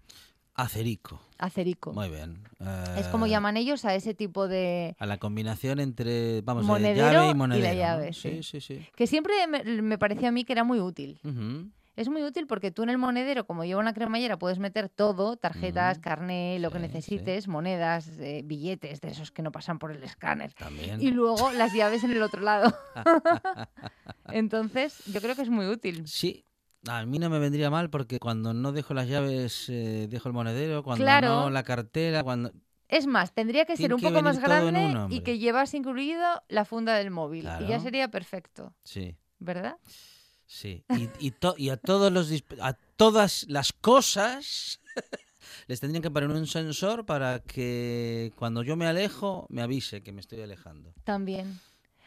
Acerico. 0.56 1.22
Acerico. 1.38 1.92
Muy 1.94 2.10
bien. 2.10 2.42
Es 2.98 3.08
como 3.08 3.26
Eh, 3.26 3.30
llaman 3.30 3.58
ellos 3.58 3.84
a 3.86 3.94
ese 3.94 4.14
tipo 4.14 4.48
de... 4.48 4.96
A 5.00 5.06
la 5.06 5.18
combinación 5.18 5.80
entre, 5.80 6.42
vamos, 6.42 6.64
de 6.64 6.68
Monedero 6.68 7.12
llave 7.12 7.26
y 7.26 7.26
y 7.26 7.28
la 7.30 7.34
monedero. 7.36 7.68
¿no? 7.74 7.74
llave, 7.80 8.14
Sí, 8.14 8.42
sí. 8.42 8.62
sí. 8.62 8.86
Que 8.96 9.06
siempre 9.06 9.34
me, 9.48 9.64
me 9.82 9.98
parecía 9.98 10.30
a 10.30 10.32
mí 10.32 10.46
que 10.46 10.54
era 10.54 10.64
muy 10.64 10.80
útil. 10.80 11.20
Es 11.98 12.10
muy 12.10 12.24
útil 12.24 12.46
porque 12.48 12.72
tú 12.72 12.84
en 12.84 12.90
el 12.90 12.98
monedero, 12.98 13.46
como 13.46 13.64
lleva 13.64 13.80
una 13.80 13.94
cremallera, 13.94 14.38
puedes 14.38 14.60
meter 14.60 14.90
todo, 14.90 15.38
tarjetas, 15.38 16.00
carné, 16.00 16.60
lo 16.60 16.70
que 16.70 16.78
sí. 16.78 16.82
necesites, 16.84 17.48
monedas, 17.48 18.10
eh, 18.20 18.42
billetes 18.44 19.00
de 19.02 19.10
esos 19.10 19.32
que 19.32 19.42
no 19.42 19.52
pasan 19.52 19.80
por 19.80 19.92
el 19.92 20.04
escáner. 20.04 20.54
También. 20.54 21.02
Y 21.02 21.12
luego 21.12 21.52
las 21.54 21.74
llaves 21.74 22.04
en 22.04 22.12
el 22.12 22.22
otro 22.22 22.42
lado. 22.42 22.74
Entonces, 24.30 25.04
yo 25.06 25.22
creo 25.22 25.36
que 25.36 25.42
es 25.44 25.50
muy 25.50 25.68
útil. 25.68 26.08
Sí. 26.08 26.46
A 26.88 27.06
mí 27.06 27.20
no 27.20 27.30
me 27.30 27.40
vendría 27.40 27.70
mal 27.70 27.90
porque 27.90 28.20
cuando 28.20 28.54
no 28.54 28.72
dejo 28.72 28.94
las 28.94 29.08
llaves, 29.08 29.70
eh, 29.70 30.08
dejo 30.10 30.28
el 30.30 30.34
monedero, 30.34 30.84
cuando 30.84 31.04
Claro. 31.04 31.28
no 31.28 31.50
la 31.50 31.64
cartera, 31.64 32.24
cuando... 32.24 32.52
Es 32.88 33.08
más, 33.08 33.34
tendría 33.34 33.66
que 33.66 33.76
ser 33.78 33.92
un 33.94 34.00
que 34.00 34.08
poco 34.08 34.22
más 34.22 34.40
grande 34.40 34.86
uno, 34.86 35.08
y 35.10 35.22
que 35.22 35.40
llevas 35.40 35.74
incluido 35.74 36.24
la 36.48 36.66
funda 36.66 36.94
del 36.96 37.10
móvil. 37.10 37.50
Y 37.62 37.68
ya 37.68 37.80
sería 37.80 38.10
perfecto, 38.10 38.76
Sí, 38.84 39.16
¿verdad? 39.40 39.78
sí. 40.46 40.86
Y, 40.90 41.10
y, 41.20 41.32
to- 41.32 41.56
y 41.58 41.70
a 41.70 41.78
todos 41.78 42.12
los 42.12 42.32
a 42.62 42.74
todas 42.96 43.46
las 43.50 43.74
cosas 43.74 44.80
les 45.68 45.80
tendrían 45.80 46.04
que 46.04 46.12
poner 46.12 46.30
un 46.30 46.46
sensor 46.46 47.06
para 47.08 47.40
que 47.40 48.32
cuando 48.36 48.62
yo 48.62 48.76
me 48.76 48.86
alejo 48.86 49.48
me 49.50 49.64
avise 49.64 50.04
que 50.04 50.12
me 50.12 50.22
estoy 50.22 50.42
alejando. 50.42 50.94
También. 51.04 51.60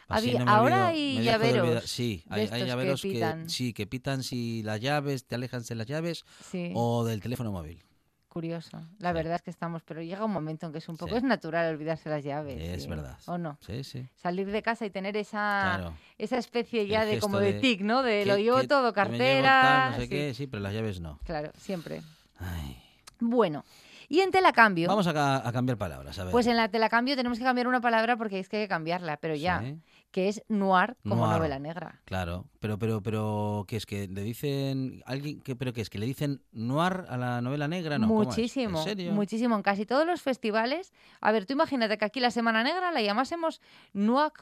Así 0.08 0.28
Había- 0.30 0.38
no 0.40 0.44
me 0.46 0.50
ahora 0.50 0.86
hay 0.88 1.22
llaveros 1.22 1.84
Sí, 1.84 2.24
hay, 2.30 2.48
hay 2.50 2.60
que 2.62 2.66
llaveros 2.66 3.02
que, 3.02 3.10
pitan. 3.12 3.50
sí, 3.50 3.72
que 3.74 3.86
pitan 3.86 4.22
si 4.22 4.62
las 4.62 4.80
llaves, 4.80 5.26
te 5.26 5.34
alejan 5.34 5.62
de 5.62 5.74
las 5.74 5.86
llaves 5.86 6.24
Sí, 6.50 6.72
o 6.74 7.04
del 7.04 7.20
teléfono 7.20 7.52
móvil. 7.52 7.84
curioso. 8.28 8.78
La 9.00 9.10
Sí. 9.10 9.14
verdad 9.14 9.34
es 9.36 9.42
que 9.42 9.50
estamos, 9.50 9.82
pero 9.82 10.00
llega 10.00 10.24
un 10.24 10.30
momento 10.30 10.66
en 10.66 10.72
que 10.72 10.78
es 10.78 10.88
un 10.88 10.96
poco 10.96 11.10
Sí. 11.12 11.16
es 11.16 11.22
natural 11.24 11.74
olvidarse 11.74 12.08
las 12.08 12.22
llaves. 12.22 12.60
Es 12.60 12.84
sí. 12.84 12.88
verdad. 12.88 13.18
¿O 13.26 13.36
no? 13.36 13.58
Sí, 13.66 13.82
sí. 13.82 14.06
Salir 14.14 14.46
de 14.52 14.62
casa 14.62 14.86
y 14.86 14.90
tener 14.90 15.16
esa, 15.16 15.74
Claro. 15.76 15.94
esa 16.18 16.38
especie 16.38 16.86
ya 16.86 17.04
de 17.04 17.18
como 17.18 17.38
de 17.40 17.54
de 17.54 17.60
tic, 17.60 17.80
¿no? 17.80 18.02
De 18.02 18.20
Que- 18.20 18.26
lo 18.26 18.36
llevo 18.38 18.60
que- 18.60 18.68
todo, 18.68 18.92
que 18.92 18.94
cartera. 18.94 19.60
tal, 19.62 19.90
no 19.92 19.96
sé 19.98 20.08
qué, 20.08 20.34
sí, 20.34 20.46
pero 20.46 20.62
las 20.62 20.72
llaves 20.72 21.00
no. 21.00 21.18
Claro, 21.24 21.50
siempre. 21.58 22.02
Ay. 22.38 22.80
Bueno, 23.18 23.64
y 24.08 24.20
en 24.20 24.30
telacambio, 24.30 24.88
Vamos 24.88 25.06
a, 25.06 25.12
ca- 25.14 25.46
a 25.46 25.52
cambiar 25.52 25.76
palabras, 25.78 26.18
a 26.18 26.24
ver. 26.24 26.32
pues 26.32 26.46
en 26.46 26.56
la 26.56 26.68
telacambio 26.68 27.14
tenemos 27.16 27.38
que 27.38 27.44
cambiar 27.44 27.68
una 27.68 27.80
palabra 27.80 28.16
porque 28.16 28.38
es 28.38 28.48
que 28.48 28.56
hay 28.58 28.64
que 28.64 28.68
cambiarla, 28.68 29.18
pero 29.18 29.34
ya, 29.34 29.60
Sí, 29.60 29.78
que 30.10 30.28
es 30.28 30.42
noir 30.48 30.96
como 31.02 31.26
Noir. 31.26 31.36
novela 31.38 31.58
negra. 31.58 32.00
claro, 32.06 32.46
pero 32.60 32.78
pero 32.78 33.02
pero 33.02 33.64
¿qué 33.68 33.76
es 33.76 33.84
que 33.84 34.08
le 34.08 34.22
dicen 34.22 35.02
alguien 35.04 35.40
que 35.42 35.54
pero 35.54 35.72
qué 35.74 35.82
es 35.82 35.90
que 35.90 35.98
le 35.98 36.06
dicen 36.06 36.42
noir 36.52 37.04
a 37.08 37.16
la 37.18 37.40
novela 37.42 37.68
negra, 37.68 37.98
no? 37.98 38.06
Muchísimo, 38.06 38.78
¿En 38.78 38.84
serio? 38.84 39.12
muchísimo. 39.12 39.54
En 39.56 39.62
casi 39.62 39.84
todos 39.84 40.06
los 40.06 40.22
festivales. 40.22 40.92
A 41.20 41.30
ver, 41.32 41.44
tú 41.44 41.52
imagínate 41.52 41.98
que 41.98 42.04
aquí 42.06 42.20
la 42.20 42.30
Semana 42.30 42.62
Negra 42.64 42.90
la 42.92 43.02
llamásemos 43.02 43.60
Noir, 43.92 44.32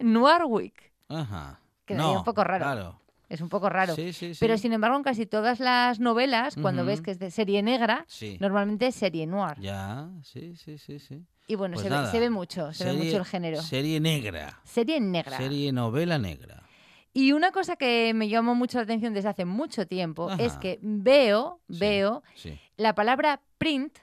Noir 0.00 0.44
Week. 0.46 0.92
Ajá. 1.08 1.60
Quedaría 1.84 2.12
No, 2.12 2.18
un 2.18 2.24
poco 2.24 2.42
raro. 2.44 2.64
Claro. 2.64 3.00
Es 3.28 3.40
un 3.40 3.48
poco 3.48 3.68
raro. 3.68 3.94
Sí, 3.94 4.12
sí, 4.12 4.34
sí. 4.34 4.40
Pero 4.40 4.56
sin 4.56 4.72
embargo, 4.72 4.96
en 4.96 5.02
casi 5.02 5.26
todas 5.26 5.58
las 5.60 5.98
novelas, 5.98 6.56
cuando 6.56 6.84
ves 6.84 7.00
que 7.00 7.10
es 7.10 7.18
de 7.18 7.30
serie 7.30 7.62
negra, 7.62 8.06
normalmente 8.40 8.86
es 8.88 8.94
serie 8.94 9.26
noir. 9.26 9.58
Ya, 9.60 10.08
sí, 10.22 10.54
sí, 10.56 10.78
sí, 10.78 10.98
sí. 10.98 11.22
Y 11.48 11.54
bueno, 11.54 11.74
Pues 11.74 11.84
se, 11.84 11.90
ve, 11.90 12.06
se 12.06 12.20
ve 12.20 12.30
mucho, 12.30 12.72
se 12.72 12.84
ve 12.84 12.90
Serie- 12.90 13.04
mucho 13.04 13.16
el 13.18 13.24
género. 13.24 13.62
Serie 13.62 14.00
negra. 14.00 14.60
Serie 14.64 15.00
negra. 15.00 15.36
Serie 15.36 15.72
novela 15.72 16.18
negra. 16.18 16.62
Y 17.12 17.32
una 17.32 17.50
cosa 17.50 17.76
que 17.76 18.12
me 18.14 18.28
llamó 18.28 18.54
mucho 18.54 18.78
la 18.78 18.84
atención 18.84 19.14
desde 19.14 19.28
hace 19.30 19.44
mucho 19.44 19.86
tiempo 19.86 20.30
es 20.38 20.56
que 20.58 20.78
veo, 20.82 21.60
veo 21.68 22.22
la 22.76 22.94
palabra 22.94 23.40
print 23.58 23.98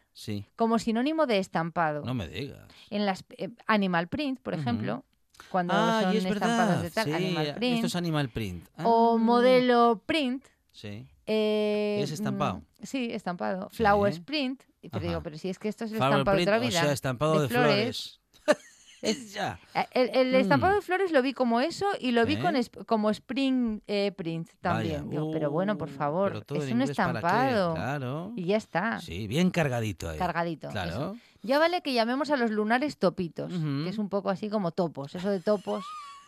como 0.55 0.79
sinónimo 0.79 1.27
de 1.27 1.37
estampado. 1.37 2.03
No 2.03 2.13
me 2.13 2.27
digas. 2.27 2.67
En 2.89 3.05
las 3.05 3.23
eh, 3.37 3.49
animal 3.67 4.07
print, 4.07 4.39
por 4.39 4.53
ejemplo, 4.55 5.03
Cuando 5.49 5.73
ah, 5.75 6.01
son 6.03 6.15
es 6.17 6.25
estampados 6.25 6.57
verdad. 6.69 6.81
de 6.83 6.91
tal, 6.91 7.05
sí, 7.05 7.11
animal 7.13 7.55
print. 7.55 7.75
Esto 7.75 7.87
es 7.87 7.95
animal 7.95 8.29
print. 8.29 8.67
O 8.83 9.15
Ah, 9.15 9.17
modelo 9.17 10.01
print. 10.05 10.45
Sí. 10.71 11.07
eh, 11.25 11.99
¿Es 12.01 12.11
estampado? 12.11 12.57
mm, 12.57 12.63
sí, 12.83 13.09
estampado. 13.11 13.69
Flowers 13.71 14.15
Sí. 14.15 14.21
print. 14.21 14.63
Y 14.81 14.89
te 14.89 14.97
Ajá. 14.97 15.07
digo, 15.07 15.23
pero 15.23 15.37
si 15.37 15.49
es 15.49 15.59
que 15.59 15.69
esto 15.69 15.85
es 15.85 15.91
el 15.91 15.97
Flower 15.97 16.13
estampado 16.13 16.35
print, 16.35 16.45
de 16.47 16.51
la 16.51 16.59
vida. 16.59 16.79
O 16.79 16.83
sea, 16.83 16.91
estampado 16.91 17.41
de, 17.41 17.47
flores. 17.49 18.19
Es- 19.01 19.33
ya. 19.33 19.59
El, 19.91 20.09
el 20.15 20.35
estampado 20.35 20.73
Mm. 20.73 20.75
de 20.77 20.81
flores 20.81 21.11
lo 21.11 21.21
vi 21.21 21.33
como 21.33 21.59
eso 21.59 21.85
y 21.99 22.11
lo 22.11 22.25
vi 22.25 22.37
con 22.37 22.55
es- 22.55 22.71
como 22.85 23.09
spring 23.09 23.81
eh, 23.87 24.13
print 24.15 24.49
también. 24.61 25.09
Pero 25.33 25.51
bueno, 25.51 25.77
por 25.77 25.89
Uh, 25.89 25.91
favor, 25.91 26.45
pero 26.47 26.63
es 26.63 26.71
un 26.71 26.81
estampado. 26.81 27.73
Claro. 27.75 28.31
Y 28.37 28.45
ya 28.45 28.57
está. 28.57 28.99
Sí, 29.01 29.27
bien 29.27 29.51
cargadito 29.51 30.09
ahí. 30.09 30.17
Cargadito. 30.17 30.69
Claro. 30.69 30.89
eso. 30.89 31.17
Ya 31.43 31.59
vale 31.59 31.81
que 31.81 31.93
llamemos 31.93 32.31
a 32.31 32.37
los 32.37 32.51
lunares 32.51 32.97
topitos, 32.97 33.51
que 33.51 33.89
es 33.89 33.97
un 33.97 34.09
poco 34.09 34.29
así 34.29 34.49
como 34.49 34.71
topos. 34.71 35.13
Eso 35.15 35.29
de 35.29 35.39
topos. 35.41 35.85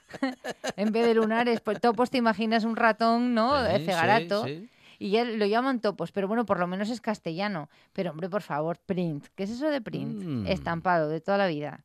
en 0.77 0.91
vez 0.91 1.05
de 1.05 1.13
lunares, 1.15 1.61
pues 1.61 1.79
topos 1.81 2.09
te 2.11 2.17
imaginas 2.17 2.63
un 2.63 2.75
ratón, 2.75 3.33
¿no? 3.33 3.57
Sí, 3.65 3.71
Eh, 3.71 3.79
sí, 3.79 3.85
Cegarato. 3.85 4.43
sí. 4.45 4.69
Y 4.99 5.09
ya 5.11 5.25
lo 5.25 5.45
llaman 5.45 5.81
topos, 5.81 6.11
pero 6.11 6.27
bueno, 6.27 6.45
por 6.45 6.59
lo 6.59 6.67
menos 6.67 6.89
es 6.89 7.01
castellano. 7.01 7.69
Pero 7.91 8.11
hombre, 8.11 8.29
por 8.29 8.41
favor, 8.41 8.77
print. 8.85 9.25
¿Qué 9.35 9.43
es 9.43 9.49
eso 9.49 9.69
de 9.69 9.81
print? 9.81 10.23
Mm. 10.23 10.47
Estampado, 10.47 11.09
de 11.09 11.19
toda 11.21 11.37
la 11.37 11.47
vida. 11.47 11.83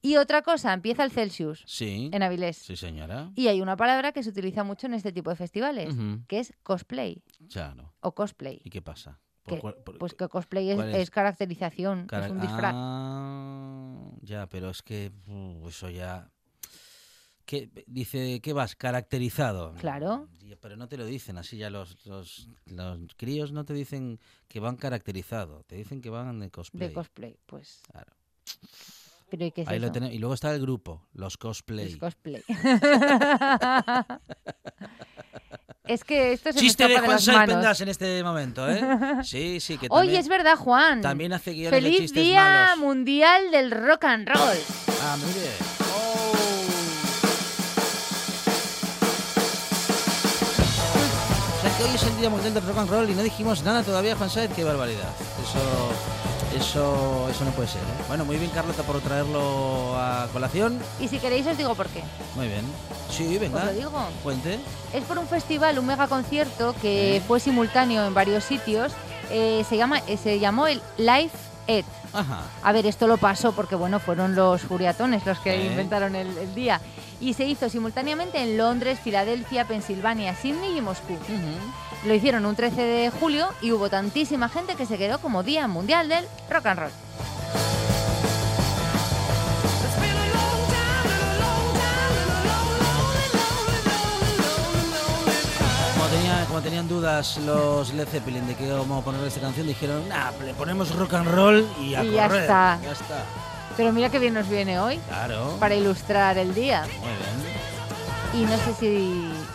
Y 0.00 0.16
otra 0.16 0.42
cosa, 0.42 0.72
empieza 0.72 1.02
el 1.02 1.10
Celsius 1.10 1.64
Sí. 1.66 2.08
en 2.12 2.22
Avilés. 2.22 2.56
Sí, 2.58 2.76
señora. 2.76 3.32
Y 3.34 3.48
hay 3.48 3.60
una 3.60 3.76
palabra 3.76 4.12
que 4.12 4.22
se 4.22 4.30
utiliza 4.30 4.62
mucho 4.62 4.86
en 4.86 4.94
este 4.94 5.10
tipo 5.10 5.30
de 5.30 5.36
festivales, 5.36 5.96
que 6.28 6.38
es 6.38 6.54
cosplay 6.62 7.22
Claro. 7.50 7.92
o 8.00 8.14
cosplay. 8.14 8.60
¿Y 8.62 8.70
qué 8.70 8.80
pasa? 8.82 9.18
Que- 9.56 9.60
por- 9.60 9.98
Pues 9.98 10.14
que 10.14 10.28
cosplay 10.28 10.70
es, 10.70 10.76
¿cuál 10.76 10.94
es? 10.94 11.02
es 11.02 11.10
caracterización, 11.10 12.06
cara- 12.06 12.26
es 12.26 12.32
un 12.32 12.40
disfraz. 12.40 12.72
Ah, 12.74 14.10
ya, 14.22 14.46
pero 14.48 14.70
es 14.70 14.82
que 14.82 15.12
uh, 15.26 15.68
eso 15.68 15.90
ya... 15.90 16.30
¿Qué, 17.44 17.70
dice 17.86 18.40
que 18.42 18.52
vas 18.52 18.76
caracterizado. 18.76 19.74
Claro. 19.76 20.28
Pero 20.60 20.76
no 20.76 20.86
te 20.86 20.98
lo 20.98 21.06
dicen 21.06 21.38
así 21.38 21.56
ya 21.56 21.70
los, 21.70 22.04
los, 22.04 22.50
los 22.66 23.14
críos 23.16 23.52
no 23.52 23.64
te 23.64 23.72
dicen 23.72 24.20
que 24.48 24.60
van 24.60 24.76
caracterizado, 24.76 25.62
te 25.64 25.76
dicen 25.76 26.02
que 26.02 26.10
van 26.10 26.40
de 26.40 26.50
cosplay. 26.50 26.88
De 26.88 26.94
cosplay, 26.94 27.38
pues. 27.46 27.80
Claro. 27.90 28.12
Pero 29.30 29.46
¿y 29.46 29.50
qué 29.52 29.62
es 29.62 29.68
Ahí 29.68 29.78
lo 29.78 29.90
tenemos. 29.92 30.14
Y 30.14 30.18
luego 30.18 30.34
está 30.34 30.54
el 30.54 30.60
grupo, 30.60 31.06
los 31.12 31.38
cosplay. 31.38 31.86
Es 31.86 31.96
cosplay. 31.96 32.42
es 35.88 36.04
que 36.04 36.32
esto 36.32 36.52
se 36.52 36.58
Chiste 36.60 36.84
me 36.84 36.88
de 36.90 36.94
de 36.94 37.00
Juan 37.00 37.12
las 37.12 37.24
Saiz 37.24 37.36
manos. 37.38 37.54
Pendas 37.56 37.80
en 37.80 37.88
este 37.88 38.22
momento, 38.22 38.68
¿eh? 38.70 38.80
Sí, 39.24 39.58
sí, 39.60 39.78
que 39.78 39.88
también, 39.88 40.08
Oye, 40.10 40.18
es 40.18 40.28
verdad, 40.28 40.56
Juan. 40.56 41.00
también 41.00 41.32
hace 41.32 41.52
guiones 41.52 41.70
de 41.72 41.80
Feliz 41.80 42.00
chistes 42.00 42.22
Día 42.22 42.42
malos. 42.44 42.78
Mundial 42.78 43.50
del 43.50 43.70
Rock 43.70 44.04
and 44.04 44.28
Roll. 44.28 44.58
Ah, 45.02 45.16
mire. 45.16 45.50
O 51.58 51.60
sea 51.60 51.76
que 51.76 51.84
hoy 51.84 51.94
es 51.94 52.02
el 52.04 52.16
Día 52.18 52.30
Mundial 52.30 52.54
del 52.54 52.62
Rock 52.64 52.78
and 52.78 52.90
Roll 52.90 53.10
y 53.10 53.14
no 53.14 53.22
dijimos 53.22 53.62
nada 53.62 53.82
todavía, 53.82 54.14
Juan 54.16 54.30
Saez, 54.30 54.50
qué 54.54 54.64
barbaridad. 54.64 55.08
Eso, 55.42 55.90
eso, 56.56 57.28
eso 57.30 57.44
no 57.44 57.50
puede 57.52 57.68
ser. 57.68 57.80
¿eh? 57.82 58.04
Bueno, 58.08 58.24
muy 58.24 58.36
bien, 58.36 58.50
Carlota, 58.50 58.82
por 58.82 59.00
traerlo 59.00 59.94
a 59.96 60.28
colación. 60.32 60.78
Y 61.00 61.08
si 61.08 61.18
queréis 61.18 61.46
os 61.46 61.56
digo 61.58 61.74
por 61.74 61.88
qué. 61.88 62.02
Muy 62.34 62.46
bien. 62.48 62.64
Sí, 63.10 63.34
Os 63.34 63.40
venga. 63.40 63.64
lo 63.64 63.72
digo. 63.72 63.90
Cuente. 64.22 64.58
Es 64.92 65.04
por 65.04 65.18
un 65.18 65.26
festival, 65.26 65.78
un 65.78 65.86
mega 65.86 66.06
concierto 66.08 66.74
que 66.80 67.22
fue 67.26 67.40
simultáneo 67.40 68.04
en 68.06 68.14
varios 68.14 68.44
sitios. 68.44 68.92
Eh, 69.30 69.64
se, 69.68 69.76
llama, 69.76 69.98
eh, 70.06 70.16
se 70.16 70.38
llamó 70.38 70.66
el 70.66 70.80
Live 70.96 71.30
Ed. 71.66 71.84
Ajá. 72.12 72.40
A 72.62 72.72
ver, 72.72 72.86
esto 72.86 73.06
lo 73.06 73.18
pasó 73.18 73.52
porque 73.52 73.74
bueno, 73.74 74.00
fueron 74.00 74.34
los 74.34 74.62
furiatones 74.62 75.26
los 75.26 75.38
que 75.40 75.66
inventaron 75.66 76.16
el, 76.16 76.36
el 76.38 76.54
día. 76.54 76.80
Y 77.20 77.34
se 77.34 77.44
hizo 77.46 77.68
simultáneamente 77.68 78.38
en 78.42 78.56
Londres, 78.56 78.98
Filadelfia, 79.02 79.66
Pensilvania, 79.66 80.34
Sydney 80.36 80.78
y 80.78 80.80
Moscú. 80.80 81.16
Lo 82.06 82.14
hicieron 82.14 82.46
un 82.46 82.54
13 82.54 82.80
de 82.82 83.10
julio 83.10 83.48
y 83.60 83.72
hubo 83.72 83.90
tantísima 83.90 84.48
gente 84.48 84.76
que 84.76 84.86
se 84.86 84.98
quedó 84.98 85.18
como 85.20 85.42
Día 85.42 85.66
Mundial 85.66 86.08
del 86.08 86.24
Rock 86.48 86.66
and 86.66 86.78
Roll. 86.80 86.90
Como, 95.94 96.06
tenía- 96.08 96.44
como 96.46 96.60
tenían 96.60 96.88
dudas 96.88 97.36
los 97.38 97.92
Led 97.92 98.06
Zeppelin 98.08 98.46
de 98.46 98.54
que 98.54 98.66
íbamos 98.66 99.02
a 99.02 99.04
poner 99.04 99.24
esta 99.26 99.40
canción, 99.40 99.66
dijeron, 99.66 100.08
nah, 100.08 100.30
le 100.44 100.54
ponemos 100.54 100.94
rock 100.94 101.14
and 101.14 101.28
roll 101.28 101.66
y 101.80 101.94
a 101.94 102.04
Y 102.04 102.12
ya 102.12 102.28
correr". 102.28 102.42
está. 102.42 102.78
Ya 102.82 102.92
está. 102.92 103.24
Pero 103.76 103.92
mira 103.92 104.08
qué 104.10 104.18
bien 104.18 104.34
nos 104.34 104.48
viene 104.48 104.78
hoy 104.80 104.98
Claro. 105.08 105.56
para 105.60 105.74
ilustrar 105.74 106.36
el 106.38 106.54
día. 106.54 106.82
Muy 107.00 107.08
bien. 107.10 108.42
Y 108.42 108.44
no 108.50 108.56
sé 108.58 108.74
si... 108.78 108.86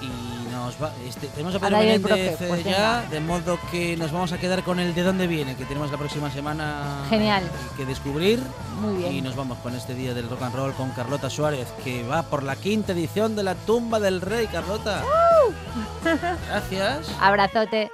Y 0.02 0.48
nos 0.52 0.76
va, 0.82 0.92
este, 1.08 1.28
tenemos 1.28 1.54
a 1.56 1.60
Pedro 1.60 1.78
Menéndez 1.78 2.02
Broque, 2.02 2.36
pues 2.48 2.62
eh, 2.66 2.70
ya, 2.72 3.00
venga. 3.02 3.10
de 3.10 3.20
modo 3.20 3.60
que 3.70 3.98
nos 3.98 4.12
vamos 4.12 4.32
a 4.32 4.38
quedar 4.38 4.64
con 4.64 4.80
el 4.80 4.96
de 4.96 5.04
dónde 5.04 5.28
viene, 5.28 5.56
que 5.56 5.66
tenemos 5.66 5.92
la 5.92 5.98
próxima 5.98 6.32
semana 6.32 7.04
Genial. 7.10 7.44
que 7.76 7.86
descubrir. 7.86 8.40
Muy 8.82 8.96
bien. 8.98 9.14
Y 9.14 9.22
nos 9.22 9.36
vamos 9.36 9.58
con 9.60 9.76
este 9.76 9.94
día 9.94 10.14
del 10.14 10.30
rock 10.30 10.42
and 10.44 10.56
roll 10.56 10.74
con 10.74 10.90
Carlota 10.92 11.30
Suárez, 11.30 11.68
que 11.84 12.04
va 12.04 12.24
por 12.24 12.44
la 12.44 12.56
quinta 12.56 12.94
edición 12.94 13.36
de 13.36 13.44
la 13.44 13.56
tumba 13.56 14.00
del 14.00 14.22
rey, 14.22 14.48
Carlota. 14.48 15.04
Gracias. 16.50 17.10
Abrazote. 17.20 17.92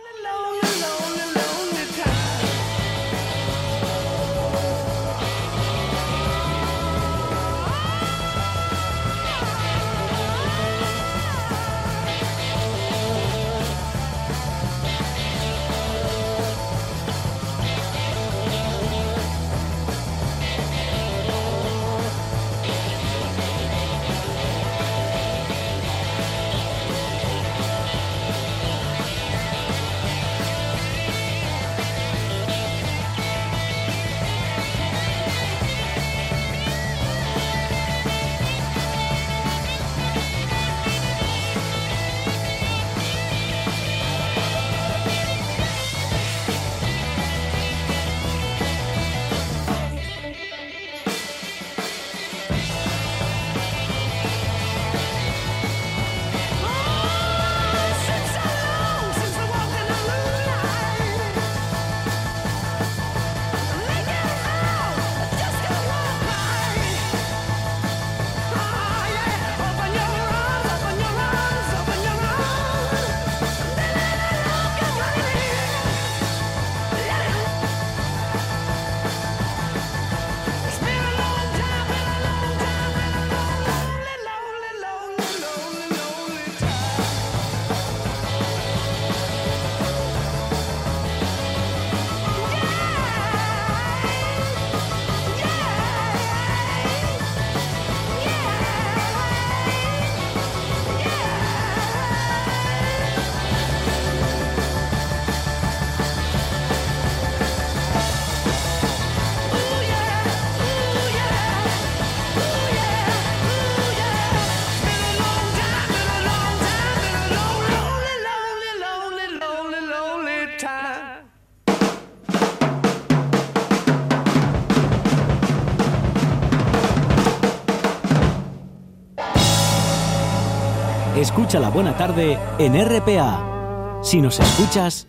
Escucha 131.50 131.62
la 131.62 131.72
buena 131.72 131.97
tarde 131.97 132.38
en 132.60 132.76
RPA. 132.76 134.02
Si 134.04 134.22
nos 134.22 134.39
escuchas, 134.39 135.08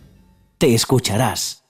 te 0.57 0.73
escucharás. 0.73 1.63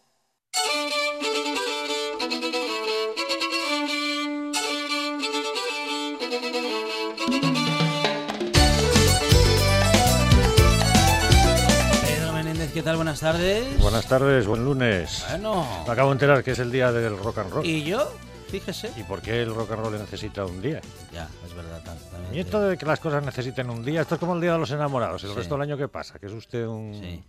Pedro 12.06 12.32
Menéndez, 12.32 12.72
¿qué 12.72 12.82
tal? 12.82 12.96
Buenas 12.96 13.20
tardes. 13.20 13.78
Buenas 13.82 14.08
tardes, 14.08 14.48
buen 14.48 14.64
lunes. 14.64 15.26
Bueno. 15.32 15.68
Me 15.86 15.92
acabo 15.92 16.12
de 16.12 16.14
enterar 16.14 16.46
que 16.46 16.52
es 16.52 16.60
el 16.60 16.72
día 16.72 16.94
del 16.94 17.18
rock 17.18 17.40
and 17.40 17.52
roll. 17.52 17.66
¿Y, 17.66 17.72
¿Y 17.72 17.84
yo? 17.84 18.10
Fíjese. 18.52 18.91
por 19.08 19.22
qué 19.22 19.41
el 19.41 19.54
rock 19.56 19.72
and 19.72 19.82
roll 19.82 19.93
necesita 19.97 20.45
un 20.45 20.62
día? 20.62 20.82
Ya, 21.14 21.28
es 21.45 21.54
verdad. 21.54 21.82
tam- 21.84 21.97
también 22.12 22.36
Y 22.36 22.39
esto 22.41 22.60
de 22.62 22.78
que 22.78 22.86
las 22.86 22.99
cosas 22.99 23.24
necesiten 23.24 23.70
un 23.70 23.84
día, 23.84 24.02
esto 24.02 24.16
es 24.16 24.20
como 24.20 24.36
el 24.36 24.41
día 24.41 24.54
de 24.54 24.60
los 24.60 24.72
enamorados. 24.72 25.24
¿El 25.24 25.30
Sí. 25.32 25.36
resto 25.38 25.56
del 25.56 25.62
año 25.64 25.78
qué 25.78 25.88
pasa? 25.88 26.20
¿Que 26.20 26.26
es 26.28 26.34
usted 26.34 26.66
un 26.68 26.93
Sí. 26.93 27.24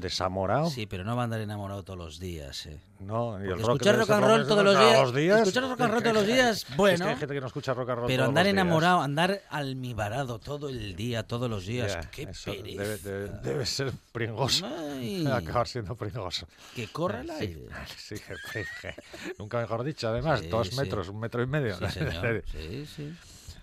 Desamorado? 0.00 0.70
Sí, 0.70 0.86
pero 0.86 1.04
no 1.04 1.14
va 1.16 1.22
a 1.22 1.24
andar 1.24 1.40
enamorado 1.40 1.82
todos 1.82 1.98
los 1.98 2.18
días, 2.18 2.66
eh. 2.66 2.78
No, 3.00 3.38
y 3.38 3.44
el 3.44 3.58
rock 3.60 3.60
escuchar 3.82 3.98
rock 3.98 4.10
and 4.10 4.24
roll 4.26 4.46
todos 4.46 4.64
los 4.64 4.74
días, 4.78 5.14
días. 5.14 5.38
escuchar 5.40 5.62
rock 5.70 5.80
and 5.82 5.92
roll 5.92 6.02
todos 6.02 6.14
los 6.16 6.26
días, 6.26 6.56
Es 6.58 6.64
que 6.64 6.74
bueno. 6.76 7.04
hay 7.06 7.16
gente 7.16 7.34
que 7.34 7.40
no 7.40 7.46
escucha 7.46 7.74
rock 7.74 7.88
and 7.90 7.98
roll 7.98 8.06
Pero 8.06 8.22
todos 8.24 8.28
andar 8.30 8.44
los 8.46 8.52
días. 8.54 8.62
enamorado, 8.64 9.00
andar 9.02 9.40
almibarado 9.50 10.38
todo 10.38 10.68
el 10.70 10.96
día, 10.96 11.22
todos 11.24 11.50
los 11.50 11.66
días, 11.66 11.92
Ya, 11.92 12.10
qué 12.10 12.22
pereza. 12.26 12.50
debe, 12.52 12.98
debe- 12.98 13.28
debe 13.42 13.66
ser 13.66 13.92
pringoso. 14.12 14.66
Ay, 14.66 15.26
Acabar 15.32 15.68
siendo 15.68 15.94
pringoso. 15.94 16.46
que 16.74 16.88
corra 16.88 17.20
el 17.20 17.28
Sí, 17.28 17.34
aire. 17.38 17.66
sí, 17.96 18.14
que 18.16 18.34
pringue. 18.50 18.94
Nunca 19.38 19.60
mejor 19.60 19.84
dicho, 19.84 20.08
además, 20.08 20.40
Sí, 20.40 20.48
dos 20.48 20.68
sí. 20.68 20.76
metros, 20.76 21.08
un 21.08 21.20
metro 21.20 21.42
y 21.42 21.46
medio 21.46 21.76
Sí, 21.78 21.86
señor. 21.90 22.44
Sí, 22.52 22.86
sí. 22.86 23.14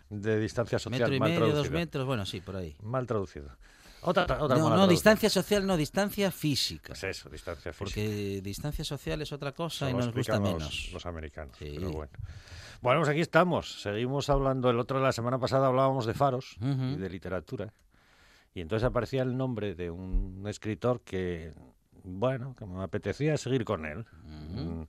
de 0.10 0.40
distancia 0.40 0.78
social 0.78 1.02
Metro 1.10 1.16
y 1.16 1.20
mal 1.20 1.30
medio, 1.30 1.40
dos 1.46 1.52
traducido. 1.54 1.74
metros, 1.80 2.06
bueno, 2.06 2.26
sí, 2.28 2.40
por 2.40 2.56
ahí. 2.58 2.76
Mal 2.84 3.08
traducido. 3.08 3.50
Otra, 4.06 4.24
otra 4.42 4.58
No, 4.58 4.88
distancia 4.88 5.30
social, 5.30 5.66
no, 5.66 5.78
distancia 5.78 6.32
física. 6.32 6.88
Pues 6.88 7.04
eso, 7.04 7.30
distancia 7.30 7.72
física. 7.74 7.84
Porque 7.86 8.42
distancia 8.42 8.84
social 8.84 9.22
es 9.22 9.32
otra 9.32 9.52
cosa 9.52 9.90
y 9.90 9.94
nos 9.94 10.14
gusta 10.14 10.34
los- 10.40 10.42
menos. 10.42 10.90
Los, 10.94 11.06
americanos. 11.06 11.56
Sí. 11.58 11.74
Pero 11.76 11.92
bueno. 11.92 12.12
Bueno, 12.82 13.00
pues 13.00 13.10
aquí 13.10 13.22
estamos. 13.22 13.82
Seguimos 13.82 14.30
hablando. 14.30 14.70
El 14.70 14.80
otro 14.80 14.98
de 14.98 15.04
la 15.06 15.12
semana 15.14 15.40
pasada 15.40 15.68
hablábamos 15.68 16.06
de 16.06 16.14
faros 16.14 16.58
y 16.62 16.96
de 16.98 17.10
literatura. 17.10 17.74
Y 18.54 18.62
entonces 18.62 18.86
aparecía 18.86 19.22
el 19.24 19.36
nombre 19.38 19.74
de 19.74 19.90
un 19.90 20.44
escritor 20.48 21.02
que, 21.02 21.54
bueno, 22.04 22.56
que 22.58 22.66
me 22.66 22.84
apetecía 22.84 23.38
seguir 23.38 23.64
con 23.66 23.86
él. 23.86 24.06
Mm, 24.26 24.84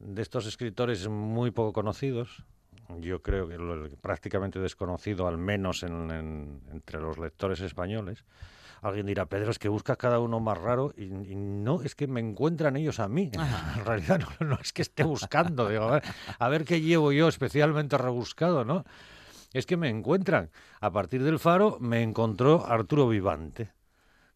De 0.00 0.22
estos 0.22 0.46
escritores 0.46 1.06
muy 1.08 1.50
poco 1.50 1.72
conocidos. 1.72 2.44
Yo 3.00 3.22
creo 3.22 3.46
que 3.48 3.58
lo- 3.58 3.88
prácticamente 4.00 4.58
desconocido, 4.58 5.26
al 5.28 5.36
menos 5.38 5.82
en- 5.82 6.10
en- 6.10 6.60
entre 6.72 7.00
los 7.00 7.18
lectores 7.18 7.60
españoles. 7.60 8.24
Alguien 8.80 9.06
dirá, 9.06 9.26
Pedro, 9.26 9.50
es 9.50 9.58
que 9.58 9.68
buscas 9.68 9.96
cada 9.96 10.20
uno 10.20 10.38
más 10.40 10.56
raro 10.56 10.94
y, 10.96 11.04
y 11.04 11.34
no, 11.34 11.82
es 11.82 11.94
que 11.94 12.06
me 12.06 12.20
encuentran 12.20 12.76
ellos 12.76 13.00
a 13.00 13.08
mí. 13.08 13.30
En 13.80 13.84
realidad 13.84 14.20
no, 14.40 14.46
no 14.46 14.58
es 14.62 14.72
que 14.72 14.82
esté 14.82 15.02
buscando, 15.04 15.68
digo, 15.68 15.84
a 15.84 15.90
ver, 15.92 16.02
a 16.38 16.48
ver 16.48 16.64
qué 16.64 16.80
llevo 16.80 17.12
yo 17.12 17.28
especialmente 17.28 17.98
rebuscado, 17.98 18.64
¿no? 18.64 18.84
Es 19.52 19.66
que 19.66 19.76
me 19.76 19.88
encuentran. 19.88 20.50
A 20.80 20.90
partir 20.92 21.22
del 21.24 21.38
faro 21.38 21.78
me 21.80 22.02
encontró 22.02 22.64
Arturo 22.66 23.08
Vivante, 23.08 23.72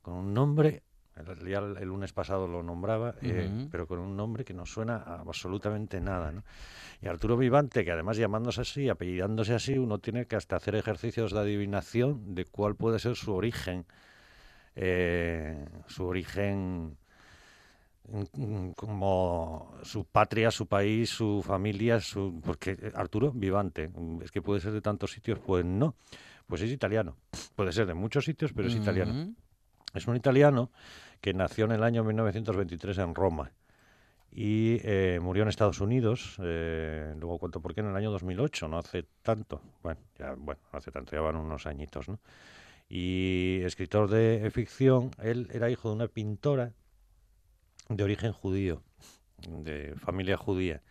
con 0.03 0.15
un 0.15 0.35
nombre, 0.35 0.83
el- 1.17 1.49
ya 1.49 1.59
el, 1.59 1.77
el 1.77 1.89
lunes 1.89 2.13
pasado 2.13 2.47
lo 2.49 2.63
nombraba, 2.63 3.15
eh, 3.23 3.49
pero 3.71 3.87
con 3.87 3.99
un 3.99 4.17
nombre 4.17 4.45
que 4.45 4.55
no 4.55 4.67
suena 4.67 4.97
a 4.97 5.21
absolutamente 5.21 6.01
nada, 6.01 6.33
¿no? 6.33 6.43
Y 7.01 7.09
Arturo 7.09 7.37
Vivante, 7.37 7.85
que 7.85 7.93
además 7.93 8.17
llamándose 8.17 8.61
así, 8.63 8.89
apellidándose 8.89 9.55
así, 9.55 9.77
uno 9.79 9.99
tiene 9.99 10.27
que 10.27 10.37
hasta 10.37 10.57
hacer 10.57 10.75
ejercicios 10.77 11.33
de 11.33 11.41
adivinación 11.41 12.35
de 12.35 12.45
cuál 12.45 12.77
puede 12.77 12.99
ser 12.99 13.17
su 13.17 13.35
origen, 13.35 13.85
eh, 14.77 15.67
su 15.87 16.07
origen 16.07 16.97
mm, 18.09 18.71
como 18.77 19.75
su 19.83 20.05
patria, 20.05 20.51
su 20.51 20.67
país, 20.67 21.11
su 21.11 21.43
familia, 21.45 22.01
su 22.01 22.41
porque 22.45 22.93
Arturo 22.95 23.33
Vivante, 23.33 23.91
es 24.23 24.31
que 24.31 24.43
puede 24.43 24.61
ser 24.61 24.73
de 24.73 24.81
tantos 24.81 25.13
sitios, 25.13 25.39
pues 25.39 25.65
no, 25.65 25.95
pues 26.47 26.63
es 26.63 26.71
italiano, 26.71 27.17
puede 27.55 27.73
ser 27.73 27.87
de 27.87 27.95
muchos 27.95 28.25
sitios, 28.25 28.53
pero 28.53 28.69
es 28.69 28.75
italiano. 28.77 29.13
Es 29.95 30.07
un 30.07 30.17
italiano 30.17 30.71
que 31.21 31.35
nació 31.35 31.67
en 31.67 31.73
el 31.73 31.83
año 31.83 32.05
1923 32.05 32.99
en 32.99 33.15
Roma 33.15 33.53
y 34.31 34.81
eh, 34.83 35.21
murió 35.21 35.43
en 35.43 35.51
Estados 35.51 35.81
Unidos. 35.81 36.37
eh, 36.43 37.15
luego 37.19 37.39
cuento 37.39 37.61
por 37.61 37.75
qué 37.75 37.81
en 37.81 37.89
el 37.89 37.97
año 37.97 38.11
2008, 38.11 38.69
no 38.69 38.79
hace 38.79 39.05
tanto. 39.23 39.61
Bueno, 39.83 40.01
ya, 40.19 40.35
bueno, 40.37 40.61
no 40.73 40.79
hace 40.79 40.91
tanto, 40.91 41.13
ya 41.13 41.21
van 41.21 41.37
unos 41.37 41.67
añitos, 41.67 42.09
¿no? 42.09 42.19
Y 42.89 43.61
escritor 43.65 44.11
de 44.11 44.51
ficción, 44.53 45.11
él 45.23 45.49
era 45.53 45.71
hijo 45.71 45.89
de 45.89 45.95
una 45.95 46.09
pintora 46.09 46.73
de 47.89 48.05
origen 48.05 48.33
judío, 48.33 48.83
de 49.49 49.95
familia 49.97 50.37
judía, 50.37 50.83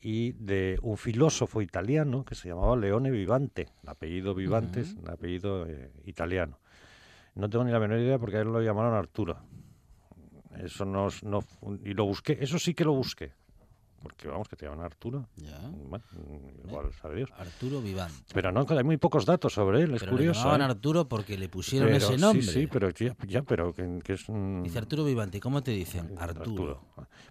y 0.00 0.32
de 0.32 0.78
un 0.82 0.96
filósofo 0.96 1.62
italiano 1.62 2.24
que 2.24 2.34
se 2.34 2.48
llamaba 2.48 2.76
Leone 2.76 3.10
Vivante. 3.10 3.68
El 3.82 3.88
apellido 3.88 4.34
Vivante 4.34 4.80
es 4.80 4.94
un 4.94 5.08
apellido 5.10 5.66
eh, 5.66 5.90
italiano. 6.04 6.58
No 7.38 7.48
tengo 7.48 7.64
ni 7.64 7.70
la 7.70 7.78
menor 7.78 8.00
idea 8.00 8.18
porque 8.18 8.36
a 8.36 8.40
él 8.40 8.48
lo 8.48 8.60
llamaron 8.60 8.94
Arturo. 8.94 9.38
Eso 10.56 10.84
no, 10.84 11.06
no 11.22 11.38
y 11.84 11.94
lo 11.94 12.04
busqué, 12.04 12.36
eso 12.40 12.58
sí 12.58 12.74
que 12.74 12.84
lo 12.84 12.94
busqué. 12.94 13.32
Porque 14.02 14.28
vamos, 14.28 14.48
que 14.48 14.56
te 14.56 14.66
llaman 14.66 14.84
Arturo. 14.84 15.28
Ya. 15.36 15.58
Bueno, 15.60 16.04
mm, 16.12 16.68
igual 16.68 16.92
sabe 16.92 17.16
Dios. 17.16 17.30
Arturo 17.36 17.80
Vivante. 17.80 18.14
Pero 18.32 18.52
no, 18.52 18.64
hay 18.68 18.84
muy 18.84 18.96
pocos 18.96 19.24
datos 19.24 19.52
sobre 19.52 19.82
él, 19.82 19.94
es 19.94 20.00
Pero 20.00 20.12
le 20.12 20.18
curioso. 20.18 20.40
llamaban 20.40 20.60
¿eh? 20.60 20.64
Arturo 20.64 21.08
porque 21.08 21.36
le 21.36 21.48
pusieron 21.48 21.88
Pero 21.88 21.98
ese 21.98 22.16
nombre. 22.16 22.42
Sí, 22.42 22.52
sí, 22.52 22.66
pero 22.66 22.90
ya, 22.90 23.16
ya, 23.26 23.42
pero 23.42 23.72
que, 23.72 23.98
que 24.04 24.12
es 24.14 24.28
un... 24.28 24.62
Dice 24.62 24.78
Arturo 24.78 25.04
Vivante, 25.04 25.40
¿cómo 25.40 25.62
te 25.62 25.72
dicen? 25.72 26.14
Arturo. 26.18 26.80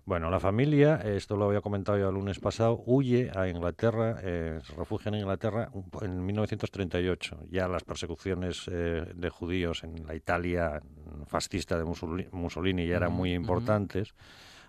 Bueno, 0.06 0.30
la 0.30 0.40
familia, 0.40 1.02
eh, 1.04 1.18
esto 1.18 1.36
lo 1.36 1.46
había 1.46 1.62
comentado 1.62 1.98
yo 1.98 2.10
el 2.10 2.16
lunes 2.16 2.40
pasado, 2.40 2.82
huye 2.86 3.32
a 3.36 3.48
Inglaterra, 3.48 4.18
eh, 4.22 4.60
se 4.64 4.74
refugia 4.74 5.10
en 5.10 5.16
Inglaterra 5.16 5.70
en 6.02 6.26
1938. 6.26 7.40
Ya 7.50 7.68
las 7.68 7.84
persecuciones 7.84 8.70
eh, 8.72 9.06
de 9.14 9.30
judíos 9.30 9.84
en 9.84 10.06
la 10.06 10.16
Italia 10.16 10.82
fascista 11.28 11.78
de 11.78 11.86
Mussolini, 12.32 12.88
ya 12.88 12.98
eran 12.98 13.14
muy 13.14 13.34
importantes. 13.34 14.14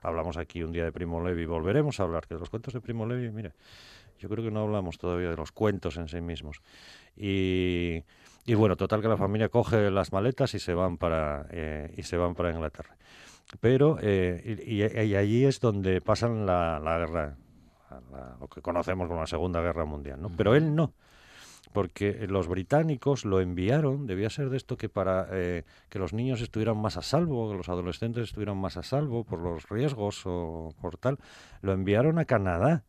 Hablamos 0.03 0.37
aquí 0.37 0.63
un 0.63 0.73
día 0.73 0.85
de 0.85 0.93
Primo 0.93 1.23
Levi, 1.23 1.47
volveremos 1.47 1.99
a 2.01 2.05
hablar, 2.05 2.27
que 2.27 2.35
de 2.35 2.41
los 2.41 2.51
cuentos 2.51 2.75
de 2.75 2.81
Primo 2.81 3.07
Levi, 3.07 3.31
mire, 3.31 3.53
yo 4.19 4.29
creo 4.29 4.45
que 4.45 4.51
no 4.51 4.61
hablamos 4.63 4.99
todavía 4.99 5.31
de 5.31 5.37
los 5.37 5.53
cuentos 5.53 5.97
en 5.97 6.09
sí 6.09 6.21
mismos. 6.21 6.61
Y, 7.17 8.03
y 8.47 8.55
bueno, 8.55 8.77
total 8.77 9.01
que 9.03 9.09
la 9.09 9.17
familia 9.17 9.49
coge 9.49 9.91
las 9.91 10.13
maletas 10.13 10.55
y 10.55 10.59
se 10.59 10.75
van 10.75 10.99
para, 10.99 11.47
eh, 11.51 11.93
y 11.97 12.03
se 12.03 12.17
van 12.17 12.35
para 12.35 12.51
Inglaterra. 12.53 12.97
Pero, 13.61 13.99
eh, 14.01 14.63
y, 14.67 14.83
y- 14.83 15.15
allí 15.17 15.45
es 15.45 15.59
donde 15.61 16.01
pasan 16.01 16.47
la, 16.47 16.79
la 16.79 16.99
guerra, 16.99 17.37
la- 18.13 18.37
lo 18.41 18.47
que 18.49 18.61
conocemos 18.61 19.09
como 19.09 19.21
la 19.21 19.27
Segunda 19.27 19.61
Guerra 19.61 19.85
Mundial, 19.85 20.21
¿no? 20.21 20.31
Pero 20.37 20.55
él 20.55 20.75
no, 20.75 20.93
porque 21.73 22.27
los 22.29 22.49
británicos 22.49 23.25
lo 23.25 23.41
enviaron, 23.41 24.07
debía 24.07 24.31
ser 24.31 24.51
de 24.51 24.57
esto 24.57 24.77
que 24.77 24.89
para 24.89 25.29
eh, 25.33 25.65
que 25.89 25.99
los 25.99 26.13
niños 26.13 26.41
estuvieran 26.41 26.77
más 26.79 26.97
a 26.97 27.03
salvo, 27.03 27.51
que 27.51 27.57
los 27.57 27.69
adolescentes 27.69 28.25
estuvieran 28.25 28.57
más 28.59 28.77
a 28.77 28.83
salvo 28.83 29.25
por 29.25 29.41
los 29.41 29.69
riesgos 29.69 30.23
o 30.25 30.75
por 30.81 30.97
tal, 30.97 31.19
lo 31.61 31.73
enviaron 31.73 32.19
a 32.19 32.25
Canadá 32.25 32.85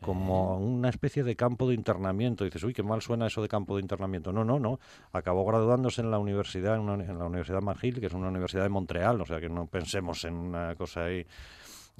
como 0.00 0.58
una 0.58 0.88
especie 0.88 1.22
de 1.22 1.36
campo 1.36 1.68
de 1.68 1.74
internamiento. 1.74 2.44
dices, 2.44 2.64
uy, 2.64 2.72
qué 2.72 2.82
mal 2.82 3.00
suena 3.00 3.28
eso 3.28 3.42
de 3.42 3.48
campo 3.48 3.76
de 3.76 3.82
internamiento. 3.82 4.32
No, 4.32 4.44
no, 4.44 4.58
no. 4.58 4.80
Acabó 5.12 5.44
graduándose 5.44 6.00
en 6.00 6.10
la 6.10 6.18
universidad, 6.18 6.74
en, 6.74 6.80
una- 6.80 7.04
en 7.04 7.16
la 7.18 7.26
Universidad 7.26 7.62
McGill, 7.62 8.00
que 8.00 8.06
es 8.06 8.12
una 8.12 8.28
universidad 8.28 8.64
de 8.64 8.70
Montreal, 8.70 9.20
o 9.20 9.26
sea 9.26 9.40
que 9.40 9.48
no 9.48 9.66
pensemos 9.66 10.24
en 10.24 10.34
una 10.34 10.74
cosa 10.74 11.04
ahí. 11.04 11.24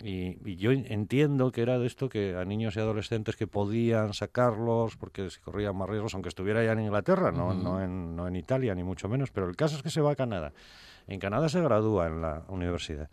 Y, 0.02 0.38
y 0.48 0.56
yo 0.56 0.70
en- 0.70 0.90
entiendo 0.92 1.50
que 1.50 1.62
era 1.62 1.78
de 1.78 1.86
esto 1.86 2.08
que 2.08 2.36
a 2.36 2.44
niños 2.44 2.76
y 2.76 2.80
adolescentes 2.80 3.34
que 3.36 3.46
podían 3.46 4.14
sacarlos 4.14 4.96
porque 4.96 5.28
se 5.30 5.40
corrían 5.40 5.76
más 5.76 5.88
riesgos, 5.88 6.14
aunque 6.14 6.28
estuviera 6.28 6.64
ya 6.64 6.72
en 6.72 6.80
Inglaterra, 6.80 7.32
no, 7.32 7.52
no, 7.52 7.82
en, 7.82 8.14
no 8.14 8.28
en 8.28 8.36
Italia, 8.36 8.74
ni 8.74 8.84
mucho 8.84 9.08
menos. 9.08 9.30
Pero 9.30 9.48
el 9.48 9.56
caso 9.56 9.76
es 9.76 9.82
que 9.82 9.90
se 9.90 10.00
va 10.00 10.12
a 10.12 10.16
Canadá. 10.16 10.52
En 11.08 11.18
Canadá 11.18 11.48
se 11.48 11.60
gradúa 11.60 12.06
en 12.06 12.20
la 12.22 12.44
universidad. 12.48 13.08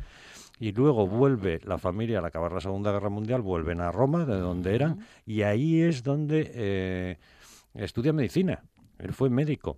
Y 0.60 0.72
luego 0.74 1.08
vuelve 1.08 1.60
la 1.64 1.78
familia 1.78 2.20
al 2.20 2.26
acabar 2.26 2.52
la 2.52 2.62
Segunda 2.62 2.92
Guerra 2.92 3.10
Mundial, 3.10 3.42
vuelven 3.42 3.82
a 3.82 3.92
Roma, 3.92 4.26
de 4.26 4.38
donde 4.40 4.76
eran, 4.76 5.00
y 5.26 5.42
ahí 5.42 5.82
es 5.82 6.04
donde 6.04 6.52
eh, 6.54 7.18
estudia 7.74 8.14
medicina. 8.14 8.64
Él 9.00 9.12
fue 9.14 9.30
médico. 9.30 9.78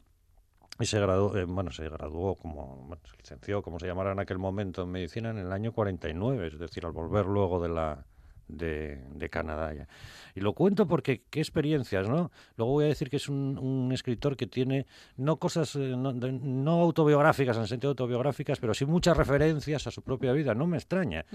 Y 0.80 0.86
se 0.86 0.99
graduó, 0.99 1.36
eh, 1.38 1.45
bueno, 1.45 1.71
se 1.71 1.89
graduó 1.89 2.36
como, 2.36 2.86
bueno, 2.88 3.01
se 3.09 3.17
licenció, 3.17 3.61
como 3.63 3.80
se 3.80 3.88
llamara 3.88 4.11
en 4.11 4.19
aquel 4.19 4.38
momento, 4.38 4.84
en 4.84 4.89
medicina 4.91 5.32
en 5.32 5.39
el 5.39 5.51
año 5.51 5.71
49, 5.71 6.47
es 6.47 6.59
decir, 6.59 6.86
al 6.86 6.91
volver 6.91 7.25
luego 7.25 7.59
de 7.61 7.69
la 7.69 8.05
de, 8.47 9.03
de 9.13 9.30
Canadá 9.30 9.73
ya. 9.73 9.88
Y 10.34 10.39
lo 10.39 10.53
cuento 10.53 10.88
porque 10.88 11.23
qué 11.30 11.39
experiencias, 11.41 12.07
¿no? 12.07 12.32
Luego 12.55 12.73
voy 12.73 12.86
a 12.86 12.88
decir 12.88 13.09
que 13.09 13.17
es 13.17 13.28
un, 13.28 13.57
un 13.57 13.91
escritor 13.91 14.38
que 14.38 14.47
tiene 14.47 14.86
no 15.17 15.36
cosas, 15.36 15.75
eh, 15.75 15.95
no, 15.97 16.13
de- 16.13 16.32
no 16.32 16.80
autobiográficas 16.84 17.57
en 17.57 17.63
el 17.63 17.67
sentido 17.67 17.89
autobiográficas, 17.89 18.57
pero 18.59 18.73
sí 18.73 18.86
muchas 18.86 19.17
referencias 19.17 19.86
a 19.88 19.91
su 19.91 20.01
propia 20.01 20.32
vida. 20.32 20.53
No 20.53 20.65
me 20.65 20.78
extraña. 20.78 21.25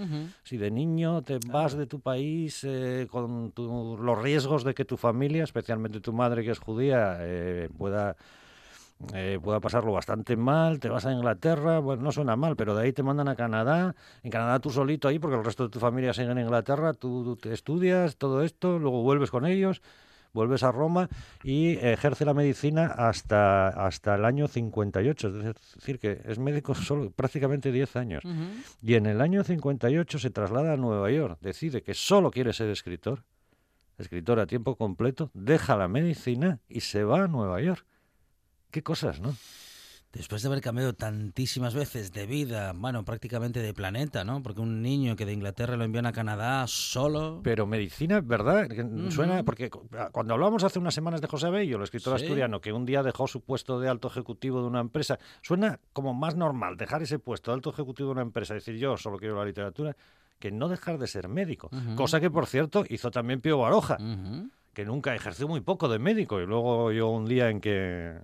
Si 0.43 0.57
de 0.57 0.71
niño 0.71 1.21
te 1.23 1.39
vas 1.49 1.77
de 1.77 1.87
tu 1.87 2.01
país 2.01 2.65
eh, 2.65 3.07
con 3.11 3.53
tu- 3.53 3.99
los 4.01 4.23
riesgos 4.23 4.65
de 4.65 4.73
que 4.73 4.87
tu 4.87 4.97
familia, 4.97 5.45
especialmente 5.45 6.01
tu 6.01 6.15
madre 6.15 6.43
que 6.45 6.53
es 6.53 6.61
judía, 6.61 7.19
eh, 7.21 7.69
pueda 7.77 8.17
eh, 9.15 9.39
pueda 9.43 9.61
pasarlo 9.61 9.93
bastante 9.93 10.37
mal, 10.37 10.81
te 10.81 10.89
vas 10.89 11.07
a 11.07 11.13
Inglaterra, 11.13 11.79
bueno, 11.79 12.03
no 12.03 12.13
suena 12.13 12.37
mal, 12.37 12.57
pero 12.57 12.75
de 12.75 12.85
ahí 12.85 12.93
te 12.93 13.03
mandan 13.03 13.29
a 13.29 13.37
Canadá, 13.37 13.95
en 14.23 14.31
Canadá 14.31 14.59
tú 14.59 14.71
solito 14.71 15.09
ahí, 15.09 15.19
porque 15.19 15.37
el 15.37 15.45
resto 15.45 15.65
de 15.65 15.71
tu 15.71 15.79
familia 15.79 16.13
sigue 16.13 16.31
en 16.31 16.39
Inglaterra, 16.39 16.95
tú, 16.95 17.25
tú 17.25 17.37
te 17.37 17.53
estudias 17.53 18.17
todo 18.17 18.43
esto, 18.43 18.79
luego 18.79 19.03
vuelves 19.03 19.31
con 19.31 19.47
ellos, 19.47 19.83
vuelves 20.33 20.63
a 20.63 20.73
Roma 20.73 21.09
y 21.43 21.73
ejerce 21.79 22.25
la 22.25 22.35
medicina 22.35 22.87
hasta, 22.87 23.69
hasta 23.69 24.15
el 24.15 24.25
año 24.25 24.49
58, 24.49 25.29
es 25.29 25.35
decir, 25.77 25.99
que 25.99 26.21
es 26.25 26.39
médico 26.39 26.75
solo 26.75 27.11
prácticamente 27.11 27.73
10 27.73 27.97
años. 27.97 28.23
Y 28.83 28.95
en 28.95 29.07
el 29.07 29.21
año 29.21 29.45
58 29.45 30.19
se 30.19 30.31
traslada 30.31 30.75
a 30.75 30.77
Nueva 30.77 31.11
York, 31.11 31.39
decide 31.41 31.83
que 31.83 31.95
solo 31.95 32.31
quiere 32.31 32.53
ser 32.53 32.71
escritor, 32.71 33.25
escritor 33.99 34.41
a 34.41 34.47
tiempo 34.47 34.77
completo, 34.77 35.31
deja 35.35 35.77
la 35.77 35.89
medicina 35.89 36.61
y 36.69 36.81
se 36.81 37.05
va 37.05 37.25
a 37.25 37.29
Nueva 37.29 37.61
York. 37.61 37.87
Qué 38.73 38.83
cosas, 38.83 39.21
¿no? 39.21 39.37
Después 40.13 40.43
de 40.43 40.49
haber 40.49 40.61
cambiado 40.61 40.93
tantísimas 40.93 41.73
veces 41.75 42.13
de 42.13 42.27
vida, 42.27 42.73
bueno, 42.75 43.03
prácticamente 43.03 43.61
de 43.61 43.73
planeta, 43.73 44.25
¿no? 44.25 44.43
Porque 44.43 44.61
un 44.61 44.83
niño 44.83 45.17
que 45.17 45.25
de 45.25 45.33
Inglaterra 45.33 45.75
lo 45.77 45.85
envían 45.85 46.05
a 46.05 46.13
Canadá 46.13 46.67
solo. 46.67 47.41
Pero 47.43 47.67
medicina, 47.67 48.21
¿verdad? 48.21 48.69
Suena, 49.09 49.43
porque 49.43 49.71
cu- 49.71 49.89
cuando 50.11 50.35
hablamos 50.35 50.65
hace 50.65 50.79
unas 50.79 50.93
semanas 50.93 51.23
de 51.23 51.29
José 51.29 51.49
Bello, 51.49 51.79
el 51.79 51.83
escritor 51.85 52.19
Sí. 52.19 52.25
asturiano, 52.25 52.61
que 52.61 52.75
un 52.75 52.85
día 52.85 53.03
dejó 53.03 53.27
su 53.27 53.41
puesto 53.41 53.81
de 53.81 53.89
alto 53.89 54.09
ejecutivo 54.09 54.61
de 54.61 54.67
una 54.67 54.81
empresa, 54.81 55.19
suena 55.41 55.81
como 55.95 56.13
más 56.13 56.35
normal 56.37 56.77
dejar 56.77 57.03
ese 57.03 57.19
puesto 57.19 57.51
de 57.51 57.55
alto 57.57 57.71
ejecutivo 57.71 58.09
de 58.09 58.13
una 58.13 58.23
empresa, 58.23 58.53
decir 58.53 58.77
yo 58.77 58.99
solo 58.99 59.17
quiero 59.19 59.37
la 59.39 59.47
literatura, 59.47 59.97
que 60.39 60.51
no 60.51 60.69
dejar 60.69 60.99
de 60.99 61.07
ser 61.07 61.29
médico. 61.29 61.71
Cosa 61.95 62.21
que, 62.21 62.31
por 62.31 62.47
cierto, 62.47 62.85
hizo 62.89 63.11
también 63.11 63.41
Pío 63.41 63.57
Baroja. 63.59 63.97
Ujú. 63.99 64.51
Que 64.73 64.85
nunca 64.87 65.15
ejerció 65.15 65.47
muy 65.49 65.61
poco 65.61 65.89
de 65.89 65.99
médico 65.99 66.41
y 66.41 66.47
luego 66.47 66.93
yo 66.93 67.09
un 67.11 67.27
día 67.27 67.51
en 67.51 67.61
que 67.61 67.73
eh, 67.75 68.19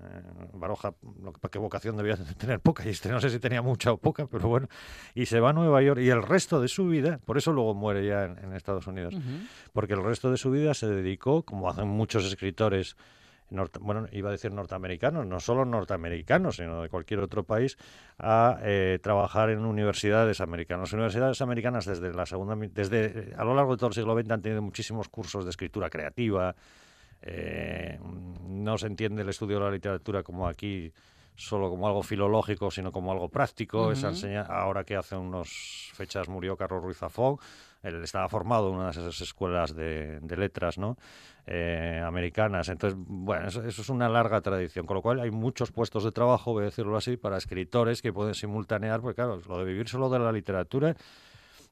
Baroja, 0.55 0.95
lo 1.23 1.33
que- 1.33 1.49
qué 1.51 1.59
vocación 1.59 1.97
debía 1.97 2.17
de 2.17 2.35
tener 2.35 2.61
poca 2.61 2.87
y 2.87 2.89
este 2.91 3.11
no 3.11 3.21
sé 3.21 3.29
si 3.31 3.39
tenía 3.39 3.61
mucha 3.61 3.93
o 3.93 3.99
poca, 3.99 4.27
pero 4.27 4.49
bueno, 4.49 4.69
y 5.15 5.27
se 5.27 5.41
va 5.41 5.51
a 5.51 5.53
Nueva 5.53 5.83
York 5.83 6.01
y 6.01 6.09
el 6.09 6.23
resto 6.23 6.61
de 6.61 6.69
su 6.69 6.87
vida, 6.89 7.21
por 7.25 7.37
eso 7.37 7.53
luego 7.53 7.75
muere 7.75 8.07
ya 8.07 8.25
en, 8.25 8.39
en 8.39 8.53
Estados 8.55 8.87
Unidos, 8.87 9.15
Ujú. 9.15 9.23
porque 9.75 9.93
el 9.93 10.03
resto 10.03 10.31
de 10.31 10.39
su 10.39 10.51
vida 10.51 10.73
se 10.73 10.87
dedicó, 10.87 11.43
como 11.43 11.69
hacen 11.69 11.89
muchos 11.89 12.25
escritores, 12.25 12.97
bueno, 13.81 14.07
iba 14.13 14.29
a 14.29 14.33
decir 14.33 14.53
norteamericanos, 14.53 15.27
no 15.27 15.41
solo 15.41 15.65
norteamericanos, 15.65 16.57
sino 16.57 16.83
de 16.83 16.89
cualquier 16.89 17.21
otro 17.21 17.45
país, 17.45 17.77
a 18.19 18.59
eh, 18.63 18.99
trabajar 19.03 19.51
en 19.51 19.65
universidades 19.65 20.41
americanas. 20.41 20.89
Las 20.89 20.93
universidades 20.93 21.41
americanas 21.41 21.87
desde 21.87 22.13
la 22.13 22.27
segunda, 22.27 22.55
desde 22.57 23.35
a 23.37 23.45
lo 23.45 23.55
largo 23.55 23.73
de 23.73 23.79
todo 23.79 23.89
el 23.89 23.95
siglo 23.95 24.19
XX 24.19 24.31
han 24.31 24.43
tenido 24.43 24.63
muchísimos 24.63 25.09
cursos 25.09 25.45
de 25.45 25.51
escritura 25.51 25.89
creativa. 25.91 26.55
eh, 27.23 27.99
no 28.47 28.79
se 28.79 28.87
entiende 28.87 29.23
el 29.23 29.29
estudio 29.29 29.59
de 29.59 29.65
la 29.65 29.71
literatura 29.71 30.23
como 30.23 30.47
aquí 30.47 30.93
solo 31.35 31.71
como 31.71 31.87
algo 31.87 32.03
filológico, 32.03 32.71
sino 32.71 32.91
como 32.91 33.13
algo 33.13 33.29
práctico. 33.29 33.93
Esa 33.93 34.09
Ujú. 34.09 34.17
enseña, 34.17 34.43
ahora 34.43 34.85
que 34.85 34.97
hace 34.97 35.17
unas 35.17 35.49
fechas 35.95 36.29
murió 36.29 36.57
Carlos 36.57 36.83
Ruiz 36.83 36.99
Zafón, 36.99 37.37
él 37.83 38.03
estaba 38.03 38.29
formado 38.29 38.69
en 38.69 38.77
una 38.77 38.85
de 38.87 38.91
esas 38.91 39.21
escuelas 39.21 39.75
de, 39.75 40.21
letras, 40.37 40.79
¿no? 40.79 40.97
Eh, 41.47 42.03
americanas. 42.05 42.69
Entonces, 42.69 42.99
bueno, 43.07 43.49
eso, 43.49 43.63
es 43.67 43.89
una 43.89 44.09
larga 44.09 44.41
tradición, 44.41 44.87
con 44.87 44.97
lo 44.97 45.03
cual 45.03 45.21
hay 45.21 45.31
muchos 45.31 45.73
puestos 45.73 46.05
de 46.05 46.13
trabajo, 46.13 46.53
voy 46.53 46.63
a 46.63 46.67
decirlo 46.67 46.97
así, 46.97 47.17
para 47.17 47.39
escritores 47.39 48.03
que 48.03 48.13
pueden 48.13 48.35
simultanear, 48.35 49.01
porque 49.01 49.17
claro, 49.17 49.41
lo 49.49 49.59
de 49.59 49.65
vivir 49.65 49.89
solo 49.89 50.11
de 50.11 50.19
la 50.19 50.33
literatura, 50.33 50.95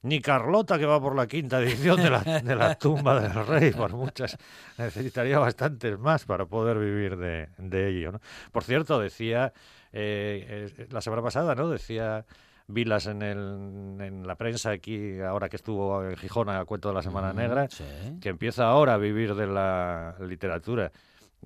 ni 0.03 0.21
Carlota, 0.21 0.79
que 0.79 0.87
va 0.87 1.01
por 1.01 1.17
la 1.17 1.27
quinta 1.27 1.61
edición 1.61 1.97
de 1.97 2.11
la, 2.11 2.21
de 2.21 2.55
la 2.55 2.77
tumba 2.77 3.21
del 3.21 3.47
rey, 3.47 3.73
por 3.73 3.93
muchas, 3.93 4.39
necesitaría 4.79 5.39
bastantes 5.39 5.99
más 5.99 6.25
para 6.25 6.47
poder 6.47 6.79
vivir 6.79 7.17
de, 7.17 7.49
de 7.59 7.89
ello. 7.89 8.13
¿no? 8.13 8.21
Por 8.53 8.63
cierto, 8.63 9.01
decía 9.01 9.53
eh, 9.93 10.71
eh, 10.79 10.87
la 10.91 11.01
semana 11.01 11.23
pasada, 11.23 11.55
¿no? 11.55 11.69
Decía 11.69 12.25
Vilas 12.69 13.07
en, 13.07 13.23
el, 13.23 13.97
en 14.01 14.27
la 14.27 14.35
prensa 14.35 14.71
aquí, 14.71 15.21
ahora 15.21 15.49
que 15.49 15.57
estuvo 15.57 16.05
en 16.05 16.17
Gijón 16.17 16.49
a 16.49 16.65
cuento 16.65 16.89
de 16.89 16.95
la 16.95 17.03
Semana 17.03 17.33
Negra, 17.33 17.69
sí. 17.71 17.85
que 18.21 18.29
empieza 18.29 18.67
ahora 18.67 18.95
a 18.95 18.99
vivir 18.99 19.35
de 19.35 19.47
la 19.47 20.17
literatura. 20.21 20.91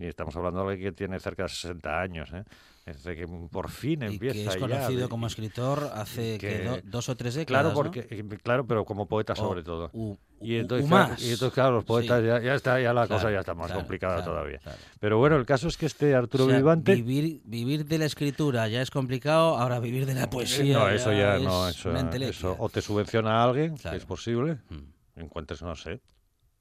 Y 0.01 0.07
estamos 0.07 0.35
hablando 0.35 0.65
de 0.65 0.73
alguien 0.73 0.91
que 0.93 0.97
tiene 0.97 1.21
cerca 1.21 1.43
de 1.43 1.51
60 1.51 2.01
años, 2.01 2.31
¿eh? 2.33 2.43
Es 2.87 3.05
de 3.05 3.15
que 3.15 3.27
por 3.53 3.69
fin 3.69 4.01
Y 4.03 4.07
empieza 4.07 4.33
que 4.35 4.47
es 4.47 4.55
ya, 4.55 4.59
conocido 4.59 5.09
como 5.11 5.27
escritor 5.27 5.91
hace 5.95 6.39
que- 6.39 6.49
que 6.49 6.65
do- 6.65 6.81
dos 6.85 7.11
o 7.11 7.17
tres 7.19 7.35
décadas. 7.35 7.63
Claro, 7.65 7.75
porque 7.75 8.07
eh, 8.11 8.25
claro, 8.43 8.67
pero 8.67 8.87
como 8.87 9.07
poeta 9.07 9.35
O- 9.35 9.37
sobre 9.37 9.63
todo. 9.63 9.91
u- 9.93 10.17
Y 10.41 10.57
entonces, 10.57 10.89
claro, 10.89 11.09
más. 11.11 11.21
y 11.23 11.33
entonces, 11.33 11.53
claro, 11.53 11.73
los 11.73 11.85
poetas 11.85 12.23
Sí. 12.23 12.27
ya, 12.29 12.41
ya 12.41 12.55
está, 12.55 12.81
ya 12.81 12.95
la 12.95 13.07
cosa 13.07 13.31
ya 13.31 13.41
está 13.41 13.53
más 13.53 13.67
claro, 13.67 13.81
complicada 13.83 14.15
claro, 14.17 14.31
todavía. 14.31 14.61
Pero 14.99 15.19
bueno, 15.19 15.37
el 15.37 15.45
caso 15.45 15.69
es 15.69 15.77
que 15.77 15.85
este 15.85 16.15
Arturo 16.15 16.45
O 16.45 16.49
sea, 16.49 16.57
Vivante, 16.57 16.95
Vivir, 16.95 17.43
vivir 17.45 17.85
de 17.85 17.99
la 17.99 18.07
escritura 18.07 18.67
ya 18.69 18.81
es 18.81 18.91
complicado, 18.91 19.59
ahora 19.59 19.79
vivir 19.81 20.07
de 20.07 20.15
la 20.15 20.31
poesía. 20.31 20.79
no, 20.79 20.89
eso 20.89 21.13
ya 21.13 21.37
es 21.37 21.43
no, 21.43 21.69
eso, 21.69 22.57
o 22.59 22.69
te 22.71 22.81
subvenciona 22.81 23.43
a 23.43 23.45
alguien, 23.45 23.77
que 23.77 23.97
es 23.97 24.07
posible, 24.07 24.61
Mm. 24.71 25.21
encuentres, 25.21 25.61
no 25.61 25.77
sé, 25.77 26.01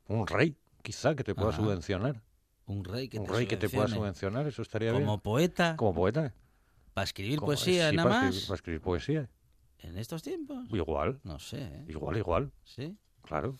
un 0.09 0.27
rey, 0.27 0.57
quizá, 0.83 1.15
que 1.15 1.23
te 1.23 1.33
pueda 1.33 1.49
Ajá. 1.51 1.61
subvencionar. 1.63 2.21
Un 2.69 2.83
rey 2.83 3.09
que 3.09 3.19
un 3.19 3.25
te 3.25 3.31
rey 3.33 3.45
que 3.47 3.57
te 3.57 3.67
pueda 3.67 3.87
subvencionar, 3.87 4.45
eso 4.47 4.61
estaría 4.61 4.91
Como 4.93 5.05
bien. 5.05 5.19
poeta, 5.21 5.75
Como 5.75 5.93
poeta. 5.93 6.33
para 6.93 7.03
escribir 7.03 7.37
Como- 7.39 7.47
poesía 7.47 7.89
sí, 7.89 7.95
nada 7.95 8.09
para 8.09 8.21
más. 8.21 8.29
escribir, 8.29 8.47
para 8.47 8.55
escribir 8.55 8.81
poesía. 8.81 9.29
En 9.79 9.97
estos 9.97 10.21
tiempos. 10.21 10.67
Igual, 10.71 11.19
No 11.23 11.39
sé. 11.39 11.61
¿eh? 11.61 11.85
igual, 11.87 12.17
igual, 12.17 12.51
¿Sí? 12.63 12.95
claro. 13.23 13.57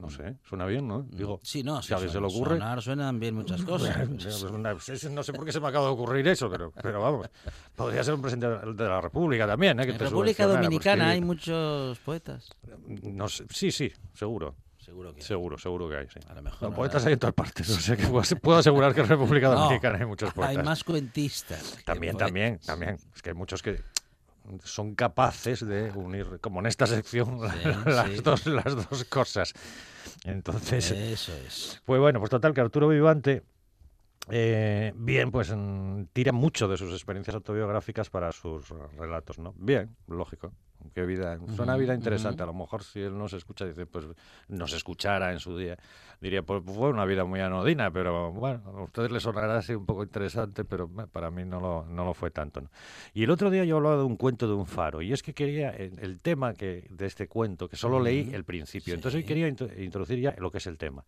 No 0.00 0.08
sé, 0.10 0.36
suena 0.44 0.64
bien, 0.66 0.86
¿no? 0.86 1.02
Digo, 1.10 1.40
sí, 1.42 1.64
no, 1.64 1.82
si 1.82 1.92
a 1.92 1.96
alguien 1.96 2.12
se 2.12 2.20
le 2.20 2.26
ocurre- 2.28 2.56
sonar 2.56 2.80
suenan 2.82 3.18
bien 3.18 3.34
muchas 3.34 3.62
cosas. 3.64 3.96
Pues 4.86 5.10
no 5.10 5.22
sé 5.24 5.32
por 5.32 5.44
qué 5.44 5.50
se 5.52 5.58
me 5.60 5.66
acaba 5.68 5.86
de 5.86 5.92
ocurrir 5.92 6.26
eso, 6.28 6.48
pero, 6.48 6.70
pero 6.72 7.00
vamos. 7.02 7.28
Podría 7.74 8.04
ser 8.04 8.14
un 8.14 8.22
presidente 8.22 8.46
de 8.74 8.88
la 8.88 9.00
República 9.00 9.44
también, 9.46 9.78
¿eh? 9.80 9.84
Que 9.86 9.90
en 9.92 9.98
te 9.98 10.04
República 10.04 10.44
por 10.44 10.52
Dominicana 10.54 11.10
hay 11.10 11.20
muchos 11.20 11.98
poetas. 11.98 12.48
No 13.02 13.28
sé, 13.28 13.44
sí, 13.50 13.72
sí, 13.72 13.92
seguro. 14.14 14.54
Seguro 14.88 15.14
que 15.14 15.20
Seguro, 15.20 15.58
seguro 15.58 15.88
que 15.90 15.96
hay, 15.96 16.08
sí. 16.08 16.18
A 16.28 16.34
lo 16.34 16.40
mejor. 16.40 16.62
No, 16.62 16.70
¿no? 16.70 16.74
poetas 16.76 17.04
hay 17.04 17.12
en 17.12 17.18
todas 17.18 17.34
partes. 17.34 17.68
O 17.68 17.78
sea 17.78 17.94
que 17.94 18.06
puedo 18.06 18.56
asegurar 18.58 18.94
que 18.94 19.02
en 19.02 19.08
República 19.08 19.48
No, 19.54 19.56
Dominicana 19.56 19.98
hay 19.98 20.06
muchos 20.06 20.32
poetas. 20.32 20.56
Hay 20.56 20.64
más 20.64 20.82
cuentistas. 20.82 21.78
También, 21.84 22.16
también, 22.16 22.58
también. 22.64 22.96
Es 23.14 23.20
que 23.20 23.30
hay 23.30 23.34
muchos 23.36 23.62
que 23.62 23.82
son 24.64 24.94
capaces 24.94 25.66
de 25.66 25.90
unir, 25.90 26.38
como 26.40 26.60
en 26.60 26.66
esta 26.66 26.86
sección, 26.86 27.38
Sí, 27.50 27.68
las, 27.84 28.08
sí. 28.08 28.20
Dos, 28.22 28.46
las 28.46 28.88
dos 28.88 29.04
cosas. 29.04 29.52
Entonces, 30.24 30.90
Eso 30.90 31.34
es. 31.46 31.82
Pues 31.84 32.00
bueno, 32.00 32.18
pues 32.18 32.30
total 32.30 32.54
que 32.54 32.62
Arturo 32.62 32.88
Vivante, 32.88 33.42
eh, 34.30 34.92
bien, 34.96 35.30
pues 35.30 35.52
mm, 35.54 36.04
tira 36.12 36.32
mucho 36.32 36.68
de 36.68 36.76
sus 36.76 36.92
experiencias 36.92 37.34
autobiográficas 37.34 38.10
para 38.10 38.32
sus 38.32 38.68
relatos, 38.96 39.38
¿no? 39.38 39.54
Bien, 39.56 39.94
lógico. 40.06 40.52
Qué 40.94 41.04
vida, 41.04 41.36
suena 41.56 41.76
vida 41.76 41.92
interesante. 41.92 42.44
A 42.44 42.46
lo 42.46 42.54
mejor 42.54 42.84
si 42.84 43.00
él 43.00 43.18
no 43.18 43.26
se 43.28 43.36
escucha, 43.36 43.64
dice, 43.66 43.84
pues 43.86 44.06
nos 44.46 44.72
escuchara 44.72 45.32
en 45.32 45.40
su 45.40 45.58
día, 45.58 45.76
diría, 46.20 46.42
pues 46.42 46.62
fue 46.64 46.88
una 46.90 47.04
vida 47.04 47.24
muy 47.24 47.40
anodina, 47.40 47.90
pero 47.90 48.32
bueno, 48.32 48.62
a 48.64 48.82
ustedes 48.84 49.10
les 49.10 49.24
sonará 49.24 49.58
así 49.58 49.74
un 49.74 49.84
poco 49.84 50.04
interesante, 50.04 50.64
pero 50.64 50.88
eh, 51.00 51.06
para 51.10 51.32
mí 51.32 51.44
no 51.44 51.58
lo, 51.60 51.84
no 51.84 52.04
lo 52.04 52.14
fue 52.14 52.30
tanto. 52.30 52.60
¿no? 52.60 52.70
Y 53.12 53.24
el 53.24 53.30
otro 53.30 53.50
día 53.50 53.64
yo 53.64 53.76
hablaba 53.78 53.96
de 53.96 54.04
un 54.04 54.16
cuento 54.16 54.46
de 54.46 54.54
un 54.54 54.66
faro, 54.66 55.02
y 55.02 55.12
es 55.12 55.24
que 55.24 55.34
quería, 55.34 55.70
el, 55.70 55.98
el 55.98 56.20
tema 56.20 56.54
que, 56.54 56.86
de 56.90 57.06
este 57.06 57.26
cuento, 57.26 57.68
que 57.68 57.76
solo 57.76 57.98
leí 58.00 58.30
el 58.32 58.44
principio, 58.44 58.94
entonces 58.94 59.16
hoy 59.18 59.24
quería 59.24 59.48
intro- 59.48 59.82
introducir 59.82 60.20
ya 60.20 60.36
lo 60.38 60.52
que 60.52 60.58
es 60.58 60.66
el 60.68 60.78
tema. 60.78 61.04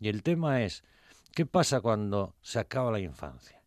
Y 0.00 0.08
el 0.08 0.22
tema 0.22 0.62
es, 0.62 0.82
¿qué 1.34 1.46
pasa 1.46 1.80
cuando 1.80 2.36
se 2.40 2.58
acaba 2.58 2.90
la 2.90 3.00
infancia? 3.00 3.60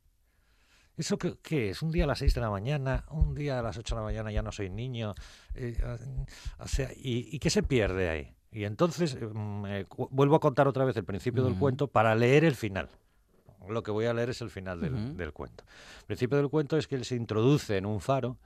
¿Eso 0.96 1.18
qué, 1.18 1.38
qué 1.44 1.70
es? 1.70 1.82
¿Un 1.84 1.92
día 1.92 2.06
a 2.06 2.08
las 2.08 2.20
6 2.20 2.34
de 2.34 2.42
la 2.42 2.50
mañana? 2.50 3.06
¿Un 3.12 3.36
día 3.36 3.60
a 3.60 3.62
las 3.62 3.78
8 3.78 3.94
de 3.96 4.02
la 4.02 4.06
mañana 4.06 4.32
ya 4.32 4.42
no 4.42 4.52
soy 4.52 4.70
niño? 4.70 5.14
Eh, 5.54 5.78
eh, 5.80 6.26
o 6.58 6.68
sea, 6.68 6.90
¿y, 6.96 7.30
y 7.32 7.40
qué 7.40 7.52
se 7.52 7.62
pierde 7.62 8.10
ahí? 8.10 8.34
Y 8.52 8.64
entonces 8.64 9.16
eh, 9.20 9.86
vuelvo 10.10 10.36
a 10.36 10.40
contar 10.40 10.68
otra 10.68 10.86
vez 10.86 10.98
el 10.98 11.04
principio 11.04 11.44
del 11.44 11.56
cuento 11.56 11.88
para 11.88 12.16
leer 12.16 12.44
el 12.46 12.56
final. 12.56 12.90
Lo 13.70 13.84
que 13.84 13.92
voy 13.92 14.06
a 14.06 14.14
leer 14.14 14.30
es 14.30 14.42
el 14.42 14.50
final 14.50 14.80
del, 14.80 15.18
del 15.18 15.34
cuento. 15.34 15.66
El 16.00 16.06
principio 16.06 16.38
del 16.38 16.50
cuento 16.50 16.78
es 16.78 16.88
que 16.88 16.96
él 16.96 17.06
se 17.06 17.16
introduce 17.16 17.78
en 17.78 17.86
un 17.86 18.00
faro 18.00 18.38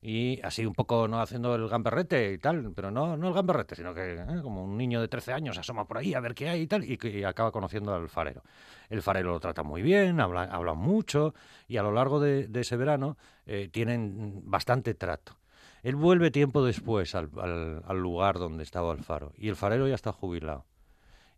y 0.00 0.40
así 0.42 0.64
un 0.64 0.74
poco 0.74 1.08
no 1.08 1.20
haciendo 1.20 1.54
el 1.56 1.68
gamberrete 1.68 2.32
y 2.32 2.38
tal, 2.38 2.72
pero 2.74 2.90
no, 2.90 3.16
no 3.16 3.28
el 3.28 3.34
gamberrete, 3.34 3.74
sino 3.74 3.92
que 3.94 4.14
eh, 4.14 4.26
como 4.42 4.62
un 4.64 4.76
niño 4.78 5.00
de 5.00 5.08
13 5.08 5.32
años 5.32 5.58
asoma 5.58 5.86
por 5.86 5.98
ahí 5.98 6.14
a 6.14 6.20
ver 6.20 6.34
qué 6.34 6.48
hay 6.48 6.62
y 6.62 6.66
tal, 6.68 6.84
y, 6.84 6.96
que- 6.96 7.10
y 7.18 7.24
acaba 7.24 7.50
conociendo 7.50 7.94
al 7.94 8.08
farero. 8.08 8.42
El 8.90 9.02
farero 9.02 9.32
lo 9.32 9.40
trata 9.40 9.62
muy 9.64 9.82
bien, 9.82 10.20
habla, 10.20 10.44
habla 10.44 10.74
mucho, 10.74 11.34
y 11.66 11.78
a 11.78 11.82
lo 11.82 11.92
largo 11.92 12.20
de, 12.20 12.46
de 12.46 12.60
ese 12.60 12.76
verano 12.76 13.16
eh, 13.46 13.68
tienen 13.72 14.42
bastante 14.44 14.94
trato. 14.94 15.36
Él 15.82 15.96
vuelve 15.96 16.30
tiempo 16.30 16.64
después 16.64 17.14
al, 17.14 17.30
al- 17.40 17.82
al 17.86 17.98
lugar 17.98 18.38
donde 18.38 18.62
estaba 18.62 18.92
el 18.92 19.02
faro, 19.02 19.32
y 19.36 19.48
el 19.48 19.56
farero 19.56 19.88
ya 19.88 19.94
está 19.96 20.12
jubilado. 20.12 20.64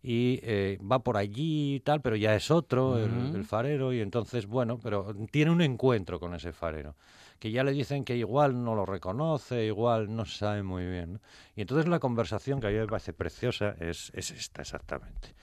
Y 0.02 0.40
eh, 0.42 0.78
va 0.80 1.00
por 1.00 1.18
allí 1.18 1.74
y 1.74 1.80
tal, 1.80 2.00
pero 2.00 2.16
ya 2.16 2.34
es 2.34 2.50
otro, 2.50 2.96
el 2.98 3.44
farero, 3.44 3.92
y 3.92 4.00
entonces, 4.00 4.46
bueno, 4.46 4.78
pero 4.82 5.14
tiene 5.30 5.50
un 5.50 5.60
encuentro 5.60 6.18
con 6.18 6.34
ese 6.34 6.52
farero 6.54 6.94
que 7.40 7.50
ya 7.50 7.64
le 7.64 7.72
dicen 7.72 8.04
que 8.04 8.16
igual 8.16 8.62
no 8.62 8.74
lo 8.74 8.84
reconoce, 8.84 9.64
igual 9.64 10.14
no 10.14 10.26
sabe 10.26 10.62
muy 10.62 10.86
bien. 10.86 11.20
Y 11.56 11.62
entonces 11.62 11.88
la 11.88 11.98
conversación 11.98 12.60
que 12.60 12.66
a 12.66 12.70
mí 12.70 12.76
me 12.76 12.86
parece 12.86 13.14
preciosa 13.14 13.74
es, 13.80 14.12
es 14.14 14.30
esta 14.30 14.60
exactamente. 14.60 15.34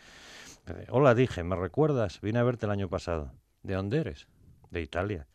Hola, 0.90 1.16
dije, 1.16 1.44
¿me 1.44 1.56
recuerdas? 1.56 2.22
Vine 2.22 2.38
a 2.38 2.44
verte 2.44 2.68
el 2.68 2.72
año 2.72 2.88
pasado. 2.88 3.34
¿De 3.64 3.74
dónde 3.74 3.98
eres? 3.98 4.28
De 4.70 4.82
Italia. 4.82 5.28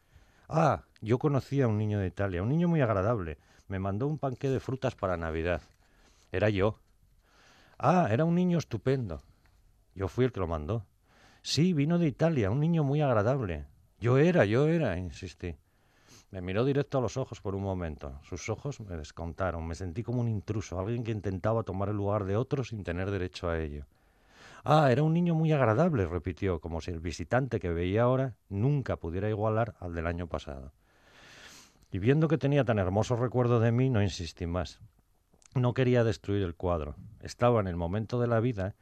Ah, 0.48 0.84
yo 1.00 1.18
conocía 1.18 1.64
a 1.64 1.68
un 1.68 1.78
niño 1.78 1.98
de 1.98 2.06
Italia, 2.06 2.42
un 2.42 2.48
niño 2.48 2.68
muy 2.68 2.80
agradable. 2.80 3.38
Me 3.66 3.80
mandó 3.80 4.06
un 4.06 4.18
panqué 4.18 4.48
de 4.48 4.60
frutas 4.60 4.94
para 4.94 5.16
Navidad. 5.16 5.62
Era 6.30 6.48
yo. 6.48 6.78
Ah, 7.76 8.06
era 8.10 8.24
un 8.24 8.36
niño 8.36 8.58
estupendo. 8.58 9.20
Yo 9.96 10.06
fui 10.06 10.26
el 10.26 10.32
que 10.32 10.40
lo 10.40 10.46
mandó. 10.46 10.86
Sí, 11.42 11.72
vino 11.72 11.98
de 11.98 12.06
Italia, 12.06 12.52
un 12.52 12.60
niño 12.60 12.84
muy 12.84 13.00
agradable. 13.00 13.66
Yo 13.98 14.18
era, 14.18 14.44
yo 14.44 14.68
era, 14.68 14.96
insistí. 14.96 15.56
Me 16.32 16.40
miró 16.40 16.64
directo 16.64 16.96
a 16.96 17.02
los 17.02 17.18
ojos 17.18 17.42
por 17.42 17.54
un 17.54 17.62
momento. 17.62 18.18
Sus 18.22 18.48
ojos 18.48 18.80
me 18.80 18.96
descontaron. 18.96 19.68
Me 19.68 19.74
sentí 19.74 20.02
como 20.02 20.22
un 20.22 20.28
intruso, 20.28 20.80
alguien 20.80 21.04
que 21.04 21.10
intentaba 21.12 21.62
tomar 21.62 21.90
el 21.90 21.96
lugar 21.96 22.24
de 22.24 22.36
otro 22.36 22.64
sin 22.64 22.84
tener 22.84 23.10
derecho 23.10 23.50
a 23.50 23.60
ello. 23.60 23.84
Ah, 24.64 24.90
era 24.90 25.02
un 25.02 25.12
niño 25.12 25.34
muy 25.34 25.52
agradable, 25.52 26.06
repitió, 26.06 26.58
como 26.58 26.80
si 26.80 26.90
el 26.90 27.00
visitante 27.00 27.60
que 27.60 27.68
veía 27.68 28.04
ahora 28.04 28.34
nunca 28.48 28.96
pudiera 28.96 29.28
igualar 29.28 29.74
al 29.78 29.94
del 29.94 30.06
año 30.06 30.26
pasado. 30.26 30.72
Y 31.90 31.98
viendo 31.98 32.28
que 32.28 32.38
tenía 32.38 32.64
tan 32.64 32.78
hermoso 32.78 33.14
recuerdo 33.14 33.60
de 33.60 33.70
mí, 33.70 33.90
no 33.90 34.02
insistí 34.02 34.46
más. 34.46 34.80
No 35.54 35.74
quería 35.74 36.02
destruir 36.02 36.44
el 36.44 36.54
cuadro. 36.54 36.96
Estaba 37.20 37.60
en 37.60 37.66
el 37.66 37.76
momento 37.76 38.18
de 38.18 38.28
la 38.28 38.40
vida 38.40 38.74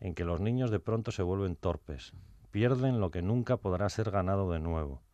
en 0.00 0.16
que 0.16 0.24
los 0.24 0.40
niños 0.40 0.72
de 0.72 0.80
pronto 0.80 1.12
se 1.12 1.22
vuelven 1.22 1.54
torpes, 1.54 2.14
pierden 2.50 2.98
lo 2.98 3.12
que 3.12 3.22
nunca 3.22 3.58
podrá 3.58 3.88
ser 3.90 4.10
ganado 4.10 4.50
de 4.50 4.58
nuevo. 4.58 5.05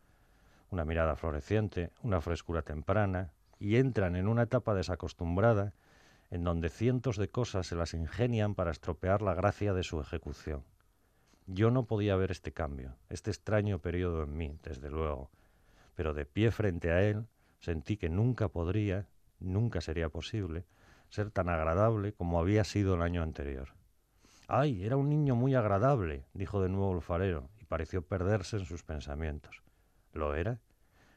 Una 0.73 0.87
mirada 0.87 1.17
floreciente, 1.17 1.91
una 2.03 2.23
frescura 2.23 2.63
temprana, 2.63 3.31
y 3.59 3.77
entran 3.77 4.17
en 4.17 4.27
una 4.27 4.45
etapa 4.45 4.75
desacostumbrada 4.75 5.75
en 6.31 6.45
donde 6.45 6.71
cientos 6.71 7.19
de 7.19 7.29
cosas 7.29 7.67
se 7.67 7.77
las 7.77 7.93
ingenian 7.93 8.55
para 8.55 8.71
estropear 8.71 9.21
la 9.21 9.35
gracia 9.35 9.75
de 9.75 9.83
su 9.83 10.01
ejecución. 10.01 10.65
Yo 11.47 11.71
no 11.71 11.85
podía 11.85 12.17
ver 12.17 12.31
este 12.31 12.53
cambio, 12.53 12.97
este 13.11 13.31
extraño 13.31 13.81
periodo 13.81 14.23
en 14.23 14.35
mí, 14.35 14.59
desde 14.63 14.89
luego, 14.89 15.31
pero 15.95 16.15
de 16.15 16.25
pie 16.25 16.51
frente 16.51 16.91
a 16.91 17.03
él 17.03 17.27
sentí 17.61 17.99
que 17.99 18.09
nunca 18.09 18.49
podría, 18.49 19.07
nunca 19.41 19.83
sería 19.83 20.09
posible, 20.09 20.65
ser 21.11 21.31
tan 21.31 21.51
agradable 21.51 22.15
como 22.15 22.41
había 22.41 22.65
sido 22.65 22.95
el 22.95 23.03
año 23.03 23.23
anterior. 23.23 23.75
¡Ay! 24.49 24.87
Era 24.87 24.97
un 24.97 25.11
niño 25.11 25.37
muy 25.37 25.55
agradable, 25.55 26.25
dijo 26.33 26.63
de 26.63 26.71
nuevo 26.71 26.95
el 26.95 27.03
farero, 27.03 27.51
y 27.61 27.67
pareció 27.67 28.01
perderse 28.01 28.57
en 28.57 28.65
sus 28.65 28.83
pensamientos. 28.83 29.62
¿Lo 30.13 30.35
era? 30.35 30.61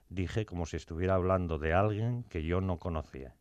Dije 0.10 0.46
como 0.46 0.66
si 0.66 0.78
estuviera 0.78 1.16
hablando 1.16 1.58
de 1.60 1.74
alguien 1.74 2.24
que 2.30 2.43
yo 2.43 2.62
no 2.62 2.78
conocía. 2.80 3.36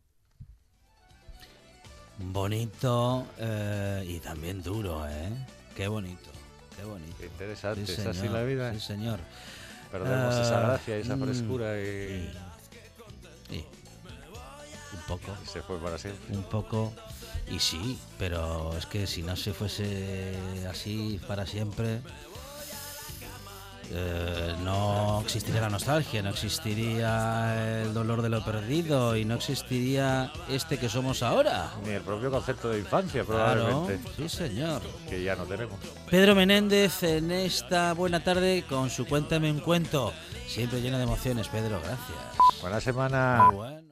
Bonito 2.17 3.27
eh, 3.37 4.03
y 4.07 4.19
también 4.19 4.63
duro, 4.63 5.05
¿eh? 5.07 5.29
Qué 5.75 5.87
bonito, 5.87 6.29
qué 6.75 6.83
bonito. 6.85 7.15
Qué 7.17 7.25
interesante, 7.25 7.85
Sí, 7.85 7.93
¿es 8.01 8.05
así 8.05 8.29
la 8.29 8.43
vida? 8.43 8.73
Sí, 8.73 8.79
señor. 8.79 9.19
Perdemos 9.91 10.33
Ah, 10.35 10.41
esa 10.41 10.59
gracia 10.61 10.97
y 10.97 11.01
esa 11.01 11.15
mm, 11.15 11.23
frescura 11.23 11.79
y, 11.81 12.31
Y 13.49 13.65
un 14.95 15.01
poco, 15.07 15.35
y 15.43 15.47
se 15.47 15.61
fue 15.61 15.77
para 15.79 15.97
siempre. 15.97 16.35
un 16.35 16.43
poco. 16.43 16.93
Y 17.49 17.59
sí, 17.59 17.99
pero 18.17 18.75
es 18.77 18.85
que 18.85 19.05
si 19.07 19.21
no 19.21 19.35
se 19.35 19.53
fuese 19.53 20.65
así 20.69 21.19
para 21.27 21.45
siempre, 21.45 22.01
eh, 23.91 24.55
no 24.63 25.21
existiría 25.23 25.61
la 25.61 25.69
nostalgia, 25.69 26.21
no 26.21 26.29
existiría 26.29 27.81
el 27.83 27.93
dolor 27.93 28.21
de 28.21 28.29
lo 28.29 28.43
perdido 28.43 29.15
y 29.15 29.25
no 29.25 29.35
existiría 29.35 30.31
este 30.49 30.77
que 30.77 30.89
somos 30.89 31.23
ahora. 31.23 31.71
Ni 31.83 31.91
el 31.91 32.01
propio 32.01 32.31
concepto 32.31 32.69
de 32.69 32.79
infancia, 32.79 33.23
Claro, 33.23 33.65
probablemente, 33.65 34.09
sí 34.17 34.29
señor. 34.29 34.81
que 35.09 35.23
ya 35.23 35.35
no 35.35 35.43
tenemos. 35.45 35.77
Pedro 36.09 36.35
Menéndez 36.35 37.03
en 37.03 37.31
esta 37.31 37.93
buena 37.93 38.23
tarde 38.23 38.63
con 38.67 38.89
su 38.89 39.05
Cuéntame 39.05 39.51
un 39.51 39.59
cuento. 39.59 40.13
Siempre 40.47 40.81
lleno 40.81 40.97
de 40.97 41.03
emociones, 41.03 41.47
Pedro, 41.47 41.79
gracias. 41.79 42.61
Buena 42.61 42.81
semana. 42.81 43.84